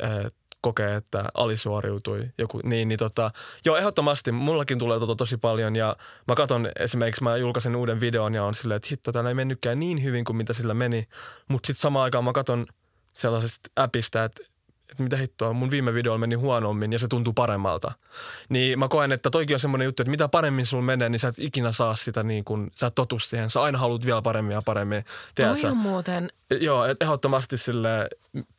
ää, 0.00 0.28
kokee, 0.60 0.94
että 0.94 1.24
alisuoriutui 1.34 2.28
joku, 2.38 2.60
niin, 2.64 2.88
niin 2.88 2.98
tota, 2.98 3.30
joo 3.64 3.76
ehdottomasti, 3.76 4.32
mullakin 4.32 4.78
tulee 4.78 4.98
tota 4.98 5.16
tosi 5.16 5.36
paljon 5.36 5.76
ja 5.76 5.96
mä 6.28 6.34
katson 6.34 6.68
esimerkiksi, 6.78 7.24
mä 7.24 7.36
julkaisen 7.36 7.76
uuden 7.76 8.00
videon 8.00 8.34
ja 8.34 8.44
on 8.44 8.54
silleen, 8.54 8.76
että 8.76 8.88
hitto, 8.90 9.12
täällä 9.12 9.30
ei 9.30 9.34
mennytkään 9.34 9.78
niin 9.78 10.02
hyvin 10.02 10.24
kuin 10.24 10.36
mitä 10.36 10.52
sillä 10.52 10.74
meni, 10.74 11.08
mutta 11.48 11.66
sitten 11.66 11.80
samaan 11.80 12.04
aikaan 12.04 12.24
mä 12.24 12.32
katson– 12.32 12.66
sellaisesta 13.16 13.70
appista, 13.76 14.24
että, 14.24 14.42
että 14.90 15.02
mitä 15.02 15.16
hittoa, 15.16 15.52
mun 15.52 15.70
viime 15.70 15.94
videolla 15.94 16.18
meni 16.18 16.34
huonommin 16.34 16.92
ja 16.92 16.98
se 16.98 17.08
tuntuu 17.08 17.32
paremmalta. 17.32 17.92
Niin 18.48 18.78
mä 18.78 18.88
koen, 18.88 19.12
että 19.12 19.30
toikin 19.30 19.56
on 19.56 19.60
semmoinen 19.60 19.86
juttu, 19.86 20.02
että 20.02 20.10
mitä 20.10 20.28
paremmin 20.28 20.66
sulla 20.66 20.82
menee, 20.82 21.08
niin 21.08 21.20
sä 21.20 21.28
et 21.28 21.38
ikinä 21.38 21.72
saa 21.72 21.96
sitä 21.96 22.22
niin 22.22 22.44
kuin, 22.44 22.70
sä 22.74 22.86
et 22.86 22.94
totu 22.94 23.18
siihen. 23.18 23.50
Sä 23.50 23.62
aina 23.62 23.78
haluat 23.78 24.06
vielä 24.06 24.22
paremmin 24.22 24.54
ja 24.54 24.62
paremmin. 24.62 25.04
Toi 25.34 25.70
on 25.70 25.76
muuten. 25.76 26.32
Joo, 26.60 26.86
ehdottomasti 27.00 27.58
sille 27.58 28.08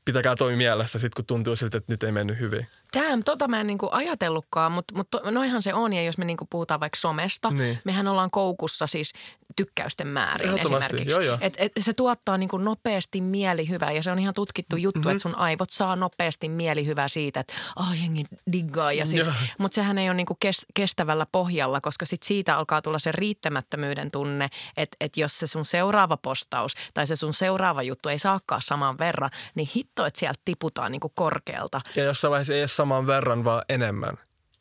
pitäkää 0.05 0.35
toi 0.35 0.55
mielessä 0.55 0.99
sit 0.99 1.15
kun 1.15 1.25
tuntuu 1.25 1.55
siltä, 1.55 1.77
että 1.77 1.93
nyt 1.93 2.03
ei 2.03 2.11
mennyt 2.11 2.39
hyvin. 2.39 2.67
Damn, 2.93 3.23
tota 3.23 3.47
mä 3.47 3.61
en 3.61 3.67
niinku 3.67 3.89
ajatellutkaan, 3.91 4.71
mutta, 4.71 4.95
mutta 4.95 5.21
noinhan 5.31 5.61
se 5.63 5.73
on. 5.73 5.93
Ja 5.93 6.03
jos 6.03 6.17
me 6.17 6.25
niinku 6.25 6.47
puhutaan 6.49 6.79
vaikka 6.79 6.99
somesta, 6.99 7.49
Niin. 7.51 7.79
mehän 7.83 8.07
ollaan 8.07 8.31
koukussa 8.31 8.87
siis 8.87 9.13
tykkäysten 9.55 10.07
määrin 10.07 10.59
esimerkiksi. 10.59 11.09
joo, 11.09 11.21
joo. 11.21 11.37
Et, 11.41 11.53
et 11.57 11.71
se 11.79 11.93
tuottaa 11.93 12.37
niinku 12.37 12.57
nopeasti 12.57 13.21
mielihyvää 13.21 13.91
ja 13.91 14.03
se 14.03 14.11
on 14.11 14.19
ihan 14.19 14.33
tutkittu 14.33 14.75
juttu, 14.75 14.99
Mhm. 14.99 15.07
mm-hmm. 15.07 15.15
että 15.15 15.21
sun 15.23 15.35
aivot 15.35 15.69
saa 15.69 15.95
nopeasti 15.95 16.49
mielihyvää 16.49 17.07
siitä, 17.07 17.39
että 17.39 17.53
ah 17.75 18.01
jengi 18.01 18.25
diggaa. 18.51 18.91
Ja 18.93 19.05
siis, 19.05 19.29
mutta 19.57 19.75
sehän 19.75 19.97
ei 19.97 20.09
ole 20.09 20.15
niinku 20.17 20.37
kes, 20.39 20.65
kestävällä 20.73 21.25
pohjalla, 21.31 21.81
koska 21.81 22.05
sit 22.05 22.23
siitä 22.23 22.57
alkaa 22.57 22.81
tulla 22.81 22.99
se 22.99 23.11
riittämättömyyden 23.11 24.11
tunne, 24.11 24.47
että 24.77 24.97
et 25.01 25.17
jos 25.17 25.39
se 25.39 25.47
sun 25.47 25.65
seuraava 25.65 26.17
postaus 26.17 26.73
tai 26.93 27.07
se 27.07 27.15
sun 27.15 27.33
seuraava 27.33 27.83
juttu 27.83 28.09
ei 28.09 28.19
saakaan 28.19 28.61
saman 28.61 28.97
verran, 28.97 29.29
niin 29.55 29.66
hitto, 29.75 30.05
että 30.05 30.19
sieltä 30.19 30.39
tiputaan 30.45 30.91
niinku 30.91 31.11
korkealta. 31.15 31.81
Ja 31.95 32.03
jossain 32.03 32.31
vaiheessa 32.31 32.53
ei 32.53 32.59
edes 32.59 32.75
saman 32.75 33.07
verran, 33.07 33.43
vaan 33.43 33.61
enemmän. 33.69 34.17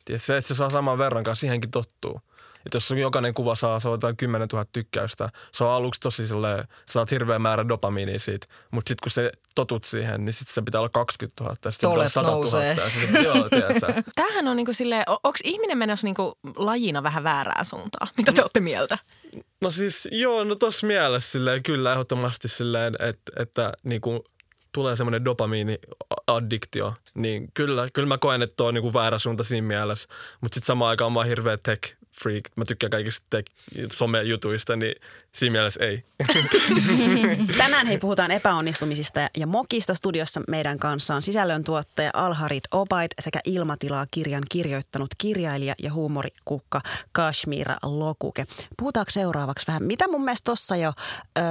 Ja 0.09 0.19
se, 0.19 0.37
että 0.37 0.47
se 0.47 0.55
saa 0.55 0.69
saman 0.69 0.97
verran 0.97 1.23
kanssa, 1.23 1.39
siihenkin 1.39 1.71
tottuu. 1.71 2.21
Että 2.65 2.75
jos 2.75 2.87
sun 2.87 2.97
jokainen 2.97 3.33
kuva 3.33 3.55
saa, 3.55 3.79
se 3.79 3.87
on 3.87 3.93
jotain 3.93 4.17
10 4.17 4.47
000 4.53 4.65
tykkäystä, 4.73 5.29
se 5.53 5.63
on 5.63 5.71
aluksi 5.71 6.01
tosi 6.01 6.27
silleen, 6.27 6.67
saat 6.89 7.11
hirveän 7.11 7.41
määrä 7.41 7.67
dopamiinia 7.67 8.19
siitä. 8.19 8.47
Mutta 8.71 8.89
sitten 8.89 9.03
kun 9.03 9.11
se 9.11 9.31
totut 9.55 9.83
siihen, 9.83 10.25
niin 10.25 10.33
sitten 10.33 10.53
se 10.53 10.61
pitää 10.61 10.81
olla 10.81 10.89
20 10.89 11.43
000. 11.43 11.55
Ja 11.65 11.71
sitten 11.71 11.89
olla 11.89 12.09
100 12.09 12.27
000. 12.27 12.37
nousee. 12.37 12.73
Ja 12.73 12.89
sit, 12.89 13.23
joo, 13.23 13.49
tiedätkö? 13.49 13.93
Tämähän 14.15 14.47
on 14.47 14.57
niinku 14.57 14.73
silleen, 14.73 15.03
onko 15.07 15.39
ihminen 15.43 15.77
menossa 15.77 16.07
niinku 16.07 16.37
lajina 16.55 17.03
vähän 17.03 17.23
väärään 17.23 17.65
suuntaan? 17.65 18.07
Mitä 18.17 18.31
te 18.31 18.41
olette 18.41 18.59
mieltä? 18.59 18.97
No 19.61 19.71
siis 19.71 20.07
joo, 20.11 20.43
no 20.43 20.55
tossa 20.55 20.87
mielessä 20.87 21.31
silleen, 21.31 21.63
kyllä 21.63 21.91
ehdottomasti 21.91 22.47
silleen, 22.47 22.95
että, 22.99 23.31
että 23.35 23.73
niin 23.83 24.01
kuin 24.01 24.21
tulee 24.77 24.95
semmoinen 24.95 25.25
dopamiini-addiktio, 25.25 26.93
niin 27.13 27.51
kyllä, 27.53 27.87
kyllä 27.93 28.07
mä 28.07 28.17
koen, 28.17 28.41
että 28.41 28.53
tuo 28.57 28.67
on 28.67 28.73
niin 28.73 28.81
kuin 28.81 28.93
väärä 28.93 29.19
suunta 29.19 29.43
siinä 29.43 29.67
mielessä. 29.67 30.09
Mutta 30.41 30.55
sitten 30.55 30.67
samaan 30.67 30.89
aikaan 30.89 31.11
mä 31.11 31.19
oon 31.19 31.27
hirveä 31.27 31.57
tech 31.63 31.93
freak. 32.21 32.43
Mä 32.55 32.65
tykkään 32.65 32.91
kaikista 32.91 33.27
tech 33.29 33.51
somejutuista, 33.91 34.75
niin 34.75 34.95
siinä 35.37 35.51
mielessä 35.51 35.79
ei. 35.83 36.03
Tänään 37.57 37.87
hei 37.87 37.97
puhutaan 37.97 38.31
epäonnistumisista 38.31 39.29
ja 39.37 39.47
mokista. 39.47 39.93
Studiossa 39.93 40.41
meidän 40.47 40.79
kanssa 40.79 41.15
on 41.15 41.23
sisällöntuottaja 41.23 42.11
Alharit 42.13 42.63
Obaid 42.71 43.11
sekä 43.19 43.39
Ilmatilaa 43.45 44.05
kirjan 44.11 44.43
kirjoittanut 44.49 45.09
kirjailija 45.17 45.75
ja 45.83 45.93
huumorikukka 45.93 46.81
Kashmira 47.11 47.77
Lokuke. 47.83 48.45
Puhutaanko 48.77 49.11
seuraavaksi 49.11 49.67
vähän, 49.67 49.83
mitä 49.83 50.07
mun 50.07 50.23
mielestä 50.23 50.45
tuossa 50.45 50.75
jo 50.75 50.93
ö, 51.37 51.41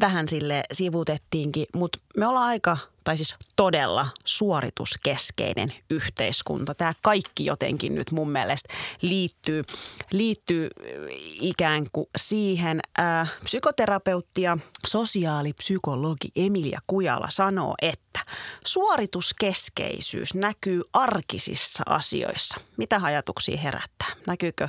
vähän 0.00 0.28
sille 0.28 0.62
sivutettiinkin, 0.72 1.66
mutta 1.74 1.98
me 2.16 2.26
ollaan 2.26 2.46
aika 2.46 2.76
tai 3.08 3.16
siis 3.16 3.34
todella 3.56 4.08
suorituskeskeinen 4.24 5.72
yhteiskunta. 5.90 6.74
Tämä 6.74 6.92
kaikki 7.02 7.44
jotenkin 7.44 7.94
nyt 7.94 8.12
mun 8.12 8.30
mielestä 8.30 8.74
liittyy, 9.02 9.62
liittyy 10.10 10.68
ikään 11.40 11.86
kuin 11.92 12.06
siihen. 12.16 12.80
Ää, 12.98 13.17
psykoterapeutti 13.44 14.42
ja 14.42 14.58
sosiaalipsykologi 14.86 16.28
Emilia 16.36 16.80
Kujala 16.86 17.30
sanoo, 17.30 17.74
että 17.82 18.20
suorituskeskeisyys 18.66 20.34
näkyy 20.34 20.82
arkisissa 20.92 21.82
asioissa. 21.86 22.60
Mitä 22.76 23.00
ajatuksia 23.02 23.56
herättää? 23.56 24.08
Näkyykö 24.26 24.68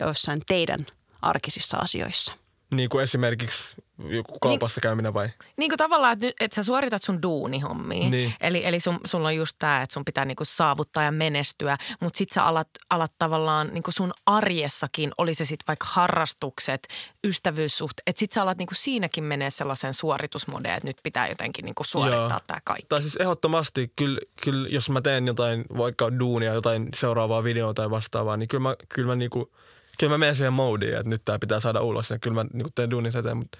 joissain 0.00 0.42
teidän 0.46 0.86
arkisissa 1.22 1.76
asioissa? 1.76 2.34
niin 2.76 2.88
kuin 2.88 3.04
esimerkiksi 3.04 3.76
joku 3.98 4.38
kaupassa 4.38 4.80
käyminen 4.80 5.14
vai? 5.14 5.28
Niin 5.56 5.70
kuin 5.70 5.78
tavallaan, 5.78 6.12
että, 6.12 6.26
nyt, 6.26 6.34
että 6.40 6.54
sä 6.54 6.62
suoritat 6.62 7.02
sun 7.02 7.22
duunihommiin. 7.22 8.10
Niin. 8.10 8.34
Eli, 8.40 8.66
eli 8.66 8.80
sun, 8.80 9.00
sulla 9.04 9.28
on 9.28 9.36
just 9.36 9.56
tämä, 9.58 9.82
että 9.82 9.94
sun 9.94 10.04
pitää 10.04 10.24
niinku 10.24 10.44
saavuttaa 10.44 11.02
ja 11.02 11.12
menestyä, 11.12 11.76
mutta 12.00 12.18
sit 12.18 12.30
sä 12.30 12.44
alat, 12.44 12.68
alat 12.90 13.12
tavallaan 13.18 13.70
niinku 13.72 13.90
sun 13.90 14.12
arjessakin, 14.26 15.12
oli 15.18 15.34
se 15.34 15.44
sitten 15.44 15.66
vaikka 15.68 15.86
harrastukset, 15.90 16.88
ystävyyssuht, 17.24 17.98
että 18.06 18.20
sit 18.20 18.32
sä 18.32 18.42
alat 18.42 18.58
niinku 18.58 18.74
siinäkin 18.74 19.24
menee 19.24 19.50
sellaisen 19.50 19.94
suoritusmodeen, 19.94 20.74
että 20.74 20.88
nyt 20.88 21.00
pitää 21.02 21.28
jotenkin 21.28 21.64
niinku 21.64 21.84
suorittaa 21.84 22.40
tämä 22.46 22.60
kaikki. 22.64 22.86
Tai 22.88 23.02
siis 23.02 23.16
ehdottomasti, 23.16 23.92
kyllä, 23.96 24.20
kyllä 24.44 24.68
jos 24.68 24.90
mä 24.90 25.00
teen 25.00 25.26
jotain, 25.26 25.64
vaikka 25.78 26.18
duunia, 26.18 26.54
jotain 26.54 26.88
seuraavaa 26.94 27.44
videoa 27.44 27.74
tai 27.74 27.90
vastaavaa, 27.90 28.36
niin 28.36 28.48
kyllä 28.48 28.62
mä, 28.62 28.76
kyllä 28.88 29.08
mä, 29.08 29.16
niinku, 29.16 29.52
kyllä 29.98 30.14
mä 30.14 30.18
menen 30.18 30.36
siihen 30.36 30.52
moodiin, 30.52 30.94
että 30.94 31.08
nyt 31.08 31.22
tää 31.24 31.38
pitää 31.38 31.60
saada 31.60 31.80
ulos. 31.80 32.10
Ja 32.10 32.18
kyllä 32.18 32.34
mä 32.34 32.44
niinku 32.52 32.70
teen 32.74 32.90
duunin 32.90 33.16
eteen, 33.16 33.36
mutta 33.36 33.58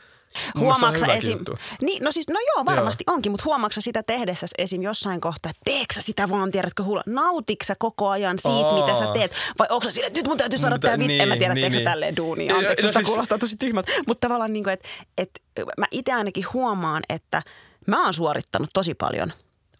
hyväkin 0.57 1.11
esim... 1.11 1.33
juttu. 1.33 1.57
Niin, 1.83 2.05
no 2.05 2.13
siis, 2.13 2.29
no 2.29 2.41
joo, 2.55 2.65
varmasti 2.65 3.05
onkin, 3.07 3.33
mutta 3.33 3.45
huomaatko 3.45 3.81
sitä 3.81 4.03
tehdessä 4.03 4.47
esim. 4.59 4.83
jossain 4.83 5.21
kohtaa, 5.21 5.51
että 5.51 5.63
teetkö 5.65 5.95
sä 5.95 6.01
sitä 6.03 6.29
vaan, 6.29 6.51
tiedätkö, 6.51 6.83
hulla, 6.83 7.03
nautiksä 7.07 7.67
sä 7.67 7.77
koko 7.79 8.09
ajan 8.09 8.39
siitä, 8.39 8.67
Aa. 8.67 8.81
mitä 8.81 8.95
sä 8.99 9.07
teet, 9.13 9.35
vai 9.59 9.67
onko 9.71 9.91
sille, 9.91 10.07
että 10.07 10.19
nyt 10.19 10.27
mun 10.27 10.37
täytyy 10.37 10.59
saada 10.59 10.79
tämä 10.79 10.99
video, 10.99 11.23
en 11.23 11.29
mä 11.29 11.35
niin, 11.35 11.39
tiedä, 11.39 11.55
niin, 11.55 11.63
teekö 11.63 11.75
sä 11.75 11.79
niin. 11.79 11.85
tälleen 11.85 12.17
duunia, 12.17 12.53
No, 12.53 12.59
anteeksi, 12.59 12.87
no 12.87 12.93
siis- 12.93 13.07
kuulostaa 13.07 13.39
tosi 13.39 13.57
tyhmältä, 13.57 13.93
mutta 14.07 14.29
tavallaan 14.29 14.53
niin 14.53 14.65
kuin, 14.65 14.73
että, 14.73 14.89
että 15.19 15.41
mä 15.79 15.87
itse 15.91 16.13
ainakin 16.13 16.45
huomaan, 16.53 17.03
että 17.09 17.43
mä 17.87 18.05
oon 18.05 18.15
suorittanut 18.15 18.71
tosi 18.73 18.95
paljon 18.95 19.33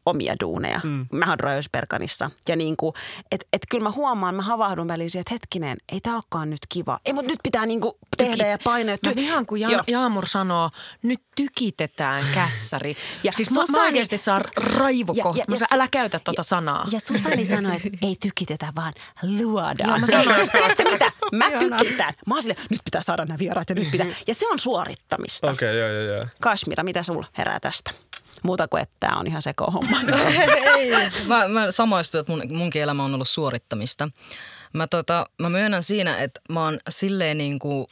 omia 0.07 0.35
duuneja. 0.41 0.81
Mm. 0.85 1.07
Mä 1.13 1.27
oon 1.29 1.41
Röysperkanissa. 1.41 2.31
Ja 2.49 2.57
niin 2.57 2.77
kuin, 2.77 2.93
että 3.33 3.47
et 3.53 3.63
kyllä 3.71 3.83
mä 3.85 3.91
huomaan, 3.91 4.35
mä 4.35 4.43
havahdun 4.43 4.89
väliin 4.89 5.11
siihen, 5.11 5.21
että 5.21 5.35
hetkinen, 5.35 5.77
ei 5.93 6.01
tää 6.01 6.15
olekaan 6.15 6.51
nyt 6.51 6.61
kiva. 6.69 7.01
Ei, 7.05 7.13
mutta 7.13 7.31
nyt 7.31 7.39
pitää 7.43 7.67
niin 7.67 7.81
kuin 7.81 7.93
tehdä 8.17 8.47
ja 8.47 8.59
painaa. 8.65 8.97
Mä 9.07 9.13
vihaan, 9.17 9.47
kun 9.47 9.61
ja-. 9.61 9.85
Jaamur 9.87 10.27
sanoo, 10.27 10.71
nyt 11.03 11.21
tykitetään 11.37 12.25
kässäri. 12.35 12.91
Ja 12.91 12.97
ja 13.25 13.33
siis 13.33 13.51
mä, 13.51 13.61
mä 13.61 13.65
Susani- 13.67 13.81
oikeasti 13.81 14.19
saan 14.19 14.41
raivokohta. 14.57 15.39
ja- 15.39 15.45
ja- 15.49 15.57
sanon, 15.57 15.69
älä 15.75 15.89
käytä 15.89 16.19
tota 16.25 16.43
sanaa. 16.43 16.87
Ja 16.91 17.01
Susani 17.01 17.45
sanoi, 17.45 17.77
että 17.77 17.89
ei 18.03 18.17
tykitetä, 18.21 18.73
vaan 18.77 18.93
luodaan. 19.23 19.89
Joo, 19.89 19.99
mä 19.99 20.07
sanoin. 20.07 20.49
Mitä? 20.93 21.13
Mä 21.37 21.51
tykitän. 21.59 22.15
Mä 22.27 22.35
oon 22.35 22.43
silleen, 22.43 22.67
nyt 22.71 22.81
pitää 22.85 23.03
saada 23.03 23.25
nämä 23.25 23.39
vieraat 23.39 23.69
ja 23.69 23.75
nyt 23.75 23.91
pitää. 23.91 24.07
Ja 24.27 24.35
se 24.35 24.49
on 24.49 24.59
suorittamista. 24.59 25.51
Okei, 25.51 25.69
okay, 25.69 25.79
joo, 25.79 25.89
joo, 25.89 26.17
joo. 26.17 26.27
Kashmira, 26.41 26.85
mitä 26.85 27.03
sulla 27.03 27.27
herää 27.39 27.61
tästä? 27.61 27.91
Muuta 28.43 28.69
kuin, 28.69 28.83
että 28.83 28.95
tämä 29.01 29.19
on 29.19 29.27
ihan 29.27 29.43
seko 29.43 29.71
homma. 29.71 29.97
Mä, 31.29 31.49
mä 31.49 31.71
samaistun, 31.71 32.21
että 32.21 32.33
mun, 32.33 32.43
munkin 32.49 32.83
elämä 32.83 33.05
on 33.05 33.15
ollut 33.15 33.29
suorittamista. 33.29 34.09
Mä, 34.73 34.87
tota, 34.87 35.27
mä 35.43 35.49
myönnän 35.49 35.83
siinä, 35.83 36.19
että 36.19 36.41
mä 36.49 36.65
oon 36.65 36.79
silleen 36.89 37.39
niin 37.39 37.59
kuin 37.59 37.87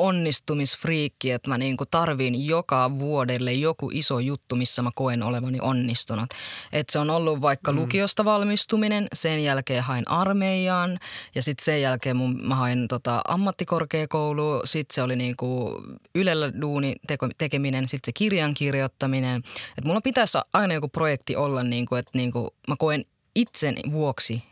onnistumisfriikki, 0.00 1.30
että 1.30 1.48
mä 1.48 1.58
niin 1.58 1.76
kuin 1.76 1.88
tarviin 1.90 2.46
joka 2.46 2.98
vuodelle 2.98 3.52
joku 3.52 3.90
iso 3.92 4.18
juttu, 4.18 4.56
missä 4.56 4.82
mä 4.82 4.90
koen 4.94 5.22
olevani 5.22 5.58
onnistunut. 5.60 6.30
Et 6.72 6.90
se 6.90 6.98
on 6.98 7.10
ollut 7.10 7.40
vaikka 7.40 7.72
mm. 7.72 7.78
lukiosta 7.78 8.24
valmistuminen, 8.24 9.06
sen 9.12 9.44
jälkeen 9.44 9.82
hain 9.82 10.08
armeijaan 10.08 10.98
ja 11.34 11.42
sitten 11.42 11.64
sen 11.64 11.82
jälkeen 11.82 12.16
mun, 12.16 12.40
mä 12.42 12.54
hain 12.54 12.88
tota 12.88 13.22
ammattikorkeakouluun, 13.28 14.60
sitten 14.64 14.94
se 14.94 15.02
oli 15.02 15.16
niin 15.16 15.36
kuin 15.36 15.74
Ylellä 16.14 16.52
duuni 16.60 16.94
teko, 17.06 17.28
tekeminen, 17.38 17.88
sitten 17.88 18.08
se 18.08 18.12
kirjan 18.12 18.54
kirjoittaminen. 18.54 19.42
Et 19.78 19.84
mulla 19.84 20.00
pitäisi 20.00 20.38
aina 20.52 20.74
joku 20.74 20.88
projekti 20.88 21.36
olla, 21.36 21.62
niin 21.62 21.86
kuin, 21.86 21.98
että 21.98 22.10
niin 22.14 22.32
kuin 22.32 22.50
mä 22.68 22.74
koen 22.78 23.04
itseni 23.34 23.82
vuoksi 23.92 24.42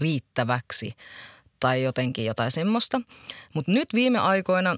riittäväksi 0.00 0.94
tai 1.60 1.82
jotenkin 1.82 2.24
jotain 2.24 2.50
semmoista. 2.50 3.00
Mutta 3.54 3.72
nyt 3.72 3.88
viime 3.94 4.18
aikoina 4.18 4.76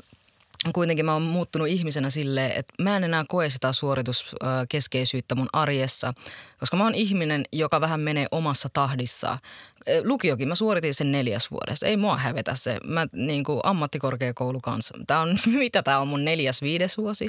kuitenkin 0.73 1.05
mä 1.05 1.13
oon 1.13 1.23
muuttunut 1.23 1.69
ihmisenä 1.69 2.11
silleen, 2.11 2.53
että 2.53 2.83
mä 2.83 2.97
en 2.97 3.05
enää 3.05 3.25
koe 3.29 3.51
sitä 3.51 3.73
suorituskeskeisyyttä 3.73 5.35
mun 5.35 5.49
arjessa, 5.53 6.15
koska 6.61 6.77
mä 6.77 6.85
oon 6.85 6.95
ihminen, 6.95 7.45
joka 7.53 7.81
vähän 7.81 8.01
menee 8.01 8.27
omassa 8.31 8.69
tahdissaan. 8.73 9.39
Eh, 9.87 10.03
Lukiokin, 10.05 10.49
mä 10.49 10.55
suoritin 10.55 10.95
sen 10.95 11.13
neljäs 11.13 11.51
vuodessa. 11.51 11.87
Ei 11.87 11.97
mua 11.97 12.17
hävetä 12.17 12.55
se. 12.55 12.79
Mä 12.85 13.07
niin 13.13 13.45
kuin 13.45 13.61
ammattikorkeakoulu 13.63 14.61
kanssa. 14.61 14.99
Tää 15.07 15.21
on, 15.21 15.39
mitä 15.59 15.83
tää 15.83 16.01
on 16.01 16.09
mun 16.09 16.25
neljäs, 16.25 16.63
viides 16.63 16.99
vuosi? 16.99 17.29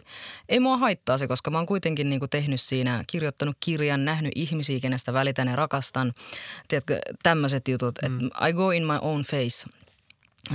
Ei 0.50 0.60
mua 0.60 0.78
haittaa 0.78 1.18
se, 1.18 1.28
koska 1.28 1.52
mä 1.52 1.58
oon 1.58 1.66
kuitenkin 1.66 2.10
niin 2.10 2.20
kuin 2.20 2.30
tehnyt 2.30 2.62
siinä, 2.62 3.04
kirjoittanut 3.08 3.58
kirjan, 3.60 4.06
nähnyt 4.06 4.32
ihmisiä, 4.36 4.80
kenestä 4.80 5.14
välitän 5.14 5.48
ja 5.48 5.56
rakastan. 5.56 6.14
Tiedätkö, 6.68 7.00
tämmöiset 7.24 7.68
jutut, 7.68 7.96
että 7.98 8.48
I 8.48 8.54
go 8.54 8.72
in 8.72 8.86
my 8.86 8.98
own 9.02 9.22
face. 9.22 9.87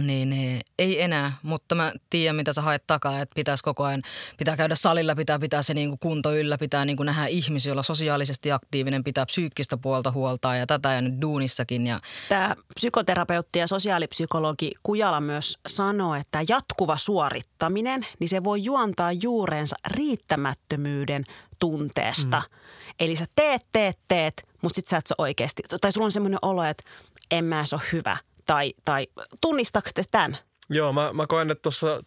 Niin 0.00 0.32
eh, 0.32 0.60
ei 0.78 1.02
enää, 1.02 1.32
mutta 1.42 1.74
mä 1.74 1.92
tiedän 2.10 2.36
mitä 2.36 2.52
sä 2.52 2.62
haet 2.62 2.86
takaa, 2.86 3.20
että 3.20 3.34
pitäisi 3.34 3.64
koko 3.64 3.84
ajan, 3.84 4.02
pitää 4.38 4.56
käydä 4.56 4.74
salilla, 4.74 5.14
pitää 5.14 5.38
pitää 5.38 5.62
se 5.62 5.74
niinku 5.74 5.96
kunto 5.96 6.34
yllä, 6.34 6.58
pitää 6.58 6.84
niinku 6.84 7.02
nähdä 7.02 7.26
ihmisiä, 7.26 7.72
olla 7.72 7.82
sosiaalisesti 7.82 8.52
aktiivinen, 8.52 9.04
pitää 9.04 9.26
psyykkistä 9.26 9.76
puolta 9.76 10.10
huoltaa 10.10 10.56
ja 10.56 10.66
tätä 10.66 10.92
ja 10.92 11.00
nyt 11.00 11.20
duunissakin. 11.20 11.86
Ja 11.86 12.00
Tämä 12.28 12.54
psykoterapeutti 12.74 13.58
ja 13.58 13.66
sosiaalipsykologi 13.66 14.72
Kujala 14.82 15.20
myös 15.20 15.58
sanoo, 15.66 16.14
että 16.14 16.38
jatkuva 16.48 16.96
suorittaminen, 16.96 18.06
niin 18.18 18.28
se 18.28 18.44
voi 18.44 18.64
juontaa 18.64 19.12
juurensa 19.12 19.76
riittämättömyyden 19.86 21.24
tunteesta. 21.58 22.38
Mm. 22.38 22.58
Eli 23.00 23.16
sä 23.16 23.26
teet, 23.34 23.66
teet, 23.72 23.98
teet, 24.08 24.48
mutta 24.62 24.76
sit 24.76 24.88
sä 24.88 24.96
et 24.96 25.06
se 25.06 25.14
oikeasti, 25.18 25.62
tai 25.80 25.92
sulla 25.92 26.04
on 26.04 26.12
semmoinen 26.12 26.38
olo, 26.42 26.64
että 26.64 26.84
en 27.30 27.44
mä 27.44 27.66
se 27.66 27.76
ole 27.76 27.82
hyvä. 27.92 28.16
Tai, 28.46 28.74
tai 28.84 29.06
tunnistaako 29.40 29.90
te 29.94 30.02
tämän? 30.10 30.38
Joo, 30.70 30.92
mä, 30.92 31.12
mä 31.12 31.26
koen, 31.26 31.50
että 31.50 31.62
tuossa 31.62 32.00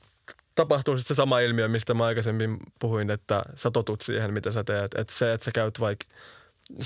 tapahtuu 0.56 0.98
sitten 0.98 1.16
se 1.16 1.18
sama 1.18 1.40
ilmiö, 1.40 1.68
mistä 1.68 1.94
mä 1.94 2.06
aikaisemmin 2.06 2.58
puhuin, 2.80 3.10
että 3.10 3.44
sä 3.56 3.72
totut 3.72 4.02
siihen, 4.02 4.34
mitä 4.34 4.52
sä 4.52 4.64
teet. 4.64 4.92
Että 4.98 5.14
se, 5.14 5.34
että 5.34 5.46
sä 5.46 5.52
käyt 5.52 5.80
vaikka, 5.80 6.06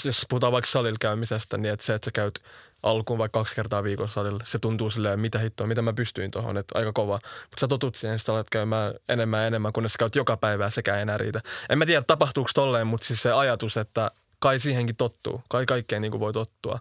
jos 0.04 0.26
puhutaan 0.30 0.54
vaikka 0.54 0.72
salilla 0.72 0.98
käymisestä, 1.00 1.58
niin 1.58 1.74
että 1.74 1.86
se, 1.86 1.94
että 1.94 2.06
sä 2.06 2.12
käyt 2.12 2.40
alkuun 2.84 3.20
vaikka 3.20 3.40
kaksi 3.40 3.56
kertaa 3.56 3.84
viikossa 3.84 4.14
salilla, 4.14 4.44
se 4.44 4.60
tuntuu 4.60 4.90
silleen, 4.90 5.20
mitä 5.20 5.40
hittoa, 5.40 5.68
mitä 5.68 5.82
mä 5.82 5.94
pystyin 5.94 6.32
tuohon, 6.32 6.58
että 6.58 6.80
aika 6.80 6.94
kova. 6.94 7.20
Mutta 7.24 7.60
sä 7.60 7.68
totut 7.68 7.96
siihen, 7.96 8.16
että 8.16 8.32
alat 8.32 8.50
käymään 8.50 8.94
enemmän 9.10 9.40
ja 9.40 9.48
enemmän, 9.48 9.74
kunnes 9.74 9.94
sä 9.94 9.98
käyt 10.00 10.16
joka 10.16 10.38
päivä 10.38 10.70
ei 10.96 11.02
enää 11.02 11.18
riitä. 11.18 11.42
En 11.70 11.78
mä 11.78 11.86
tiedä, 11.86 12.02
tapahtuuko 12.02 12.50
tolleen, 12.54 12.88
mutta 12.88 13.08
siis 13.08 13.22
se 13.22 13.32
ajatus, 13.32 13.78
että 13.78 14.12
kai 14.40 14.60
siihenkin 14.60 14.96
tottuu, 14.96 15.42
kai 15.50 15.66
kaikkeen 15.66 16.02
niin 16.02 16.12
kuin 16.12 16.22
voi 16.22 16.34
tottua. 16.34 16.80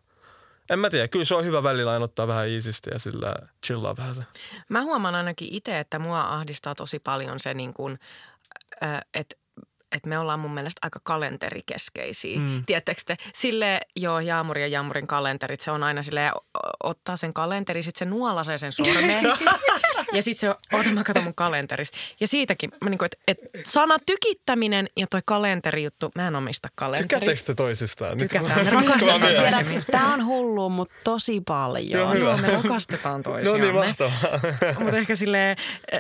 En 0.71 0.79
mä 0.79 0.91
tiedä, 0.91 1.09
kyllä 1.09 1.25
se 1.25 1.35
on 1.35 1.45
hyvä 1.45 1.63
välillä 1.63 1.93
aina 1.93 2.05
ottaa 2.05 2.27
vähän 2.27 2.49
iisisti 2.49 2.91
ja 2.93 2.99
sillä 2.99 3.35
chillaa 3.67 3.97
vähän 3.97 4.15
se. 4.15 4.23
Mä 4.69 4.83
huomaan 4.83 5.15
ainakin 5.15 5.49
itse, 5.51 5.79
että 5.79 5.99
mua 5.99 6.21
ahdistaa 6.21 6.75
tosi 6.75 6.99
paljon 6.99 7.41
se, 7.41 7.55
niin 7.55 7.75
kuin, 7.75 7.99
että 9.15 9.37
että 9.93 10.09
me 10.09 10.19
ollaan 10.19 10.41
mun 10.41 10.55
mielestä 10.55 10.79
aika 10.83 11.01
kalenterikeskeisiä. 11.03 12.39
Mm. 12.39 12.63
Tiedättekö 12.67 13.01
te? 13.07 13.17
Sille 13.35 13.81
joo, 13.97 14.21
Jaamuri 14.21 14.63
ja 14.63 14.67
Jaamurin 14.67 15.07
kalenterit, 15.07 15.61
se 15.61 15.71
on 15.71 15.83
aina 15.83 16.03
sille 16.03 16.33
ottaa 16.83 17.17
sen 17.17 17.35
kalenteri, 17.35 17.83
sitten 17.83 17.99
se 17.99 18.05
nuolasee 18.05 18.59
sen 18.59 18.73
sormeen. 18.73 19.25
ja 20.13 20.23
sitten 20.23 20.51
se, 20.51 20.77
ota 20.79 20.89
mä 20.91 21.05
katson 21.05 21.25
mun 21.25 21.35
kalenterista. 21.35 21.99
Ja 22.21 22.29
siitäkin, 22.29 22.71
mä 22.85 22.91
niin 22.91 22.99
kuin, 22.99 23.07
että 23.07 23.19
et 23.29 23.39
sana 23.67 23.99
tykittäminen 24.07 24.89
ja 24.97 25.07
toi 25.11 25.21
kalenterijuttu, 25.27 26.11
mä 26.15 26.29
en 26.29 26.37
omista 26.37 26.69
kalenteria. 26.75 27.03
Tykkäättekö 27.21 27.43
te 27.47 27.55
toisistaan? 27.55 28.19
Tykätään, 28.19 28.65
me 28.65 28.71
rakastetaan 28.81 29.21
toisiamme. 29.21 29.85
Tämä 29.91 30.15
on 30.15 30.27
hullu, 30.27 30.69
mutta 30.69 30.95
tosi 31.05 31.41
paljon. 31.41 32.19
Joo, 32.19 32.37
me 32.37 32.51
rakastetaan 32.51 33.21
No 33.27 33.31
toisiamme. 33.33 33.63
niin, 33.63 33.75
mahtavaa. 33.75 34.41
Mutta 34.79 34.97
ehkä 34.97 35.17
silleen 35.17 35.57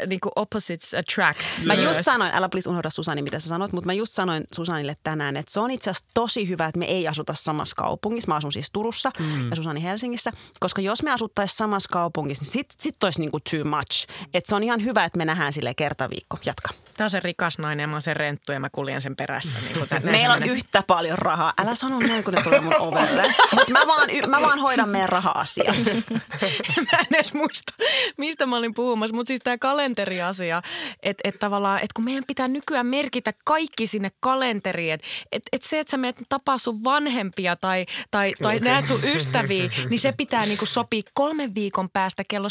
niin 0.06 0.20
kuin 0.20 0.32
opposites 0.36 0.94
attract. 0.94 1.40
Mä 1.64 1.74
just 1.74 2.00
sanoin, 2.02 2.30
älä 2.34 2.48
please 2.48 2.70
unohda 2.70 2.90
Susani, 2.90 3.22
mitä 3.22 3.38
sä 3.38 3.48
sanoit, 3.48 3.72
mutta 3.72 3.86
mä 3.86 3.92
just 3.92 4.12
sanoin 4.12 4.44
Susanille 4.54 4.96
tänään, 5.02 5.36
että 5.36 5.52
se 5.52 5.60
on 5.60 5.70
itse 5.70 5.90
asiassa 5.90 6.10
tosi 6.14 6.48
hyvä, 6.48 6.66
että 6.66 6.78
me 6.78 6.84
ei 6.84 7.08
asuta 7.08 7.34
samassa 7.34 7.76
kaupungissa. 7.76 8.28
Mä 8.28 8.36
asun 8.36 8.52
siis 8.52 8.70
Turussa 8.72 9.10
mm. 9.18 9.50
ja 9.50 9.56
Susani 9.56 9.82
Helsingissä, 9.82 10.32
koska 10.60 10.80
jos 10.80 11.02
me 11.02 11.10
asuttaisiin 11.10 11.56
samassa 11.56 11.88
kaupungissa, 11.92 12.44
niin 12.44 12.52
sit, 12.52 12.66
sit 12.80 13.04
olisi 13.04 13.20
niinku 13.20 13.38
too 13.50 13.64
much. 13.64 13.97
Että 14.34 14.48
se 14.48 14.54
on 14.54 14.62
ihan 14.62 14.84
hyvä, 14.84 15.04
että 15.04 15.18
me 15.18 15.24
nähdään 15.24 15.52
sille 15.52 15.74
kerta 15.74 16.10
viikko. 16.10 16.38
Jatka. 16.46 16.68
Tämä 16.96 17.06
on 17.06 17.10
se 17.10 17.20
rikas 17.20 17.58
nainen 17.58 17.82
ja 17.82 17.86
mä 17.86 17.94
oon 17.94 18.02
se 18.02 18.14
renttu 18.14 18.52
ja 18.52 18.60
mä 18.60 18.70
kuljen 18.70 19.02
sen 19.02 19.16
perässä. 19.16 19.58
Niin. 19.74 20.10
Meillä 20.10 20.34
on 20.34 20.42
yhtä 20.42 20.82
paljon 20.86 21.18
rahaa. 21.18 21.52
Älä 21.58 21.74
sano 21.74 21.98
näin, 21.98 22.24
kun 22.24 22.34
ne 22.34 22.42
tulee 22.42 22.60
mun 22.60 22.80
ovelle. 22.80 23.34
Mutta 23.54 23.72
mä 23.72 23.86
vaan, 23.86 24.08
mä 24.28 24.40
vaan 24.40 24.58
hoidan 24.58 24.88
meidän 24.88 25.08
raha-asiat. 25.08 25.76
mä 26.92 26.98
en 26.98 27.06
edes 27.14 27.34
muista, 27.34 27.72
mistä 28.16 28.46
mä 28.46 28.56
olin 28.56 28.74
puhumassa. 28.74 29.16
Mutta 29.16 29.28
siis 29.28 29.40
tämä 29.44 29.58
kalenteriasia, 29.58 30.62
että 31.02 31.28
et 31.28 31.38
tavallaan, 31.38 31.78
että 31.78 31.94
kun 31.94 32.04
meidän 32.04 32.24
pitää 32.26 32.48
nykyään 32.48 32.86
merkitä 32.86 33.32
kaikki 33.44 33.86
sinne 33.86 34.10
kalenteriin, 34.20 34.94
että 34.94 35.06
et, 35.32 35.42
et 35.52 35.62
se, 35.62 35.80
että 35.80 35.90
sä 35.90 35.96
menet 35.96 36.16
tapaa 36.28 36.58
sun 36.58 36.84
vanhempia 36.84 37.56
tai, 37.56 37.86
tai, 38.10 38.32
tai 38.42 38.56
okay. 38.56 38.68
näet 38.68 38.86
sun 38.86 39.00
ystäviä, 39.04 39.70
niin 39.90 40.00
se 40.00 40.12
pitää 40.12 40.46
niinku 40.46 40.66
sopia 40.66 41.02
kolmen 41.14 41.54
viikon 41.54 41.90
päästä 41.90 42.22
kello 42.28 42.48
17-18. 42.48 42.50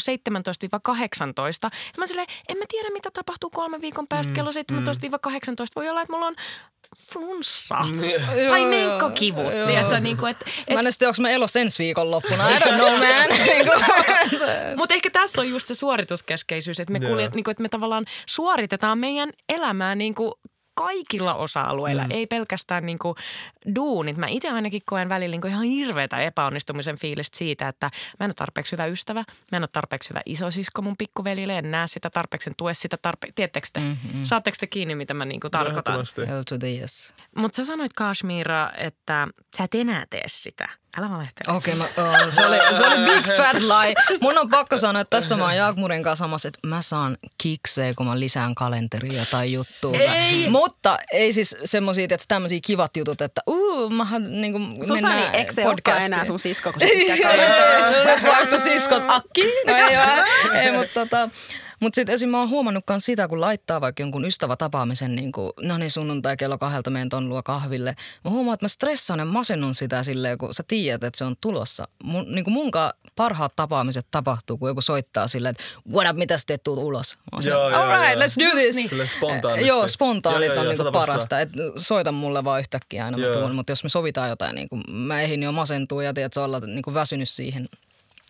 Ja 1.46 1.70
mä 1.98 2.06
silleen, 2.06 2.26
en 2.48 2.58
mä 2.58 2.64
tiedä 2.68 2.90
mitä 2.90 3.10
tapahtuu 3.10 3.50
kolmen 3.50 3.80
viikon 3.80 4.08
päästä 4.08 4.32
kello 4.32 4.50
17-18. 4.50 4.54
Voi 5.76 5.88
olla, 5.88 6.00
että 6.00 6.12
mulla 6.12 6.26
on 6.26 6.36
flunssa 7.12 7.76
tai 8.48 8.64
menkkakivut. 8.64 9.46
Tiedätkö, 9.66 10.00
niin 10.00 10.16
kuin, 10.16 10.30
että, 10.30 10.44
et, 10.66 10.74
Mä 10.74 10.80
en 10.80 10.92
tiedä, 10.98 11.08
onko 11.08 11.22
mä 11.22 11.30
elossa 11.30 11.60
ensi 11.60 11.82
viikon 11.84 12.10
loppuna. 12.10 12.50
I 12.50 12.58
don't 12.58 12.74
know, 12.74 12.90
man. 12.90 13.28
Niinku. 13.46 13.72
Mutta 14.78 14.94
ehkä 14.94 15.10
tässä 15.10 15.40
on 15.40 15.50
just 15.50 15.68
se 15.68 15.74
suorituskeskeisyys, 15.74 16.80
että 16.80 16.92
me, 16.92 16.98
Joo. 16.98 17.10
kuljet, 17.10 17.34
niinku, 17.34 17.50
että 17.50 17.62
me 17.62 17.68
tavallaan 17.68 18.04
suoritetaan 18.26 18.98
meidän 18.98 19.30
elämää 19.48 19.94
niinku 19.94 20.40
kaikilla 20.78 21.34
osa-alueilla, 21.34 22.04
mm. 22.04 22.10
ei 22.10 22.26
pelkästään 22.26 22.86
niinku 22.86 23.14
duunit. 23.74 24.16
Mä 24.16 24.26
itse 24.26 24.50
ainakin 24.50 24.82
koen 24.84 25.08
välillä 25.08 25.32
niinku 25.32 25.46
ihan 25.46 25.64
hirveätä 25.64 26.20
epäonnistumisen 26.20 26.96
fiilistä 26.96 27.38
siitä, 27.38 27.68
että 27.68 27.90
mä 28.20 28.24
en 28.24 28.28
ole 28.28 28.34
tarpeeksi 28.34 28.72
hyvä 28.72 28.86
ystävä, 28.86 29.24
mä 29.52 29.56
en 29.56 29.62
ole 29.62 29.68
tarpeeksi 29.72 30.10
hyvä 30.10 30.20
isosisko 30.26 30.82
mun 30.82 30.96
pikkuvelille, 30.96 31.58
en 31.58 31.70
näe 31.70 31.86
sitä 31.86 32.10
tarpeeksi, 32.10 32.50
en 32.50 32.54
tue 32.56 32.74
sitä 32.74 32.96
tarpeeksi. 33.02 33.34
Tiedättekö 33.34 33.68
te? 33.72 33.80
Mm-hmm. 33.80 34.24
Saatteko 34.24 34.56
te 34.60 34.66
kiinni, 34.66 34.94
mitä 34.94 35.14
mä 35.14 35.24
niinku 35.24 35.50
tarkoitan? 35.50 36.00
L 36.00 36.42
to 36.48 36.58
the 36.58 36.70
yes. 36.76 37.14
Mutta 37.36 37.56
sä 37.56 37.64
sanoit 37.64 37.92
Kashmira, 37.92 38.70
että 38.76 39.28
sä 39.56 39.64
et 39.64 39.74
enää 39.74 40.06
tee 40.10 40.24
sitä. 40.26 40.68
Älä 40.96 41.10
valehtele. 41.10 41.56
Okei, 41.56 41.74
okay, 41.74 41.86
oh, 42.04 42.32
se, 42.32 42.46
oli, 42.46 42.56
se 42.76 42.86
oli 42.86 42.96
big 42.96 43.26
fat 43.36 43.56
lie. 43.56 44.18
Mun 44.20 44.38
on 44.38 44.50
pakko 44.50 44.78
sanoa, 44.78 45.02
että 45.02 45.16
tässä 45.16 45.36
mä 45.36 45.44
oon 45.44 45.56
Jaakmurin 45.56 46.02
kanssa 46.02 46.24
samassa, 46.24 46.48
että 46.48 46.58
mä 46.66 46.82
saan 46.82 47.18
kiksejä, 47.38 47.94
kun 47.94 48.06
mä 48.06 48.20
lisään 48.20 48.54
kalenteriin 48.54 49.16
jotain 49.16 49.52
juttua. 49.52 49.96
Ei! 49.96 50.50
Mutta 50.50 50.98
ei 51.12 51.32
siis 51.32 51.56
semmosia, 51.64 52.04
että 52.04 52.16
tämmöisiä 52.28 52.58
kivat 52.62 52.96
jutut, 52.96 53.20
että 53.20 53.40
uu, 53.46 53.90
mä 53.90 54.06
niin 54.18 54.52
kuin 54.52 54.86
Susani, 54.86 55.22
eikö 55.32 55.52
se 55.52 55.68
olekaan 55.68 56.02
enää 56.02 56.24
sun 56.24 56.40
sisko, 56.40 56.72
kun 56.72 56.82
kalenterista? 57.22 58.04
nyt 58.04 58.24
vaihtoi 58.24 58.60
siskot 58.60 59.02
akki. 59.08 59.44
No 59.66 59.76
ei, 59.76 59.96
ei 60.62 60.72
mutta 60.72 60.94
tota, 60.94 61.30
mutta 61.80 61.94
sitten 61.94 62.14
esim. 62.14 62.28
mä 62.28 62.38
oon 62.38 62.48
huomannut 62.48 62.84
myös 62.90 63.04
sitä, 63.04 63.28
kun 63.28 63.40
laittaa 63.40 63.80
vaikka 63.80 64.02
jonkun 64.02 64.24
ystävätapaamisen, 64.24 65.16
niin 65.16 65.32
kuin, 65.32 65.52
no 65.62 65.78
niin 65.78 65.90
sunnuntai 65.90 66.36
kello 66.36 66.58
kahdelta 66.58 66.90
menen 66.90 67.08
ton 67.08 67.28
luo 67.28 67.42
kahville. 67.42 67.96
Mä 68.24 68.30
huomaan, 68.30 68.54
että 68.54 68.64
mä 68.64 68.68
stressaan 68.68 69.18
ja 69.18 69.24
masennun 69.24 69.74
sitä 69.74 70.02
silleen, 70.02 70.38
kun 70.38 70.54
sä 70.54 70.62
tiedät, 70.68 71.04
että 71.04 71.18
se 71.18 71.24
on 71.24 71.36
tulossa. 71.40 71.88
Mun, 72.04 72.24
niin 72.34 72.44
kuin 72.44 72.54
munkaan 72.54 72.92
parhaat 73.16 73.56
tapaamiset 73.56 74.06
tapahtuu, 74.10 74.58
kun 74.58 74.68
joku 74.68 74.80
soittaa 74.80 75.28
silleen, 75.28 75.50
että 75.50 75.64
what 75.92 76.10
up, 76.10 76.16
mitä 76.16 76.38
sä 76.38 76.44
teet 76.46 76.62
tuut 76.62 76.78
ulos? 76.78 77.16
Mä 77.16 77.22
Joo, 77.32 77.42
silleen, 77.42 77.72
joo, 77.72 77.80
All 77.82 77.88
right, 77.88 78.12
joo. 78.12 78.22
let's 78.22 78.50
do 78.54 78.60
this. 78.60 78.88
Silleen 78.88 79.10
spontaanisti. 79.16 79.68
Joo, 79.68 79.88
spontaanit 79.88 80.46
Joo, 80.46 80.54
joo, 80.54 80.60
on 80.60 80.66
joo, 80.66 80.76
prossaa. 80.76 81.06
parasta. 81.06 81.40
Et 81.40 81.50
soita 81.76 82.12
mulle 82.12 82.44
vaan 82.44 82.60
yhtäkkiä 82.60 83.04
aina, 83.04 83.18
mä 83.18 83.24
Joo. 83.24 83.34
tuun. 83.38 83.54
Mutta 83.54 83.72
jos 83.72 83.82
me 83.82 83.88
sovitaan 83.88 84.28
jotain, 84.28 84.54
niin 84.54 84.68
kuin 84.68 84.82
mä 84.90 85.20
ehdin 85.20 85.42
jo 85.42 85.52
masentua 85.52 86.02
ja 86.02 86.14
tiedät, 86.14 86.36
olla 86.36 86.60
niin 86.60 86.82
kuin 86.82 86.94
väsynyt 86.94 87.28
siihen 87.28 87.68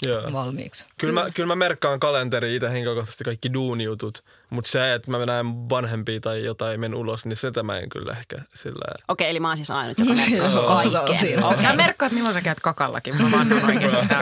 Joo. 0.07 0.32
valmiiksi. 0.32 0.84
Kyllä 0.99 1.12
mä, 1.12 1.30
kyllä 1.30 1.46
mä 1.46 1.57
merkkaan 1.57 2.01
kalenteri 2.01 2.57
itse 2.57 2.70
henkilökohtaisesti 2.70 3.24
kaikki 3.24 3.53
duunijutut, 3.53 4.24
mutta 4.51 4.70
se, 4.70 4.94
että 4.94 5.11
mä 5.11 5.26
näen 5.26 5.46
vanhempia 5.46 6.20
tai 6.20 6.44
jotain 6.44 6.80
men 6.80 6.94
ulos, 6.94 7.26
niin 7.26 7.36
sitä 7.36 7.62
mä 7.62 7.78
en 7.78 7.88
kyllä 7.88 8.12
ehkä 8.12 8.36
sillä 8.55 8.94
Okei, 9.09 9.30
eli 9.30 9.40
mä 9.40 9.49
oon 9.49 9.57
siis 9.57 9.70
ainut, 9.70 9.99
joka 9.99 10.14
merkkaa. 10.14 10.82
Okei. 11.03 11.62
Sä 11.62 11.72
merkkaat, 11.72 12.12
milloin 12.12 12.34
sä 12.34 12.40
käyt 12.40 12.61
kakallakin. 12.61 13.22
Mä 13.22 13.38
vannon 13.38 13.64
oikeasti 13.64 14.14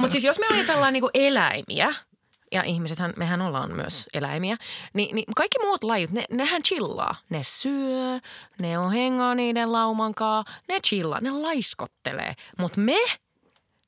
Mutta 0.00 0.12
siis 0.12 0.24
jos 0.24 0.38
me 0.38 0.46
ajatellaan 0.52 0.92
niinku 0.92 1.10
eläimiä, 1.14 1.94
ja 2.52 2.62
ihmisethän, 2.62 3.12
mehän 3.16 3.40
ollaan 3.42 3.76
myös 3.76 4.08
eläimiä, 4.14 4.56
niin, 4.94 5.14
niin 5.16 5.24
kaikki 5.36 5.58
muut 5.58 5.84
lajit, 5.84 6.10
ne, 6.10 6.24
nehän 6.30 6.62
chillaa. 6.62 7.14
Ne 7.30 7.40
syö, 7.44 8.18
ne 8.58 8.78
on 8.78 8.92
hengaa 8.92 9.34
niiden 9.34 9.72
laumankaa, 9.72 10.44
ne 10.68 10.80
chillaa, 10.80 11.20
ne 11.20 11.30
laiskottelee. 11.30 12.34
Mutta 12.58 12.80
me, 12.80 12.96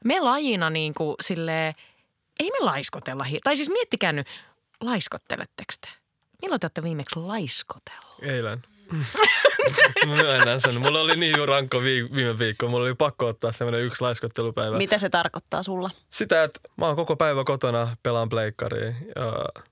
me 0.04 0.20
lajina 0.20 0.70
niin 0.70 0.94
kuin 0.94 1.16
silleen, 1.20 1.74
ei 2.40 2.50
me 2.50 2.58
laiskotella. 2.60 3.26
Tai 3.44 3.56
siis 3.56 3.70
miettikää 3.70 4.12
nyt, 4.12 4.26
laiskotteletteko 4.80 5.72
te? 5.80 5.88
Milloin 6.42 6.60
te 6.60 6.64
olette 6.64 6.82
viimeksi 6.82 7.18
laiskotellut? 7.18 8.22
Eilen. 8.22 8.62
mä 10.06 10.14
myönnän 10.16 10.60
sen. 10.60 10.80
Mulla 10.80 11.00
oli 11.00 11.16
niin 11.16 11.48
rankka 11.48 11.80
vi- 11.80 12.14
viime 12.14 12.38
viikko. 12.38 12.68
Mulla 12.68 12.84
oli 12.84 12.94
pakko 12.94 13.26
ottaa 13.26 13.52
semmoinen 13.52 13.82
yksi 13.82 14.00
laiskottelupäivä. 14.02 14.76
Mitä 14.76 14.98
se 14.98 15.08
tarkoittaa 15.08 15.62
sulla? 15.62 15.90
Sitä, 16.10 16.42
että 16.42 16.60
mä 16.76 16.86
oon 16.86 16.96
koko 16.96 17.16
päivä 17.16 17.44
kotona, 17.44 17.96
pelaan 18.02 18.28
pleikkariin 18.28 18.96
ja 19.16 19.62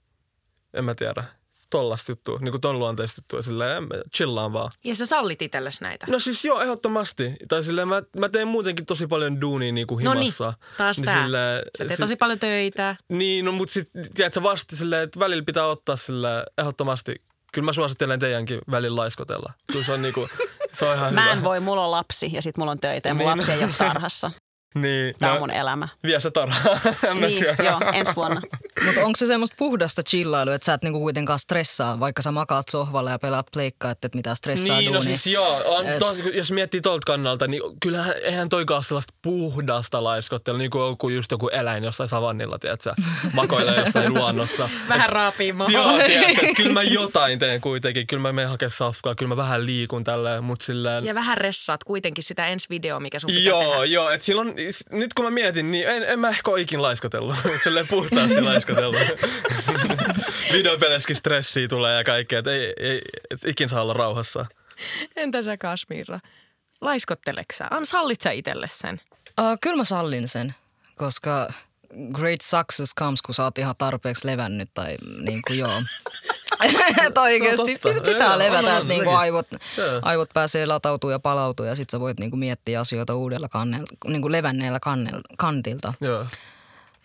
en 0.75 0.85
mä 0.85 0.95
tiedä. 0.95 1.25
Tollasta 1.73 2.13
juttua, 2.13 2.39
niin 2.41 2.51
kuin 2.53 2.61
ton 2.61 2.79
luonteista 2.79 3.21
juttua, 3.21 3.43
silleen 3.43 3.85
chillaan 4.17 4.53
vaan. 4.53 4.71
Ja 4.85 4.95
sä 4.95 5.07
sallit 5.07 5.43
itsellesi 5.43 5.83
näitä? 5.83 6.07
No 6.11 6.19
siis 6.19 6.45
joo, 6.45 6.61
ehdottomasti. 6.61 7.33
Tai 7.49 7.65
silleen 7.65 7.89
mä, 7.89 8.03
mä 8.17 8.29
teen 8.29 8.49
muutenkin 8.49 8.87
tosi 8.87 9.07
paljon 9.07 9.41
duunia 9.41 9.73
niin 9.73 9.87
kuin 9.87 10.05
No 10.05 10.15
niin, 10.15 10.21
himassa. 10.23 10.55
taas 10.79 10.97
tää. 11.05 11.23
silleen- 11.25 11.63
Sä 11.79 11.85
teet 11.85 11.97
si- 11.97 12.03
tosi 12.03 12.17
paljon 12.17 12.39
töitä. 12.39 12.97
Niin, 13.09 13.45
no 13.45 13.53
mutta 13.53 13.73
sitten 13.73 14.05
tiedätkö 14.15 14.43
vasta 14.43 14.77
silleen, 14.77 15.03
että 15.03 15.21
välillä 15.21 15.43
pitää 15.47 15.67
ottaa 15.67 15.97
sille 15.97 16.29
ehdottomasti. 16.59 17.15
Kyllä 17.53 17.67
mä 17.67 17.73
suosittelen 17.73 18.21
teidänkin 18.21 18.59
välillä 18.71 18.97
laiskotella. 19.01 19.53
Kyllä 19.73 19.85
se 19.85 19.93
on 19.93 20.03
niinku, 20.03 20.29
se 20.79 20.85
on 20.85 20.97
ihan 20.97 21.15
Mä 21.15 21.23
hyvä. 21.23 21.33
en 21.33 21.43
voi, 21.45 21.61
mulla 21.61 21.85
on 21.85 21.91
lapsi 21.91 22.31
ja 22.33 22.43
sit 22.43 22.57
mulla 22.57 22.71
on 22.71 22.81
töitä 22.81 23.09
ja 23.09 23.15
mun 23.15 23.19
Niin. 23.19 23.31
lapsi 23.31 23.53
ei 23.53 23.65
ole 23.65 23.73
tarhassa. 23.79 24.31
Niin, 24.75 25.15
Tämä 25.19 25.33
on 25.33 25.39
mun 25.39 25.51
elämä. 25.51 25.89
vie 26.03 26.21
se 26.21 26.31
tarhaa. 26.31 26.81
Niin, 27.21 27.45
joo, 27.65 27.81
ensi 27.93 28.17
vuonna. 28.17 28.41
Mutta 28.85 29.01
onko 29.01 29.17
se 29.17 29.27
semmoista 29.27 29.57
puhdasta 29.59 30.03
chillailua, 30.03 30.55
että 30.55 30.65
sä 30.67 30.75
et 30.75 30.83
niinku 30.83 31.01
kuitenkaan 31.01 31.39
stressaa, 31.39 32.01
vaikka 32.01 32.23
sä 32.23 32.31
makaat 32.31 32.69
sohvalla 32.69 33.11
ja 33.11 33.19
pelaat 33.19 33.47
pleikkaa, 33.53 33.91
että 33.91 34.07
et 34.07 34.15
mitään 34.15 34.37
stressaa 34.37 34.77
Niin, 34.79 34.93
no 34.93 34.99
duunia? 35.01 35.17
siis 35.17 35.27
joo, 35.27 35.63
on, 35.77 35.87
Et- 35.87 35.99
tos, 35.99 36.19
jos 36.35 36.53
miettii 36.53 36.81
tuolta 36.81 37.05
kannalta, 37.07 37.47
niin 37.47 37.63
kyllähän 37.83 38.15
eihän 38.23 38.49
toikaan 38.49 38.85
sellaista 38.85 39.15
puhdasta 39.23 40.05
laiskottelua, 40.05 40.59
niin 40.59 40.71
kuin 40.71 40.89
joku, 40.89 41.09
just 41.09 41.31
joku 41.31 41.49
eläin 41.49 41.85
jossain 41.85 42.09
savannilla, 42.09 42.59
tiedätkö, 42.59 42.93
makoilee 43.33 43.81
jossain 43.81 44.15
luonnossa. 44.19 44.69
Vähän 44.89 45.11
raapii 45.11 45.55
Joo, 45.73 45.93
tiedätkö, 46.07 46.41
että 46.47 46.57
kyllä 46.57 46.73
mä 46.73 46.83
jotain 46.83 47.39
teen 47.39 47.61
kuitenkin. 47.61 48.07
Kyllä 48.07 48.23
mä 48.23 48.33
menen 48.33 48.49
hakemaan 48.51 48.73
safkaa, 48.73 49.15
kyllä 49.15 49.29
mä 49.29 49.37
vähän 49.37 49.67
liikun 49.67 50.05
tälleen, 50.05 50.45
mutta 50.45 50.65
silleen... 50.65 51.05
Ja 51.05 51.15
vähän 51.15 51.39
ressaat 51.39 51.85
kuitenkin 51.85 52.25
sitä 52.25 52.47
ensi 52.47 52.67
videoa, 52.71 53.01
mikä 53.01 53.19
sun 53.19 53.29
pitää 53.29 53.43
Joo, 53.43 53.71
tehdä. 53.73 53.85
joo. 53.85 54.11
Et 54.11 54.21
silloin, 54.21 54.55
nyt 54.91 55.15
kun 55.15 55.25
mä 55.25 55.31
mietin, 55.31 55.71
niin 55.71 55.89
en, 55.89 56.03
en 56.03 56.19
mä 56.19 56.29
ehkä 56.29 56.51
ole 56.51 56.61
ikin 56.61 56.83
laiskotellut. 56.83 57.37
Silleen 57.65 57.89
puhtaasti 57.89 58.41
laiskotellut. 58.51 58.62
videopelissäkin 60.53 61.17
stressiä 61.17 61.69
tulee 61.69 61.97
ja 61.97 62.05
kaikkea, 62.05 62.39
että 62.39 62.53
ei, 62.53 62.73
ei 62.77 63.01
et 63.31 63.41
ikin 63.47 63.69
saa 63.69 63.83
olla 63.83 63.93
rauhassa. 63.93 64.47
Entä 65.17 65.43
sä 65.43 65.57
Kasmira? 65.57 66.21
Laiskotteleksä? 66.81 67.67
An 67.71 67.87
sallit 67.87 68.21
sä 68.21 68.31
itselle 68.31 68.69
sen? 68.71 69.01
Uh, 69.41 69.59
kyllä 69.61 69.77
mä 69.77 69.85
sallin 69.85 70.29
sen, 70.29 70.55
koska 70.97 71.53
great 72.13 72.41
success 72.41 72.95
comes, 72.95 73.23
kun 73.23 73.35
sä 73.35 73.45
oot 73.45 73.59
ihan 73.59 73.75
tarpeeksi 73.79 74.27
levännyt 74.27 74.71
tai 74.75 74.97
niin 75.25 75.43
kuin 75.47 75.59
joo. 75.59 75.83
että 77.07 77.21
oikeasti 77.21 77.81
pitää 78.05 78.29
Joo, 78.29 78.39
levätä, 78.39 78.77
että 78.77 78.89
niinku 78.89 79.11
aivot, 79.11 79.47
aivot 80.03 80.31
pääsee 80.35 80.67
latautuu 80.67 81.11
ja 81.11 81.19
palautuu 81.19 81.67
ja 81.67 81.75
sit 81.75 81.91
sä 81.91 82.01
voit 82.01 82.21
niinku 82.21 82.37
miettiä 82.37 82.81
asioita 82.81 83.15
uudella 83.15 83.49
kannel, 83.49 83.87
niinku 84.07 84.33
levänneellä 84.33 84.81
kannel, 84.81 85.21
kantilta. 85.39 85.95
Joo. 86.01 86.27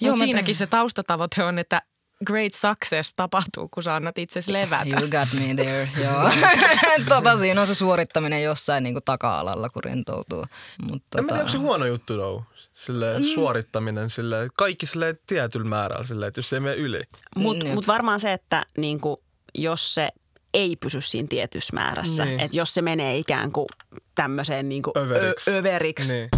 Joo, 0.01 0.15
mä 0.15 0.23
siinäkin 0.23 0.55
se 0.55 0.67
taustatavoite 0.67 1.43
on, 1.43 1.59
että 1.59 1.81
great 2.25 2.53
success 2.53 3.13
tapahtuu, 3.15 3.67
kun 3.73 3.83
sä 3.83 3.95
annat 3.95 4.17
itsesi 4.17 4.53
levätä. 4.53 4.99
You 4.99 5.09
got 5.09 5.27
me 5.39 5.63
there, 5.63 5.89
joo. 6.03 6.29
tota, 7.09 7.37
siinä 7.37 7.61
on 7.61 7.67
se 7.67 7.75
suorittaminen 7.75 8.43
jossain 8.43 8.83
niinku 8.83 9.01
taka-alalla, 9.05 9.69
kun 9.69 9.83
rentoutuu. 9.83 10.45
Mut, 10.81 11.03
En 11.17 11.23
mä 11.23 11.27
tota, 11.27 11.27
tiedä, 11.27 11.39
onko 11.39 11.51
se 11.51 11.57
huono 11.57 11.85
juttu 11.85 12.13
though. 12.13 12.43
Sille 12.73 13.13
suorittaminen, 13.33 14.09
sille, 14.09 14.47
kaikki 14.57 14.85
sille 14.85 15.15
tietyllä 15.27 15.65
määrällä, 15.69 16.03
sille, 16.07 16.27
että 16.27 16.39
jos 16.39 16.49
se 16.49 16.55
ei 16.55 16.59
mene 16.59 16.75
yli. 16.75 17.01
Mutta 17.35 17.63
Niin. 17.63 17.75
mut 17.75 17.87
varmaan 17.87 18.19
se, 18.19 18.33
että 18.33 18.65
niinku, 18.77 19.23
jos 19.55 19.93
se 19.93 20.09
ei 20.53 20.75
pysy 20.75 21.01
siinä 21.01 21.27
tietyssä 21.29 21.73
määrässä, 21.75 22.25
Niin. 22.25 22.39
että 22.39 22.57
jos 22.57 22.73
se 22.73 22.81
menee 22.81 23.17
ikään 23.17 23.51
kuin 23.51 23.67
tämmöiseen 24.15 24.69
niinku 24.69 24.91
Överiksi. 24.97 25.51
Ö- 25.51 25.57
överiksi 25.57 26.15
Niin. 26.15 26.29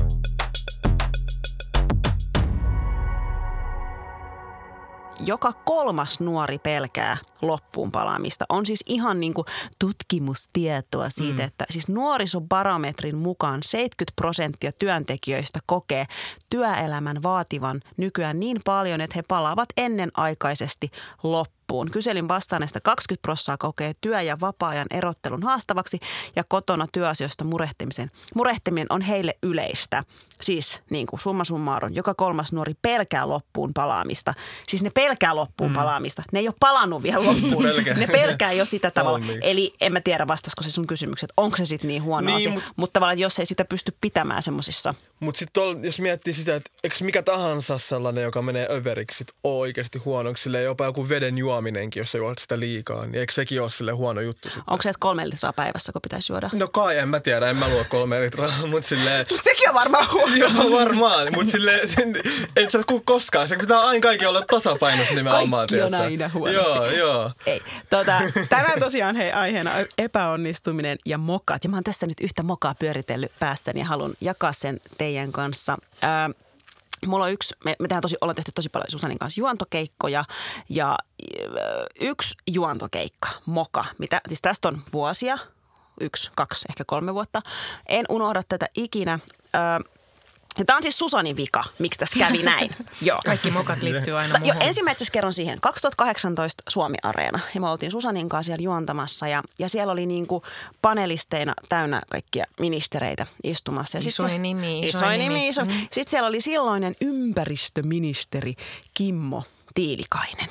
Joka 5.26 5.54
kolmas 5.54 6.20
nuori 6.20 6.60
pelkää 6.60 7.18
loppuun 7.42 7.92
palaamista. 7.92 8.46
On 8.50 8.66
siis 8.66 8.84
ihan 8.86 9.20
niin 9.20 9.34
kuin 9.34 9.46
tutkimustietoa 9.80 11.10
siitä, 11.10 11.42
mm. 11.42 11.48
että 11.48 11.66
siis 11.70 11.88
nuorisobarometrin 11.88 13.16
mukaan 13.16 13.64
70 13.64 14.16
prosenttia 14.16 14.72
työntekijöistä 14.72 15.60
kokee 15.66 16.06
työelämän 16.50 17.24
vaativan 17.24 17.82
nykyään 17.98 18.40
niin 18.40 18.62
paljon, 18.66 19.02
että 19.02 19.14
he 19.16 19.24
palaavat 19.28 19.70
ennenaikaisesti 19.78 20.90
loppuun. 21.24 21.59
Kyselin 21.92 22.28
vastanneista 22.28 22.80
20 22.82 23.22
prosenttia 23.22 23.58
kokee 23.58 23.92
työ- 24.02 24.22
ja 24.22 24.40
vapaa-ajan 24.40 24.88
erottelun 24.94 25.44
haastavaksi 25.44 26.00
ja 26.36 26.44
kotona 26.50 26.88
työasioista 26.92 27.44
murehtimisen. 27.44 28.12
Murehtiminen 28.36 28.88
on 28.90 29.02
heille 29.02 29.34
yleistä. 29.44 30.04
Siis 30.42 30.82
niin 30.90 31.08
kuin 31.08 31.20
summa 31.20 31.44
summarum, 31.44 31.94
joka 31.94 32.14
kolmas 32.14 32.54
nuori 32.54 32.74
pelkää 32.82 33.30
loppuun 33.30 33.74
palaamista. 33.74 34.34
Siis 34.68 34.84
ne 34.84 34.90
pelkää 34.90 35.36
loppuun 35.36 35.72
mm. 35.72 35.76
palaamista. 35.76 36.24
Ne 36.32 36.40
ei 36.40 36.48
ole 36.48 36.56
palannut 36.60 37.04
vielä 37.04 37.26
loppuun. 37.26 37.64
Pelkää. 37.64 37.94
ne 37.94 38.08
pelkää 38.08 38.52
jo 38.52 38.66
sitä 38.66 38.92
tavalla. 38.96 39.20
Valmiiksi. 39.20 39.50
Eli 39.50 39.74
en 39.82 39.94
mä 39.94 40.02
tiedä 40.02 40.28
vastasko 40.28 40.64
se 40.64 40.72
sun 40.72 40.88
kysymykset. 40.88 41.30
Onko 41.38 41.58
se 41.58 41.66
sitten 41.66 41.88
niin 41.88 42.04
huono 42.04 42.26
Niin, 42.26 42.36
asia? 42.36 42.52
mut- 42.52 42.64
Mutta 42.76 42.94
tavallaan, 42.94 43.20
jos 43.20 43.40
ei 43.40 43.46
sitä 43.46 43.66
pysty 43.66 43.96
pitämään 44.02 44.44
semmoisissa. 44.44 44.94
Mutta 45.20 45.40
sitten 45.40 45.64
jos 45.84 46.00
miettii 46.00 46.34
sitä, 46.34 46.56
että 46.56 46.72
eikö 46.84 46.96
mikä 47.02 47.24
tahansa 47.24 47.78
sellainen, 47.78 48.24
joka 48.24 48.42
menee 48.42 48.68
överiksi, 48.72 49.18
sit 49.18 49.28
ole 49.44 49.60
oikeasti 49.60 49.98
huonoksi, 50.00 50.44
sille 50.44 50.62
jopa 50.62 50.86
joku 50.86 51.10
veden 51.10 51.38
juominenkin, 51.60 52.02
jos 52.02 52.12
sä 52.12 52.18
juot 52.18 52.38
sitä 52.38 52.60
liikaa, 52.60 53.06
niin 53.06 53.16
eikö 53.16 53.34
sekin 53.34 53.62
ole 53.62 53.70
sille 53.70 53.92
huono 53.92 54.22
juttu 54.22 54.50
sitten? 54.50 54.64
Onko 54.68 54.82
se, 54.82 54.90
että 54.90 55.00
kolme 55.00 55.30
litraa 55.30 55.54
päivässä, 55.54 55.92
kun 55.92 56.02
pitäisi 56.02 56.34
juoda? 56.34 56.50
No 56.54 56.68
kai, 56.68 56.98
en 56.98 57.10
mä 57.10 57.20
tiedä, 57.20 57.50
en 57.50 57.58
mä 57.58 57.68
luo 57.68 57.86
kolme 57.90 58.22
litraa, 58.22 58.52
mutta 58.72 58.90
silleen... 58.90 59.26
Sekin 59.44 59.70
on 59.70 59.76
varmaan 59.76 60.08
huono. 60.14 60.36
Joo, 60.44 60.80
varmaan, 60.80 61.28
mutta 61.34 61.52
sille 61.52 61.82
et 62.56 62.72
sä 62.72 62.80
koskaan. 63.06 63.48
Se 63.48 63.58
pitää 63.58 63.80
aina 63.80 64.02
kaikki 64.02 64.26
olla 64.26 64.46
tasapainossa 64.52 65.14
nimenomaan. 65.14 65.68
Kaikki 65.68 65.82
on 65.82 65.94
aina 65.94 66.30
huonosti. 66.34 66.74
Joo, 66.74 66.90
joo. 66.90 67.32
Ei. 67.46 67.62
Tota, 67.90 68.22
tänään 68.50 68.80
tosiaan 68.80 69.16
hei 69.16 69.32
aiheena 69.32 69.72
epäonnistuminen 69.98 70.98
ja 71.06 71.18
mokat. 71.18 71.64
Ja 71.64 71.70
mä 71.70 71.76
oon 71.76 71.84
tässä 71.84 72.08
nyt 72.08 72.22
yhtä 72.22 72.44
mokaa 72.44 72.76
pyöritellyt 72.80 73.32
päässäni 73.40 73.80
ja 73.80 73.86
haluan 73.86 74.14
jakaa 74.22 74.52
sen 74.52 74.80
teidän 74.98 75.32
kanssa. 75.32 75.78
Ää, 76.02 76.30
Mulla 77.08 77.26
on 77.26 77.32
yksi, 77.32 77.56
me, 77.66 77.76
me 77.80 77.88
tehdään 77.88 78.02
tosi, 78.02 78.18
ollaan 78.22 78.36
tehty 78.36 78.52
tosi 78.56 78.70
paljon 78.70 78.92
Susanin 78.92 79.20
kanssa 79.20 79.42
juontokeikkoja 79.42 80.24
ja 80.70 80.98
ö, 81.42 81.86
yksi 82.00 82.38
juontokeikka, 82.48 83.30
moka, 83.46 83.86
mitä, 83.98 84.22
siis 84.28 84.42
tästä 84.42 84.68
on 84.68 84.82
vuosia, 84.94 85.38
yksi, 86.02 86.32
kaksi, 86.36 86.66
ehkä 86.70 86.84
kolme 86.88 87.14
vuotta. 87.14 87.42
En 87.88 88.06
unohda 88.10 88.42
tätä 88.50 88.66
ikinä. 88.76 89.20
Ö, 89.56 89.58
ja 89.58 89.99
Tämä 90.66 90.78
on 90.78 90.84
siis 90.84 91.00
Susanin 91.00 91.36
vika, 91.38 91.64
miksi 91.80 92.00
tässä 92.00 92.20
kävi 92.20 92.44
näin. 92.44 92.76
Joo. 93.02 93.20
Kaikki 93.26 93.52
mokat 93.52 93.82
liittyy 93.84 94.18
aina 94.20 94.34
Ta- 94.34 94.40
jo, 94.40 94.54
muuhun. 94.54 94.62
ensimmäiseksi 94.62 95.12
kerron 95.12 95.34
siihen. 95.34 95.62
2018 95.62 96.64
Suomi-areena 96.70 97.40
ja 97.56 97.62
me 97.62 97.70
oltiin 97.70 97.92
Susanin 97.92 98.30
kanssa 98.30 98.46
siellä 98.46 98.64
juontamassa 98.64 99.28
ja, 99.28 99.44
ja 99.60 99.70
siellä 99.70 99.94
oli 99.94 100.06
niinku 100.06 100.44
panelisteina 100.82 101.54
täynnä 101.70 102.02
kaikkia 102.10 102.46
ministereitä 102.60 103.28
istumassa. 103.44 103.98
Ja 103.98 104.02
sit 104.02 104.14
Isoin 104.14 104.30
se- 104.30 104.38
nimi, 104.38 104.80
isoin 104.80 105.20
nimi. 105.20 105.48
Iso. 105.48 105.66
Mm. 105.66 105.72
Sitten 105.72 106.10
siellä 106.12 106.28
oli 106.28 106.42
silloinen 106.42 106.96
ympäristöministeri 107.02 108.56
Kimmo 108.94 109.44
Tiilikainen. 109.74 110.50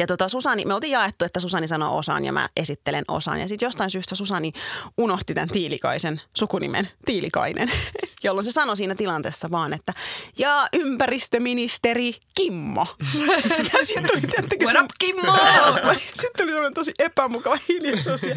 Ja 0.00 0.06
tota 0.06 0.28
Susani, 0.28 0.64
me 0.64 0.74
oltiin 0.74 0.90
jaettu, 0.90 1.24
että 1.24 1.40
Susani 1.40 1.68
sanoo 1.68 1.98
osan 1.98 2.24
ja 2.24 2.32
mä 2.32 2.48
esittelen 2.56 3.04
osan. 3.08 3.40
Ja 3.40 3.48
sitten 3.48 3.66
jostain 3.66 3.90
syystä 3.90 4.14
Susani 4.14 4.52
unohti 4.98 5.34
tämän 5.34 5.48
Tiilikaisen 5.48 6.20
sukunimen 6.36 6.88
Tiilikainen, 7.04 7.70
jolloin 8.24 8.44
se 8.44 8.52
sanoi 8.52 8.76
siinä 8.76 8.94
tilanteessa 8.94 9.50
vaan, 9.50 9.72
että 9.72 9.92
ja 10.38 10.66
ympäristöministeri 10.72 12.14
Kimmo. 12.34 12.86
ja 13.72 13.86
sitten 13.86 14.06
tuli, 14.10 14.20
tietenkin 14.20 14.68
What 14.68 14.84
up, 14.84 14.90
Kimmo? 14.98 15.36
sitten 15.94 16.30
tuli 16.38 16.50
sellainen 16.50 16.74
tosi 16.74 16.92
epämukava 16.98 17.56
hiljaisuus. 17.68 18.22
Ja, 18.22 18.28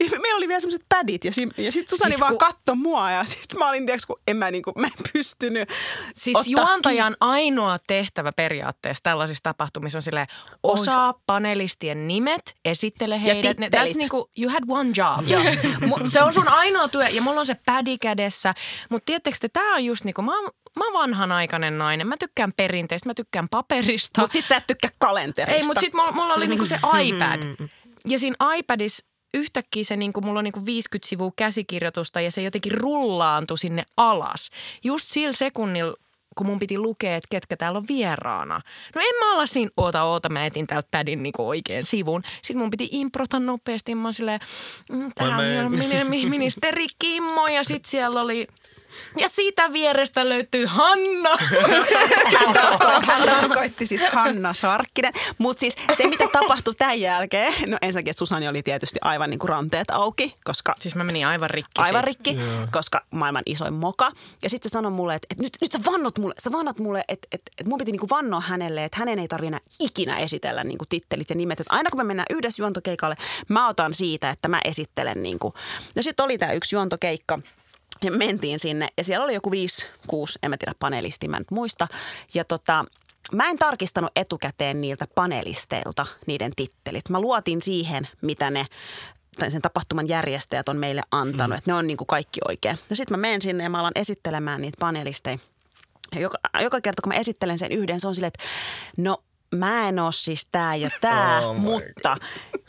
ja 0.00 0.20
meillä 0.20 0.36
oli 0.36 0.48
vielä 0.48 0.60
sellaiset 0.60 0.86
pädit 0.88 1.24
ja, 1.24 1.32
si- 1.32 1.48
ja 1.56 1.72
sitten 1.72 1.90
Susani 1.90 2.12
Siis 2.12 2.20
vaan 2.20 2.32
kun- 2.32 2.38
katsoi 2.38 2.76
mua 2.76 3.10
ja 3.10 3.24
sitten 3.24 3.58
mä 3.58 3.68
olin, 3.68 3.86
tiiäks, 3.86 4.06
kun 4.06 4.20
en 4.26 4.36
mä, 4.36 4.50
niinku, 4.50 4.72
mä 4.76 4.86
en 4.86 4.92
pystynyt 5.12 5.68
Siis 6.14 6.38
juontajan 6.46 7.16
ainoa 7.20 7.78
tehtävä 7.86 8.32
periaatteessa 8.32 9.02
tällaisissa 9.02 9.42
tapahtumissa 9.42 9.98
on 9.98 10.02
silleen, 10.02 10.26
osaa 11.04 11.22
panelistien 11.26 12.08
nimet, 12.08 12.56
esittele 12.64 13.22
heidät. 13.22 13.58
Ne- 13.58 13.66
tittelit. 13.66 13.92
That's 13.92 13.98
niinku, 13.98 14.30
you 14.38 14.52
had 14.52 14.62
one 14.68 14.90
job. 14.96 15.28
Joo. 15.28 15.42
Se 16.12 16.22
on 16.22 16.34
sun 16.34 16.48
ainoa 16.48 16.88
työ 16.88 17.08
ja 17.08 17.22
mulla 17.22 17.40
on 17.40 17.46
se 17.46 17.56
pädi 17.66 17.98
kädessä. 17.98 18.54
Mutta 18.90 19.06
tiedättekö 19.06 19.36
te, 19.40 19.48
tää 19.48 19.74
on 19.74 19.84
just 19.84 20.04
niinku, 20.04 20.22
mä 20.22 20.40
oon, 20.40 20.50
mä 20.76 20.84
oon 20.84 20.94
vanhanaikainen 20.94 21.78
nainen. 21.78 22.06
Mä 22.06 22.16
tykkään 22.16 22.52
perinteistä, 22.56 23.08
mä 23.08 23.14
tykkään 23.14 23.48
paperista. 23.48 24.20
Mutta 24.20 24.32
sit 24.32 24.46
sä 24.46 24.56
et 24.56 24.66
tykkää 24.66 24.90
kalenterista. 24.98 25.56
Ei, 25.56 25.64
mutta 25.64 25.80
sitten 25.80 26.00
mulla, 26.00 26.12
mulla 26.12 26.34
oli 26.34 26.46
niinku 26.46 26.66
se 26.66 26.74
iPad. 27.02 27.68
Ja 28.08 28.18
siinä 28.18 28.54
iPadissa 28.56 29.06
yhtäkkiä 29.34 29.84
se, 29.84 29.96
niinku, 29.96 30.20
mulla 30.20 30.38
on 30.38 30.44
niinku 30.44 30.66
50 30.66 31.08
sivua 31.08 31.32
käsikirjoitusta 31.36 32.20
ja 32.20 32.30
se 32.30 32.42
jotenkin 32.42 32.72
rullaantui 32.72 33.58
sinne 33.58 33.84
alas. 33.96 34.50
Just 34.84 35.08
sillä 35.08 35.32
sekunnilla, 35.32 35.94
kun 36.34 36.46
mun 36.46 36.58
piti 36.58 36.78
lukea, 36.78 37.16
että 37.16 37.28
ketkä 37.30 37.56
täällä 37.56 37.78
on 37.78 37.84
vieraana. 37.88 38.60
No 38.94 39.00
en 39.00 39.18
mä 39.20 39.32
olla 39.32 39.46
siinä, 39.46 39.70
oota, 39.76 40.02
oota, 40.02 40.28
mä 40.28 40.46
etin 40.46 40.66
täältä 40.66 40.88
padin 40.90 41.22
niinku 41.22 41.48
oikein 41.48 41.84
sivun. 41.84 42.22
Sitten 42.42 42.58
mun 42.58 42.70
piti 42.70 42.88
improta 42.92 43.38
nopeasti. 43.38 43.94
Mä 43.94 44.08
oon 44.08 44.14
silleen, 44.14 44.40
mm, 44.90 45.12
täällä 45.14 45.66
on 45.66 45.72
ministeri 46.30 46.86
Kimmo 46.98 47.48
ja 47.48 47.64
sitten 47.64 47.90
siellä 47.90 48.20
oli... 48.20 48.46
Ja 49.16 49.28
siitä 49.28 49.72
vierestä 49.72 50.28
löytyy 50.28 50.66
Hanna. 50.66 51.30
hän, 52.38 52.56
tarko- 52.56 53.06
hän 53.06 53.22
tarkoitti 53.28 53.86
siis 53.86 54.04
Hanna 54.12 54.54
Sarkkinen. 54.54 55.12
Mutta 55.38 55.60
siis 55.60 55.76
se, 55.92 56.06
mitä 56.08 56.24
tapahtui 56.32 56.74
tämän 56.74 57.00
jälkeen, 57.00 57.52
no 57.66 57.78
ensinnäkin, 57.82 58.10
että 58.10 58.18
Susani 58.18 58.48
oli 58.48 58.62
tietysti 58.62 58.98
aivan 59.02 59.30
niin 59.30 59.38
kuin 59.38 59.48
ranteet 59.48 59.90
auki, 59.90 60.34
koska 60.44 60.74
Siis 60.80 60.94
mä 60.94 61.04
menin 61.04 61.26
aivan 61.26 61.50
rikki 61.50 61.70
aivan 61.76 62.04
siitä. 62.04 62.06
rikki, 62.06 62.36
koska 62.72 63.04
maailman 63.10 63.42
isoin 63.46 63.74
moka. 63.74 64.12
Ja 64.42 64.50
sitten 64.50 64.70
se 64.70 64.72
sanoi 64.72 64.90
mulle, 64.90 65.14
että, 65.14 65.26
että 65.30 65.42
nyt, 65.42 65.56
nyt 65.60 65.72
sä 65.72 65.78
vannot 65.92 66.18
mulle, 66.18 66.34
sä 66.38 66.52
vannot 66.52 66.78
mulle, 66.78 67.04
että, 67.08 67.28
että, 67.32 67.50
että 67.58 67.70
mun 67.70 67.78
piti 67.78 67.92
niinku 67.92 68.08
vannoa 68.10 68.40
hänelle, 68.40 68.84
että 68.84 68.98
hänen 68.98 69.18
ei 69.18 69.28
tarvitse 69.28 69.58
ikinä 69.80 70.18
esitellä 70.18 70.64
niinku 70.64 70.84
tittelit 70.88 71.30
ja 71.30 71.36
nimet. 71.36 71.60
Että 71.60 71.74
aina 71.74 71.90
kun 71.90 72.00
me 72.00 72.04
mennään 72.04 72.26
yhdessä 72.30 72.62
juontokeikalle, 72.62 73.16
mä 73.48 73.68
otan 73.68 73.94
siitä, 73.94 74.30
että 74.30 74.48
mä 74.48 74.60
esittelen. 74.64 75.22
Niinku. 75.22 75.54
No 75.96 76.02
sitten 76.02 76.24
oli 76.24 76.38
tämä 76.38 76.52
yksi 76.52 76.76
juontokeikka. 76.76 77.38
Ja 78.04 78.10
mentiin 78.10 78.58
sinne 78.58 78.88
ja 78.96 79.04
siellä 79.04 79.24
oli 79.24 79.34
joku 79.34 79.50
viisi, 79.50 79.86
kuusi, 80.06 80.38
en 80.42 80.50
mä 80.50 80.56
tiedä 80.56 80.72
panelisti, 80.78 81.28
mä 81.28 81.36
en 81.36 81.40
nyt 81.40 81.50
muista. 81.50 81.88
Ja 82.34 82.44
tota, 82.44 82.84
mä 83.32 83.48
en 83.48 83.58
tarkistanut 83.58 84.10
etukäteen 84.16 84.80
niiltä 84.80 85.06
panelisteilta 85.14 86.06
niiden 86.26 86.52
tittelit. 86.56 87.08
Mä 87.08 87.20
luotin 87.20 87.62
siihen, 87.62 88.08
mitä 88.22 88.50
ne 88.50 88.66
tai 89.38 89.50
sen 89.50 89.62
tapahtuman 89.62 90.08
järjestäjät 90.08 90.68
on 90.68 90.76
meille 90.76 91.02
antanut, 91.10 91.54
mm. 91.54 91.58
että 91.58 91.70
ne 91.70 91.74
on 91.74 91.86
niin 91.86 91.96
kuin 91.96 92.06
kaikki 92.06 92.40
oikein. 92.48 92.78
Ja 92.90 92.96
sitten 92.96 93.18
mä 93.18 93.20
menen 93.20 93.42
sinne 93.42 93.64
ja 93.64 93.70
mä 93.70 93.80
alan 93.80 93.92
esittelemään 93.94 94.60
niitä 94.60 94.76
panelisteja. 94.80 95.38
Ja 96.14 96.20
joka, 96.20 96.38
joka 96.62 96.80
kerta, 96.80 97.02
kun 97.02 97.12
mä 97.12 97.18
esittelen 97.18 97.58
sen 97.58 97.72
yhden, 97.72 98.00
se 98.00 98.08
on 98.08 98.14
silleen, 98.14 98.32
että 98.34 98.44
no 98.96 99.22
mä 99.54 99.88
en 99.88 99.98
oo 99.98 100.12
siis 100.12 100.48
tää 100.52 100.74
ja 100.74 100.90
tää, 101.00 101.40
Oh 101.40 101.56
mutta... 101.56 102.16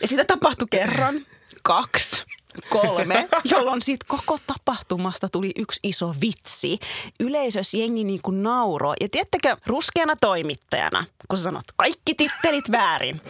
Ja 0.02 0.08
sitä 0.08 0.26
tapahtui 0.26 0.68
kerran, 0.72 1.26
kaksi, 1.64 2.26
kolme, 2.70 3.28
jolloin 3.44 3.82
siitä 3.82 4.06
koko 4.10 4.38
tapahtumasta 4.48 5.30
tuli 5.30 5.52
yksi 5.56 5.80
iso 5.84 6.16
vitsi. 6.22 6.80
Yleisössä 7.20 7.78
jengi 7.78 8.04
niin 8.04 8.22
kuin 8.22 8.44
nauroi. 8.44 8.96
Ja 9.02 9.08
tiedättekö, 9.12 9.58
ruskeana 9.66 10.16
toimittajana, 10.22 11.06
kun 11.28 11.38
sä 11.38 11.44
sanot 11.44 11.66
kaikki 11.76 12.14
tittelit 12.16 12.72
väärin, 12.72 13.22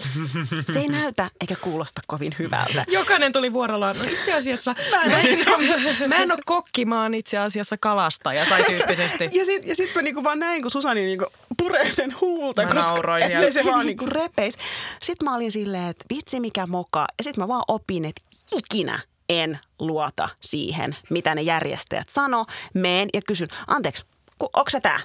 se 0.73 0.80
ei 0.80 0.88
näytä 0.88 1.30
eikä 1.41 1.55
kuulosta 1.61 2.01
kovin 2.07 2.36
hyvältä. 2.39 2.86
Jokainen 2.88 3.32
tuli 3.32 3.53
vuorollaan. 3.53 3.97
No 3.97 4.03
itse 4.03 4.34
asiassa 4.34 4.76
mä 4.91 5.01
en, 5.01 5.09
mä 5.11 5.19
en, 5.19 5.53
ole, 5.53 6.07
mä 6.07 6.15
en 6.15 6.32
ole 6.32 6.39
kokki, 6.45 6.86
mä 6.86 7.01
oon 7.01 7.13
itse 7.13 7.38
asiassa 7.38 7.78
kalastaja 7.78 8.45
tai 8.49 8.63
tyyppisesti. 8.63 9.30
Ja 9.32 9.45
sitten 9.45 9.69
ja 9.69 9.76
sit 9.76 9.95
mä 9.95 10.01
niinku 10.01 10.23
vaan 10.23 10.39
näin, 10.39 10.61
kun 10.61 10.71
Susani 10.71 11.05
niinku 11.05 11.26
puree 11.57 11.91
sen 11.91 12.15
huulta, 12.21 12.65
Mä 12.65 12.73
koska 12.73 13.17
ettei 13.17 13.51
se 13.63 13.65
vaan 13.65 13.86
niinku 13.86 14.05
repeis. 14.05 14.57
Sitten 15.03 15.26
mä 15.26 15.36
olin 15.36 15.51
silleen, 15.51 15.89
että 15.89 16.05
vitsi 16.15 16.39
mikä 16.39 16.65
moka. 16.67 17.05
Ja 17.17 17.23
sitten 17.23 17.43
mä 17.43 17.47
vaan 17.47 17.63
opin, 17.67 18.05
että 18.05 18.21
ikinä 18.57 18.99
en 19.30 19.59
luota 19.80 20.30
siihen, 20.39 20.95
mitä 21.09 21.36
ne 21.36 21.41
järjestäjät 21.41 22.09
sano. 22.09 22.45
Meen 22.73 23.09
ja 23.13 23.21
kysyn, 23.28 23.47
anteeksi, 23.67 24.05
ku- 24.39 24.49
onko 24.53 24.69
se 24.69 24.80
tää? 24.80 24.99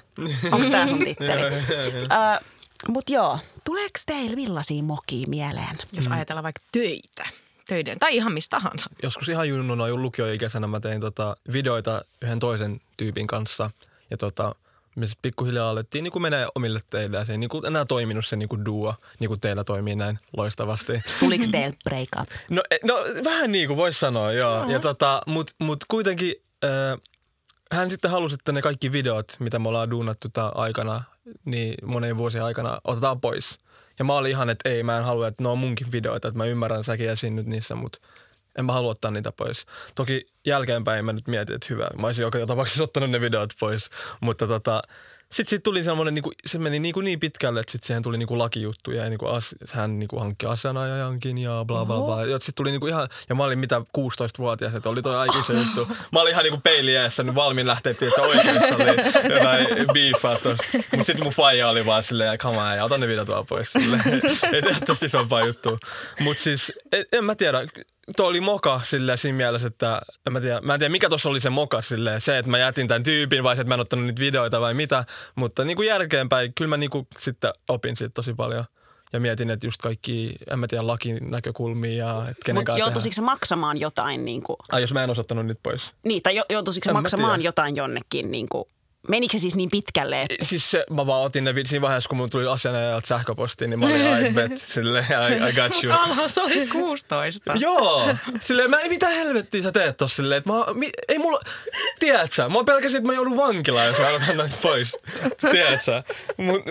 Onko 0.51 0.69
tää 0.69 0.87
sun 0.87 0.99
titteli? 0.99 1.41
Ö, 2.41 2.43
Mut 2.87 3.09
joo, 3.09 3.39
tuleeko 3.63 3.99
teillä 4.05 4.35
millaisia 4.35 4.83
mokia 4.83 5.27
mieleen? 5.27 5.77
Jos 5.93 6.07
ajatellaan 6.07 6.43
vaikka 6.43 6.61
töitä. 6.71 7.23
Töiden 7.67 7.99
tai 7.99 8.15
ihan 8.15 8.33
mistä 8.33 8.49
tahansa. 8.57 8.85
Joskus 9.03 9.29
ihan 9.29 9.49
junnuna 9.49 9.87
jo 9.87 9.97
lukioikäisenä 9.97 10.67
mä 10.67 10.79
tein 10.79 11.01
tota 11.01 11.35
videoita 11.53 12.01
yhden 12.21 12.39
toisen 12.39 12.81
tyypin 12.97 13.27
kanssa. 13.27 13.69
Ja 14.11 14.17
tota, 14.17 14.55
me 14.95 15.07
sitten 15.07 15.21
pikkuhiljaa 15.21 15.69
alettiin 15.69 16.03
niin 16.03 16.21
menee 16.21 16.47
omille 16.55 16.79
teille 16.89 17.17
ja 17.17 17.25
se 17.25 17.31
ei 17.31 17.37
niin 17.37 17.49
kuin 17.49 17.65
enää 17.65 17.85
toiminut 17.85 18.25
se 18.25 18.35
niin 18.35 18.49
kuin 18.49 18.65
duo, 18.65 18.95
niin 19.19 19.27
kuin 19.27 19.39
teillä 19.39 19.63
toimii 19.63 19.95
näin 19.95 20.19
loistavasti. 20.37 21.01
Tuliko 21.19 21.45
teillä 21.51 21.77
break 21.83 22.07
up? 22.21 22.29
No, 22.49 22.63
e- 22.71 22.77
no 22.83 22.95
vähän 23.23 23.51
niin 23.51 23.67
kuin 23.67 23.77
voisi 23.77 23.99
sanoa, 23.99 24.31
joo. 24.31 24.69
Ja 24.69 24.79
tota, 24.79 25.21
mut, 25.25 25.51
mut 25.59 25.85
kuitenkin 25.87 26.35
äh, 26.63 27.01
hän 27.71 27.89
sitten 27.89 28.11
halusi, 28.11 28.35
että 28.35 28.51
ne 28.51 28.61
kaikki 28.61 28.91
videot, 28.91 29.35
mitä 29.39 29.59
me 29.59 29.67
ollaan 29.69 29.91
duunattu 29.91 30.29
tää 30.29 30.49
aikana, 30.49 31.03
niin 31.45 31.75
monen 31.85 32.17
vuosien 32.17 32.43
aikana 32.43 32.81
otetaan 32.83 33.21
pois. 33.21 33.57
Ja 33.99 34.05
mä 34.05 34.13
olin 34.13 34.31
ihan, 34.31 34.49
että 34.49 34.69
ei, 34.69 34.83
mä 34.83 34.97
en 34.97 35.03
halua, 35.03 35.27
että 35.27 35.43
ne 35.43 35.49
on 35.49 35.57
munkin 35.57 35.91
videoita, 35.91 36.27
että 36.27 36.37
mä 36.37 36.45
ymmärrän, 36.45 36.83
säkin 36.83 37.09
esiinnyt 37.09 37.45
niissä, 37.45 37.75
mutta 37.75 37.99
en 38.59 38.65
mä 38.65 38.73
halua 38.73 38.91
ottaa 38.91 39.11
niitä 39.11 39.31
pois. 39.31 39.65
Toki 39.95 40.27
jälkeenpäin 40.45 41.05
mä 41.05 41.13
nyt 41.13 41.27
mietin, 41.27 41.55
että 41.55 41.67
hyvä, 41.69 41.87
mä 41.97 42.07
olisin 42.07 42.21
joka 42.21 42.45
tapauksessa 42.45 42.83
ottanut 42.83 43.09
ne 43.09 43.21
videot 43.21 43.53
pois, 43.59 43.89
mutta 44.21 44.47
tota, 44.47 44.81
sitten 45.31 45.49
siitä 45.49 45.63
tuli 45.63 45.83
semmoinen, 45.83 46.13
niinku, 46.13 46.31
se 46.45 46.59
meni 46.59 46.79
niinku 46.79 47.01
niin 47.01 47.19
pitkälle, 47.19 47.59
että 47.59 47.71
sitten 47.71 47.87
siihen 47.87 48.03
tuli 48.03 48.17
niinku 48.17 48.37
lakijuttu 48.37 48.91
ja 48.91 49.09
niinku 49.09 49.27
as, 49.27 49.55
hän 49.71 49.99
niinku 49.99 50.19
hankki 50.19 50.45
asianajajankin 50.45 51.37
ja 51.37 51.63
bla 51.67 51.85
bla 51.85 52.01
bla. 52.01 52.25
Ja 52.25 52.39
sitten 52.39 52.55
tuli 52.55 52.71
niinku 52.71 52.87
ihan, 52.87 53.09
ja 53.29 53.35
mä 53.35 53.43
olin 53.43 53.59
mitä 53.59 53.81
16-vuotias, 53.97 54.75
että 54.75 54.89
oli 54.89 55.01
toi 55.01 55.15
aika 55.15 55.39
iso 55.39 55.53
juttu. 55.53 55.87
Mä 56.11 56.21
olin 56.21 56.31
ihan 56.31 56.43
niinku 56.43 56.59
peili 56.63 56.95
edessä, 56.95 57.23
niin 57.23 57.35
valmiin 57.35 57.67
lähteä, 57.67 57.93
se 57.93 58.21
oikeassa 58.21 58.75
oli 58.75 59.33
jotain 59.33 59.67
biifaa 59.93 60.35
tosta. 60.35 60.63
Mutta 60.73 61.03
sitten 61.03 61.23
mun 61.23 61.33
faija 61.33 61.69
oli 61.69 61.85
vaan 61.85 62.03
silleen, 62.03 62.37
come 62.37 62.57
on, 62.57 62.77
ja 62.77 62.85
otan 62.85 62.99
ne 62.99 63.07
videot 63.07 63.27
vaan 63.27 63.45
pois. 63.45 63.71
Silleen, 63.73 64.01
että 64.53 64.85
tosta 64.85 65.05
isompaa 65.05 65.45
juttu. 65.45 65.79
Mutta 66.19 66.43
siis, 66.43 66.71
en, 66.91 67.05
en 67.11 67.23
mä 67.23 67.35
tiedä, 67.35 67.67
tuo 68.17 68.27
oli 68.27 68.41
moka 68.41 68.81
silleen 68.83 69.17
siinä 69.17 69.37
mielessä, 69.37 69.67
että 69.67 70.01
en 70.27 70.33
mä 70.33 70.41
tiedä, 70.41 70.61
mä 70.61 70.73
en 70.73 70.79
tiedä 70.79 70.91
mikä 70.91 71.09
tuossa 71.09 71.29
oli 71.29 71.39
se 71.39 71.49
moka 71.49 71.81
silleen, 71.81 72.21
se, 72.21 72.37
että 72.37 72.51
mä 72.51 72.57
jätin 72.57 72.87
tämän 72.87 73.03
tyypin 73.03 73.43
vai 73.43 73.55
se, 73.55 73.61
että 73.61 73.69
mä 73.69 73.73
en 73.73 73.79
ottanut 73.79 74.05
niitä 74.05 74.19
videoita 74.19 74.61
vai 74.61 74.73
mitä, 74.73 75.05
mutta 75.35 75.63
niin 75.65 75.77
kuin 75.77 75.87
jälkeenpäin 75.87 76.53
kyllä 76.53 76.69
mä 76.69 76.77
niin 76.77 76.89
kuin 76.89 77.07
sitten 77.17 77.53
opin 77.69 77.97
siitä 77.97 78.13
tosi 78.13 78.33
paljon 78.33 78.65
ja 79.13 79.19
mietin, 79.19 79.49
että 79.49 79.67
just 79.67 79.81
kaikki, 79.81 80.35
en 80.51 80.59
mä 80.59 80.67
tiedä, 80.67 80.87
lakin 80.87 81.17
näkökulmia 81.31 82.05
ja 82.05 82.29
että 82.29 82.41
kenen 82.45 82.59
Mutta 82.59 82.77
joutuisiko 82.77 83.13
se 83.13 83.21
maksamaan 83.21 83.79
jotain, 83.79 84.25
niin, 84.25 84.43
kuin, 84.43 84.57
Ai 84.71 84.81
jos 84.81 84.93
mä 84.93 85.03
en 85.03 85.09
olisi 85.09 85.21
ottanut 85.21 85.45
nyt 85.45 85.59
pois. 85.63 85.91
niin 86.03 86.23
tai 86.23 86.35
jo- 86.35 86.45
joutuisiko 86.49 86.85
se 86.89 86.93
maksamaan 86.93 87.39
tiedä. 87.39 87.47
jotain 87.47 87.75
jonnekin, 87.75 88.31
niin 88.31 88.49
kuin, 88.49 88.63
menikö 89.07 89.31
se 89.33 89.39
siis 89.39 89.55
niin 89.55 89.69
pitkälle, 89.69 90.21
että 90.21 90.45
Siis 90.45 90.71
se, 90.71 90.85
mä 90.89 91.07
vaan 91.07 91.21
otin 91.21 91.43
ne 91.43 91.53
siinä 91.65 91.81
vaiheessa, 91.81 92.07
kun 92.07 92.17
mun 92.17 92.29
tuli 92.29 92.47
asianajajalta 92.47 93.07
sähköpostiin, 93.07 93.69
niin 93.69 93.79
mä 93.79 93.85
olin 93.85 94.25
I 94.25 94.29
bet, 94.35 94.57
silleen, 94.57 95.05
I, 95.05 95.49
I 95.49 95.53
got 95.53 95.83
you. 95.83 95.93
Alha, 96.03 96.27
se 96.27 96.41
oli 96.41 96.67
16. 96.67 97.53
Joo, 97.59 98.15
silleen 98.39 98.69
mä 98.69 98.79
ei 98.79 98.89
mitä 98.89 99.07
helvettiä 99.09 99.61
sä 99.63 99.71
teet 99.71 99.97
tossa 99.97 100.15
silleen, 100.15 100.37
että 100.37 100.51
mä, 100.51 100.65
mi, 100.73 100.89
ei 101.07 101.17
mulla, 101.19 101.39
tiedät 101.99 102.31
sä, 102.33 102.49
mä 102.49 102.63
pelkäsin, 102.63 102.97
että 102.97 103.07
mä 103.07 103.13
joudun 103.13 103.37
vankilaan, 103.37 103.87
jos 103.87 103.97
mä 103.97 104.07
otan 104.09 104.37
noita 104.37 104.57
pois, 104.61 104.97
tiedät 105.51 105.83
sä, 105.83 106.03
mut 106.37 106.61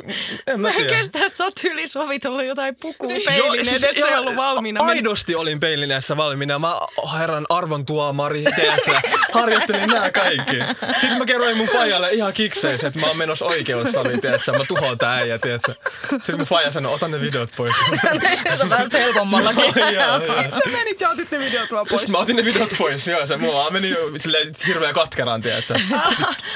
en 0.46 0.60
mä 0.60 0.68
Mä 0.68 0.70
en 0.70 0.76
tiedä. 0.76 0.96
kestä, 0.96 1.26
että 1.26 1.36
sä 1.36 1.44
oot 1.44 1.60
yli 1.64 1.88
sovitellut 1.88 2.44
jotain 2.44 2.76
pukua 2.76 3.12
peilin 3.26 3.60
edessä 3.68 3.86
ja 3.86 4.06
ihan 4.08 4.20
ollut 4.20 4.36
valmiina. 4.36 4.84
Aidosti 4.84 5.34
olin 5.34 5.60
peilin 5.60 5.90
edessä 5.90 6.16
valmiina. 6.16 6.58
Mä 6.58 6.74
herran 7.18 7.46
arvon 7.48 7.86
tuomari, 7.86 8.44
tiedätkö, 8.56 8.90
harjoittelin 9.32 9.88
nämä 9.88 10.10
kaikki. 10.10 10.56
Sitten 11.00 11.18
mä 11.18 11.24
kerroin 11.24 11.56
mun 11.56 11.68
fajalle 11.68 12.12
ihan 12.20 12.32
kikseissä, 12.32 12.86
että 12.86 13.00
mä 13.00 13.06
oon 13.06 13.16
menossa 13.16 13.44
oikeussaliin, 13.44 14.20
tiedätkö, 14.20 14.52
mä 14.52 14.64
tuhoan 14.68 14.98
tää 14.98 15.14
äijä, 15.14 15.38
tiedätkö. 15.38 15.74
Sitten 16.10 16.36
mun 16.36 16.46
faija 16.46 16.70
sanoi, 16.72 16.94
ota 16.94 17.08
ne 17.08 17.20
videot 17.20 17.50
pois. 17.56 17.74
Sä 18.58 18.66
pääsit 18.68 18.92
helpommallakin. 18.92 19.64
Joo, 19.64 20.18
joo. 20.18 20.36
sä 20.64 20.70
menit 20.72 21.00
ja 21.00 21.08
otit 21.08 21.30
ne 21.30 21.38
videot 21.38 21.70
vaan 21.72 21.86
pois. 21.86 22.00
Sitten 22.00 22.12
mä 22.12 22.22
otin 22.22 22.36
ne 22.36 22.44
videot 22.44 22.70
pois, 22.78 23.08
joo, 23.08 23.26
se 23.26 23.36
mulla 23.36 23.70
meni 23.70 23.90
jo 23.90 23.98
silleen 24.16 24.54
hirveän 24.66 24.94
katkeraan, 24.94 25.42
tiedätkö. 25.42 25.74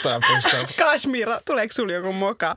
Tää 0.03 0.21
pois. 0.29 0.67
Kashmira, 0.77 1.41
tuleeko 1.45 1.73
sulla 1.73 1.93
joku 1.93 2.12
moka 2.12 2.57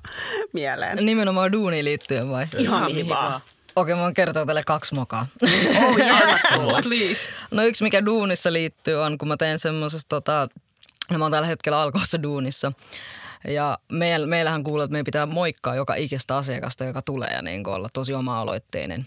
mieleen? 0.53 1.05
Nimenomaan 1.05 1.51
duuniin 1.51 1.85
liittyen 1.85 2.29
vai? 2.29 2.47
Ihan 2.57 2.83
mihin 2.83 3.09
vaan. 3.09 3.41
Okei, 3.75 3.95
mä 3.95 4.01
voin 4.01 4.13
kertoa 4.13 4.45
teille 4.45 4.63
kaksi 4.63 4.95
mokaa. 4.95 5.27
Oh 5.43 5.97
yes. 5.97 6.41
Please. 6.83 7.29
No 7.51 7.63
yksi, 7.63 7.83
mikä 7.83 8.05
duunissa 8.05 8.53
liittyy, 8.53 8.95
on 8.95 9.17
kun 9.17 9.27
mä 9.27 9.37
teen 9.37 9.59
semmoisesta, 9.59 10.09
tota, 10.09 10.47
no 11.11 11.17
mä 11.17 11.25
oon 11.25 11.31
tällä 11.31 11.47
hetkellä 11.47 11.81
alkossa 11.81 12.23
duunissa. 12.23 12.71
Ja 13.47 13.77
meil, 13.91 14.25
meillähän 14.25 14.63
kuuluu, 14.63 14.83
että 14.83 14.91
meidän 14.91 15.05
pitää 15.05 15.25
moikkaa 15.25 15.75
joka 15.75 15.95
ikistä 15.95 16.37
asiakasta, 16.37 16.85
joka 16.85 17.01
tulee 17.01 17.29
ja 17.29 17.41
niin 17.41 17.67
olla 17.67 17.89
tosi 17.93 18.13
oma-aloitteinen. 18.13 19.05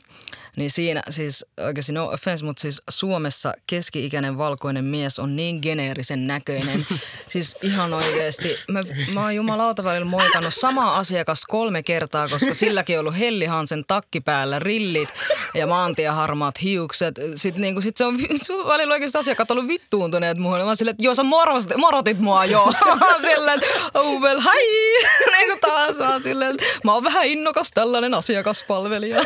Niin 0.56 0.70
siinä 0.70 1.02
siis 1.10 1.46
oikeasti 1.66 1.92
no 1.92 2.06
offense, 2.06 2.44
mutta 2.44 2.60
siis 2.60 2.82
Suomessa 2.90 3.54
keski-ikäinen 3.66 4.38
valkoinen 4.38 4.84
mies 4.84 5.18
on 5.18 5.36
niin 5.36 5.58
geneerisen 5.62 6.26
näköinen. 6.26 6.86
siis 7.28 7.56
ihan 7.62 7.94
oikeasti. 7.94 8.56
Mä, 8.68 8.80
mä 9.14 9.22
oon 9.22 9.34
jumalauta 9.34 9.84
välillä 9.84 10.04
moikannut 10.04 10.54
samaa 10.54 10.98
asiakasta 10.98 11.46
kolme 11.48 11.82
kertaa, 11.82 12.28
koska 12.28 12.54
silläkin 12.54 12.98
on 12.98 13.00
ollut 13.00 13.18
Helli 13.18 13.46
Hansen 13.46 13.84
takki 13.86 14.20
päällä, 14.20 14.58
rillit 14.58 15.08
ja 15.54 15.66
maantieharmaat 15.66 16.62
hiukset. 16.62 17.14
Sitten 17.36 17.62
niinku, 17.62 17.80
sit 17.80 17.96
se 17.96 18.04
on, 18.04 18.18
se 18.42 18.52
on 18.52 18.68
välillä 18.68 18.92
oikeasti 18.92 19.18
asiakkaat 19.18 19.50
ollut 19.50 19.68
vittuuntuneet 19.68 20.38
muuhun. 20.38 20.64
Mä 20.64 20.74
silleen, 20.74 20.92
että 20.92 21.04
joo 21.04 21.14
sä 21.14 21.22
morotit, 21.22 21.76
morotit 21.76 22.18
mua 22.18 22.44
joo. 22.44 22.72
Mä 23.00 23.06
oon 23.12 23.22
silleen, 23.22 23.60
oh 23.94 24.20
well 24.20 24.40
hi. 24.40 25.06
niin 25.36 25.48
kuin 25.48 25.60
taas 25.60 25.98
mä 25.98 26.10
oon 26.10 26.22
silleen, 26.22 26.56
mä 26.84 26.94
oon 26.94 27.04
vähän 27.04 27.24
innokas 27.24 27.70
tällainen 27.74 28.14
asiakaspalvelija. 28.14 29.22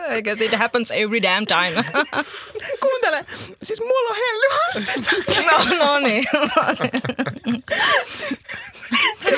Mutta 0.00 0.20
guess 0.20 0.40
it 0.40 0.52
happens 0.52 0.90
every 0.90 1.20
damn 1.20 1.46
time. 1.46 1.74
Siis 3.62 3.80
mulla 3.80 4.10
on 4.10 4.16
Helly 4.16 4.46
Hansen. 4.50 5.04
no, 5.46 5.84
no 5.84 5.98
niin. 5.98 6.24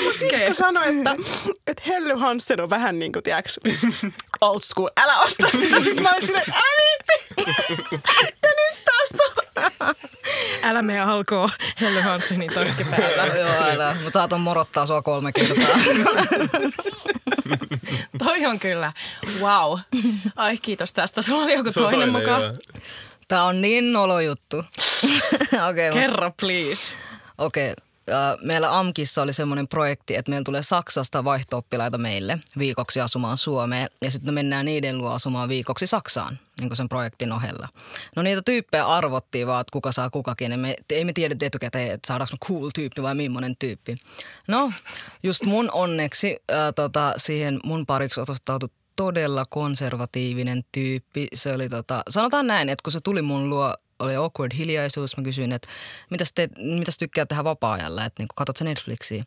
Mun 0.03 0.15
sisko 0.15 0.55
sanoi, 0.55 0.97
että, 0.99 1.17
että 1.67 1.83
Helly 1.87 2.15
Hansen 2.15 2.61
on 2.61 2.71
vähän 2.71 2.99
niin 2.99 3.13
kuin, 3.13 3.23
tiedäks, 3.23 3.61
old 4.41 4.61
school. 4.61 4.89
Älä 4.97 5.19
osta 5.19 5.47
sitä. 5.53 5.81
Sitten 5.81 6.03
mä 6.03 6.11
olin 6.11 6.27
silleen, 6.27 6.45
että 6.49 6.59
älä 6.59 6.81
viitti. 6.83 7.35
Ja 8.43 8.51
nyt 8.51 8.85
taas 8.85 9.09
tuo. 9.17 9.45
Älä 10.63 10.83
mene 10.83 11.01
alkoo 11.01 11.51
Helle 11.81 12.03
Hansenin 12.03 12.55
torkki 12.55 12.85
päällä. 12.85 13.27
Joo, 13.27 13.71
älä. 13.71 13.97
Mä 14.05 14.11
saatan 14.11 14.41
morottaa 14.41 14.87
sua 14.87 15.03
kolme 15.03 15.33
kertaa. 15.33 15.79
Toi 18.19 18.47
on 18.47 18.59
kyllä. 18.59 18.93
Wow. 19.41 19.79
Ai 20.37 20.57
kiitos 20.57 20.93
tästä. 20.93 21.23
Sulla 21.23 21.45
oli 21.45 21.53
joku 21.53 21.73
toinen, 21.73 21.91
toinen, 21.91 22.13
mukaan. 22.13 22.57
Tää 23.29 23.45
on 23.45 23.61
niin 23.61 23.93
nolo 23.93 24.21
juttu. 24.21 24.65
Okay, 25.71 25.93
Kerro 25.93 26.31
please. 26.41 26.95
Okei. 27.39 27.69
äh, 28.09 28.39
Meillä 28.43 28.79
AMKissa 28.79 29.23
oli 29.23 29.33
semmoinen 29.33 29.69
projekti, 29.69 30.17
että 30.17 30.31
meillä 30.31 30.45
tulee 30.45 30.63
Saksasta 30.63 31.25
vaihto-oppilaita 31.25 31.99
meille 31.99 32.39
viikoksi 32.59 33.01
asumaan 33.01 33.37
Suomeen 33.39 33.89
ja 34.05 34.11
sitten 34.11 34.29
me 34.29 34.39
mennään 34.39 34.67
niiden 34.67 34.99
luo 34.99 35.11
asumaan 35.11 35.49
viikoksi 35.49 35.87
Saksaan 35.87 36.39
niin 36.61 36.69
kuin 36.69 36.77
sen 36.77 36.89
projektin 36.89 37.33
ohella. 37.33 37.69
No 38.17 38.23
niitä 38.23 38.43
tyyppejä 38.45 38.87
arvottiin 38.87 39.47
vaan, 39.47 39.61
että 39.61 39.73
kuka 39.73 39.93
saa 39.93 40.11
kukakin. 40.11 40.53
Ja 40.53 40.59
me, 40.59 40.75
ei 40.91 41.05
me 41.05 41.13
tiedetty 41.13 41.47
etukäteen, 41.47 41.93
että 41.93 42.07
saadaanko 42.07 42.33
me 42.33 42.47
cool 42.49 42.71
tyyppi 42.75 43.03
vai 43.03 43.15
millainen 43.15 43.55
tyyppi. 43.59 43.97
No, 44.49 44.73
just 45.23 45.43
mun 45.43 45.71
onneksi 45.73 46.37
ää, 46.49 46.73
tota, 46.73 47.15
siihen 47.17 47.61
mun 47.65 47.87
pariksi 47.87 48.21
osoittautui 48.21 48.69
todella 48.97 49.45
konservatiivinen 49.51 50.65
tyyppi. 50.73 51.29
Se 51.35 51.53
oli 51.53 51.69
tota, 51.69 52.03
sanotaan 52.11 52.47
näin, 52.47 52.69
että 52.69 52.83
kun 52.83 52.93
se 52.93 53.01
tuli 53.01 53.23
mun 53.23 53.51
luo, 53.51 53.75
oli 53.99 54.17
awkward 54.17 54.57
hiljaisuus. 54.57 55.17
Mä 55.17 55.23
kysyin, 55.23 55.53
että 55.53 55.69
mitäs, 56.11 56.33
te, 56.33 56.49
mitäs 56.79 56.99
tykkää 56.99 57.27
tehdä 57.27 57.45
vapaa-ajalla, 57.45 58.05
että 58.05 58.23
niin 58.23 58.29
katsot 58.35 58.57
sä 58.57 58.65
Netflixiä. 58.65 59.25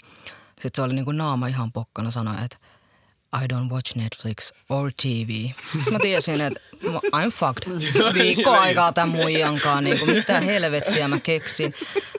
Sitten 0.48 0.70
se 0.76 0.82
oli 0.82 0.94
niin 0.94 1.06
kuin 1.06 1.18
naama 1.18 1.48
ihan 1.48 1.72
pokkana 1.72 2.12
sanoi, 2.12 2.36
että 2.46 2.58
I 3.34 3.46
don't 3.54 3.72
watch 3.72 3.96
Netflix 3.96 4.52
or 4.70 4.92
TV. 5.02 5.30
Sitten 5.74 5.94
mä 5.94 6.00
tiesin, 6.02 6.42
että 6.42 6.60
I'm 7.16 7.32
fucked. 7.32 7.94
Viikko 8.14 8.52
aikaa 8.52 8.92
tämän 8.92 9.10
muijankaan. 9.10 9.84
Niin 9.84 10.00
kuin, 10.00 10.12
mitä 10.12 10.40
helvettiä 10.40 11.08
mä 11.08 11.20
keksin. 11.20 11.74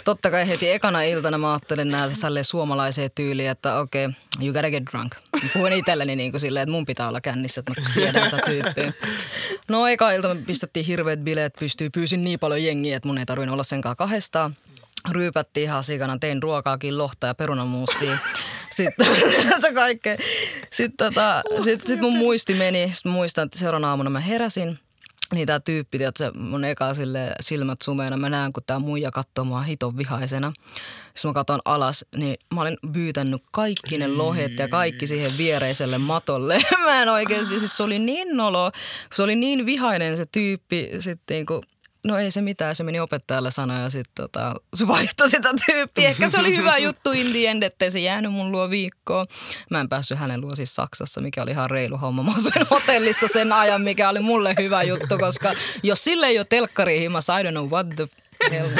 Totta 0.04 0.30
kai 0.30 0.48
heti 0.48 0.70
ekana 0.70 1.02
iltana 1.02 1.38
mä 1.38 1.52
ajattelin 1.52 1.88
näitä 1.88 2.42
suomalaiseen 2.42 3.10
tyyliin, 3.14 3.50
että 3.50 3.78
okei, 3.78 4.06
okay, 4.06 4.20
you 4.40 4.52
gotta 4.52 4.70
get 4.70 4.84
drunk. 4.92 5.14
Mä 5.42 5.48
puhuin 5.52 5.72
itselleni 5.72 6.16
niin 6.16 6.30
kuin 6.32 6.40
silleen, 6.40 6.62
että 6.62 6.72
mun 6.72 6.86
pitää 6.86 7.08
olla 7.08 7.20
kännissä, 7.20 7.60
että 7.60 7.80
mä 7.80 7.88
siedän 7.94 8.24
sitä 8.24 8.38
tyyppiä. 8.46 8.92
No 9.68 9.86
eka 9.86 10.12
ilta 10.12 10.34
me 10.34 10.42
pistettiin 10.46 10.86
hirveät 10.86 11.20
bileet 11.20 11.54
pystyy. 11.58 11.90
Pyysin 11.90 12.24
niin 12.24 12.38
paljon 12.38 12.64
jengiä, 12.64 12.96
että 12.96 13.06
mun 13.06 13.18
ei 13.18 13.26
tarvinnut 13.26 13.52
olla 13.52 13.64
senkaan 13.64 13.96
kahdestaan 13.96 14.56
ryypättiin 15.10 15.64
ihan 15.64 15.84
sikana, 15.84 16.18
tein 16.18 16.42
ruokaakin, 16.42 16.98
lohta 16.98 17.26
ja 17.26 17.34
perunamuusia. 17.34 18.18
Sitten 18.76 19.06
se 19.62 19.72
kaikkea. 19.74 20.16
Sitten 20.72 21.06
tota, 21.06 21.42
sit, 21.64 21.86
sit 21.86 22.00
mun 22.00 22.16
muisti 22.16 22.54
meni. 22.54 22.90
Sitten 22.92 23.12
muistan, 23.12 23.44
että 23.44 23.58
seuraavana 23.58 23.90
aamuna 23.90 24.10
mä 24.10 24.20
heräsin. 24.20 24.78
Niin 25.34 25.46
tää 25.46 25.60
tyyppi, 25.60 26.04
että 26.04 26.32
mun 26.38 26.64
eka 26.64 26.94
sille 26.94 27.32
silmät 27.40 27.82
sumeena, 27.82 28.16
mä 28.16 28.28
näen, 28.28 28.52
kun 28.52 28.62
tää 28.66 28.78
muija 28.78 29.10
katsoo 29.10 29.44
mua 29.44 29.60
hiton 29.60 29.96
vihaisena. 29.96 30.52
Sitten 31.14 31.28
mä 31.28 31.32
katson 31.32 31.60
alas, 31.64 32.04
niin 32.16 32.36
mä 32.54 32.60
olin 32.60 32.76
pyytänyt 32.92 33.42
kaikki 33.52 33.98
ne 33.98 34.08
lohet 34.08 34.58
ja 34.58 34.68
kaikki 34.68 35.06
siihen 35.06 35.32
viereiselle 35.38 35.98
matolle. 35.98 36.62
mä 36.84 37.02
en 37.02 37.08
oikeasti, 37.08 37.58
siis 37.58 37.76
se 37.76 37.82
oli 37.82 37.98
niin 37.98 38.36
nolo, 38.36 38.70
se 39.14 39.22
oli 39.22 39.34
niin 39.34 39.66
vihainen 39.66 40.16
se 40.16 40.24
tyyppi 40.32 40.90
sitten 41.00 41.34
niin 41.34 41.46
kuin 41.46 41.62
No 42.04 42.18
ei 42.18 42.30
se 42.30 42.40
mitään, 42.40 42.76
se 42.76 42.84
meni 42.84 43.00
opettajalle 43.00 43.50
sanoa 43.50 43.78
ja 43.78 43.90
sitten 43.90 44.12
tota, 44.14 44.54
se 44.74 44.86
vaihtoi 44.86 45.30
sitä 45.30 45.48
tyyppiä. 45.66 46.08
Ehkä 46.08 46.28
se 46.28 46.38
oli 46.38 46.56
hyvä 46.56 46.78
juttu 46.78 47.12
in 47.12 47.26
the 47.32 47.46
end, 47.46 47.62
ettei 47.62 47.90
se 47.90 47.98
jäänyt 48.00 48.32
mun 48.32 48.52
luo 48.52 48.70
viikkoon. 48.70 49.26
Mä 49.70 49.80
en 49.80 49.88
päässyt 49.88 50.18
hänen 50.18 50.40
luo 50.40 50.54
siis 50.54 50.74
Saksassa, 50.74 51.20
mikä 51.20 51.42
oli 51.42 51.50
ihan 51.50 51.70
reilu 51.70 51.96
homma. 51.96 52.22
Mä 52.22 52.32
asuin 52.36 52.66
hotellissa 52.70 53.28
sen 53.28 53.52
ajan, 53.52 53.82
mikä 53.82 54.08
oli 54.08 54.20
mulle 54.20 54.54
hyvä 54.58 54.82
juttu, 54.82 55.18
koska 55.18 55.52
jos 55.82 56.04
sille 56.04 56.26
ei 56.26 56.38
ole 56.38 56.46
telkkari 56.48 57.00
himas, 57.00 57.28
I 57.28 57.42
don't 57.44 57.50
know 57.50 57.68
what 57.70 57.86
the 57.96 58.08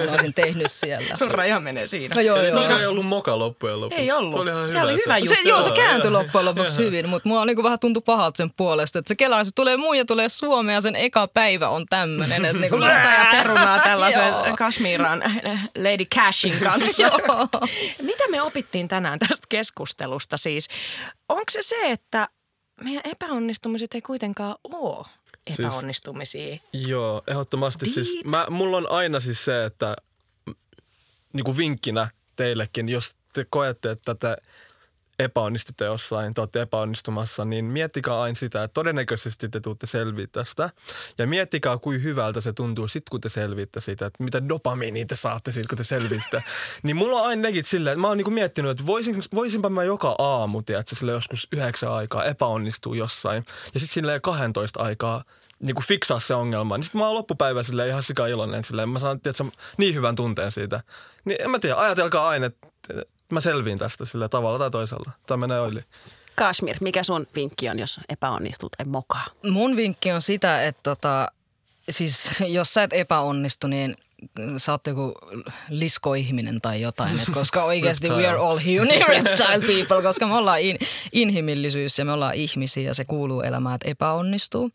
mä 0.07 0.13
olisin 0.13 0.35
tehnyt 0.35 0.71
siellä. 0.71 1.17
Sun 1.17 1.31
raja 1.31 1.61
menee 1.61 1.87
siinä. 1.87 2.15
No 2.15 2.21
joo, 2.21 2.43
joo. 2.43 2.79
ei 2.79 2.87
ollut 2.87 3.07
moka 3.07 3.39
loppujen 3.39 3.81
lopuksi. 3.81 4.03
Ei 4.03 4.13
ollut. 4.13 4.35
Se 4.35 4.41
oli, 4.41 4.51
ihan 4.51 4.69
se 4.69 4.73
hyvä. 4.73 4.83
oli 4.83 5.03
hyvä 5.05 5.19
juttu. 5.19 5.35
Se, 5.35 5.49
joo, 5.49 5.63
se 5.63 5.71
kääntyi 5.71 6.11
loppujen 6.11 6.45
lopuksi 6.45 6.85
hyvin, 6.85 7.09
mutta 7.09 7.29
mua 7.29 7.45
niinku 7.45 7.63
vähän 7.63 7.79
tuntui 7.79 8.03
pahalta 8.07 8.37
sen 8.37 8.51
puolesta. 8.57 8.99
Että 8.99 9.09
se 9.09 9.15
kelaa, 9.15 9.45
se 9.45 9.51
tulee 9.55 9.77
muu 9.77 9.93
ja 9.93 10.05
tulee 10.05 10.29
Suomeen 10.29 10.75
ja 10.75 10.81
sen 10.81 10.97
eka 10.97 11.29
päivä 11.29 11.69
on 11.69 11.87
tämmöinen. 11.91 12.45
Että 12.45 12.59
niinku, 12.59 12.81
Lohta 12.81 12.95
ja 12.95 13.27
perunaa 13.31 13.79
tällaisen. 13.79 14.35
Kashmiran 14.59 15.23
Lady 15.77 16.05
Cashin 16.05 16.55
kanssa. 16.69 17.03
Joo. 17.03 17.49
Mitä 18.03 18.29
me 18.29 18.43
opittiin 18.43 18.89
tänään 18.89 19.19
tästä 19.19 19.47
keskustelusta 19.49 20.37
siis? 20.37 20.69
Onko 21.29 21.45
se 21.51 21.63
se, 21.63 21.77
että 21.91 22.29
meidän 22.85 23.03
epäonnistumiset 23.05 23.95
ei 23.95 24.03
kuitenkaan 24.03 24.57
ole 24.65 25.07
Siis- 25.47 25.61
epäonnistumisia? 25.61 26.59
Joo, 26.87 27.23
ehdottomasti. 27.27 27.85
Deep. 27.85 27.95
Siis, 27.95 28.25
mä, 28.25 28.47
mulla 28.51 28.77
on 28.77 28.91
aina 28.91 29.21
siis 29.21 29.45
se, 29.45 29.65
että 29.65 29.97
niin 31.33 31.45
kuin 31.45 31.57
vinkkinä 31.57 32.09
teillekin, 32.37 32.89
jos 32.89 33.17
te 33.33 33.47
koette, 33.51 33.91
että 33.91 34.15
te 34.15 34.37
epäonnistutte 35.21 35.85
jossain, 35.85 36.35
te 36.35 36.41
olette 36.41 36.61
epäonnistumassa, 36.61 37.45
niin 37.45 37.65
miettikää 37.65 38.21
aina 38.21 38.35
sitä, 38.35 38.65
että 38.65 38.75
todennäköisesti 38.75 39.49
te 39.49 39.61
tuutte 39.61 39.87
selviä 39.87 40.27
tästä. 40.33 40.71
Ja 41.19 41.27
miettikää, 41.27 41.79
kuin 41.79 42.03
hyvältä 42.03 42.41
se 42.41 42.53
tuntuu 42.53 42.89
sitten, 42.89 43.11
kun 43.11 43.21
te 43.21 43.29
selviitte 43.29 43.81
siitä, 43.81 44.07
että 44.07 44.25
mitä 44.25 44.49
dopamiinia 44.49 45.07
te 45.07 45.17
saatte 45.17 45.53
siitä, 45.53 45.69
kun 45.69 45.79
te 45.79 45.85
selviitte. 45.85 46.45
niin 46.83 46.97
mulla 46.97 47.21
on 47.21 47.27
aina 47.27 47.43
legit 47.43 47.67
silleen, 47.67 47.93
että 47.93 48.01
mä 48.01 48.09
oon 48.09 48.17
niinku 48.17 48.31
miettinyt, 48.31 48.71
että 48.71 48.87
voisin, 48.87 49.23
voisinpa 49.35 49.71
mä 49.71 49.85
joka 49.85 50.15
aamu, 50.19 50.63
tiedätkö, 50.63 50.97
sille 50.97 51.13
joskus 51.13 51.49
yhdeksän 51.53 51.93
aikaa 51.93 52.25
epäonnistuu 52.25 52.95
jossain. 52.95 53.45
Ja 53.75 53.81
sitten 53.81 53.95
silleen 53.95 54.21
12 54.21 54.83
aikaa 54.83 55.25
niin 55.63 55.75
kuin 55.75 55.85
fiksaa 55.85 56.21
se 56.21 56.35
ongelma. 56.35 56.79
Niin 56.79 56.85
sitten 56.85 56.99
mä 56.99 57.07
oon 57.07 57.15
loppupäivä 57.15 57.63
silleen 57.63 57.89
ihan 57.89 58.03
sika 58.03 58.27
iloinen 58.27 58.65
silleen. 58.65 58.89
Mä 58.89 58.99
saan 58.99 59.21
tiedätkö, 59.21 59.45
niin 59.79 59.95
hyvän 59.95 60.17
tunteen 60.17 60.53
siitä. 60.53 60.81
Niin 61.25 61.43
en 61.43 61.51
mä 61.51 61.59
tiedä, 61.59 61.77
ajatelkaa 61.77 62.29
aina, 62.29 62.47
että 62.47 62.69
mä 63.35 63.41
selviin 63.41 63.79
tästä 63.79 64.05
sillä 64.05 64.29
tavalla 64.29 64.59
tai 64.59 64.71
toisella. 64.71 65.13
Tämä 65.27 65.37
menee 65.37 65.61
oili. 65.61 65.81
Kashmir, 66.35 66.77
mikä 66.81 67.03
sun 67.03 67.27
vinkki 67.35 67.69
on, 67.69 67.79
jos 67.79 68.01
epäonnistut 68.09 68.73
tai 68.73 68.87
mokaa? 68.87 69.27
Mun 69.51 69.77
vinkki 69.77 70.13
on 70.13 70.23
sitä, 70.23 70.65
että 70.65 70.83
tota, 70.83 71.33
siis 71.91 72.31
jos 72.47 72.75
sä 72.75 72.83
et 72.83 72.93
epäonnistu, 72.93 73.67
niin 73.67 73.97
sä 74.57 74.73
oot 74.73 74.87
joku 74.87 75.15
liskoihminen 75.69 76.61
tai 76.61 76.81
jotain, 76.81 77.21
et 77.21 77.35
koska 77.35 77.65
oikeasti 77.65 78.09
we 78.09 78.27
are 78.27 78.39
all 78.39 78.59
human 78.69 79.09
reptile 79.09 79.75
people, 79.77 80.03
koska 80.03 80.27
me 80.27 80.35
ollaan 80.35 80.61
in, 80.61 80.79
inhimillisyys 81.13 81.99
ja 81.99 82.05
me 82.05 82.13
ollaan 82.13 82.35
ihmisiä 82.35 82.83
ja 82.83 82.95
se 82.95 83.05
kuuluu 83.05 83.41
elämään, 83.41 83.75
että 83.75 83.89
epäonnistuu. 83.89 84.71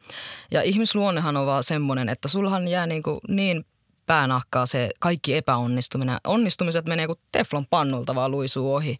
Ja 0.52 0.62
ihmisluonnehan 0.62 1.38
on 1.38 1.46
vaan 1.46 1.64
semmoinen, 1.64 2.10
että 2.10 2.28
sulhan 2.28 2.68
jää 2.68 2.88
niin, 2.88 3.04
kuin 3.04 3.20
niin 3.28 3.66
päänahkaa 4.06 4.66
se 4.66 4.90
kaikki 5.00 5.36
epäonnistuminen. 5.36 6.18
Onnistumiset 6.24 6.86
menee 6.86 7.08
kuin 7.08 7.20
teflon 7.32 7.66
pannulta 7.70 8.16
vaan 8.16 8.32
luisuu 8.32 8.76
ohi. 8.76 8.98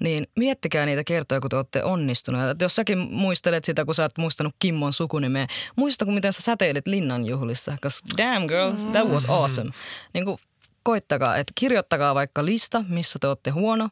Niin 0.00 0.26
miettikää 0.36 0.86
niitä 0.86 1.04
kertoja, 1.04 1.40
kun 1.40 1.50
te 1.50 1.56
olette 1.56 1.84
onnistuneet. 1.84 2.50
Et 2.50 2.60
jos 2.60 2.76
säkin 2.76 2.98
muistelet 2.98 3.64
sitä, 3.64 3.84
kun 3.84 3.94
sä 3.94 4.02
oot 4.02 4.18
muistanut 4.18 4.54
Kimmon 4.58 4.92
sukunimeä, 4.92 5.46
muista 5.76 6.04
kun 6.04 6.14
miten 6.14 6.32
sä 6.32 6.42
säteilit 6.42 6.86
linnanjuhlissa. 6.86 7.76
Koska 7.82 8.08
damn 8.16 8.46
girl, 8.46 8.72
that 8.92 9.08
was 9.08 9.30
awesome. 9.30 9.70
Niin 10.14 10.24
kuin 10.24 10.38
koittakaa, 10.82 11.36
että 11.36 11.52
kirjoittakaa 11.54 12.14
vaikka 12.14 12.44
lista, 12.44 12.84
missä 12.88 13.18
te 13.18 13.26
olette 13.26 13.50
huono. 13.50 13.88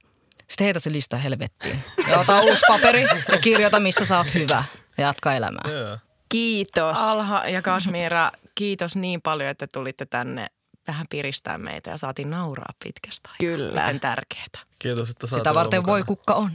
Sitten 0.49 0.65
heitä 0.65 0.81
se 0.81 0.93
lista 0.93 1.17
helvettiin. 1.17 1.79
Ja 2.09 2.19
ota 2.19 2.41
uusi 2.41 2.63
paperi 2.69 3.03
ja 3.03 3.39
kirjoita, 3.41 3.81
missä 3.81 4.05
sä 4.05 4.19
oot 4.19 4.35
hyvä. 4.35 4.65
Ja 4.99 5.07
jatka 5.07 5.35
elämää. 5.35 5.65
Yeah. 5.69 6.01
Kiitos. 6.29 6.99
Alha 6.99 7.49
ja 7.49 7.63
Kashmira, 7.63 8.31
kiitos 8.55 8.97
niin 8.97 9.23
paljon, 9.23 9.51
että 9.51 9.67
tulitte 9.67 10.07
tänne 10.07 10.47
vähän 10.87 11.07
piristää 11.11 11.59
meitä 11.59 11.91
ja 11.91 11.97
saatiin 11.97 12.31
nauraa 12.31 12.75
pitkästä 12.85 13.29
aikaa. 13.29 13.57
Kyllä. 13.57 13.81
Miten 13.81 14.01
tärkeetä. 14.01 14.59
Kiitos, 14.79 15.11
että 15.11 15.27
Sitä 15.27 15.55
varten 15.55 15.87
voi 15.87 16.03
kukka 16.03 16.35
on. 16.35 16.51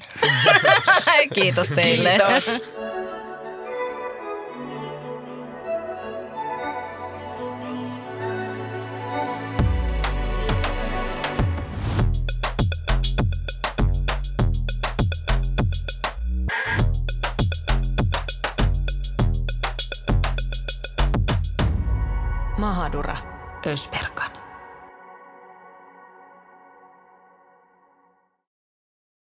Kiitos 1.33 1.69
teille. 1.69 2.09
Kiitos. 2.09 2.63
Mahadura 22.65 23.15
Ösperkan. 23.65 24.44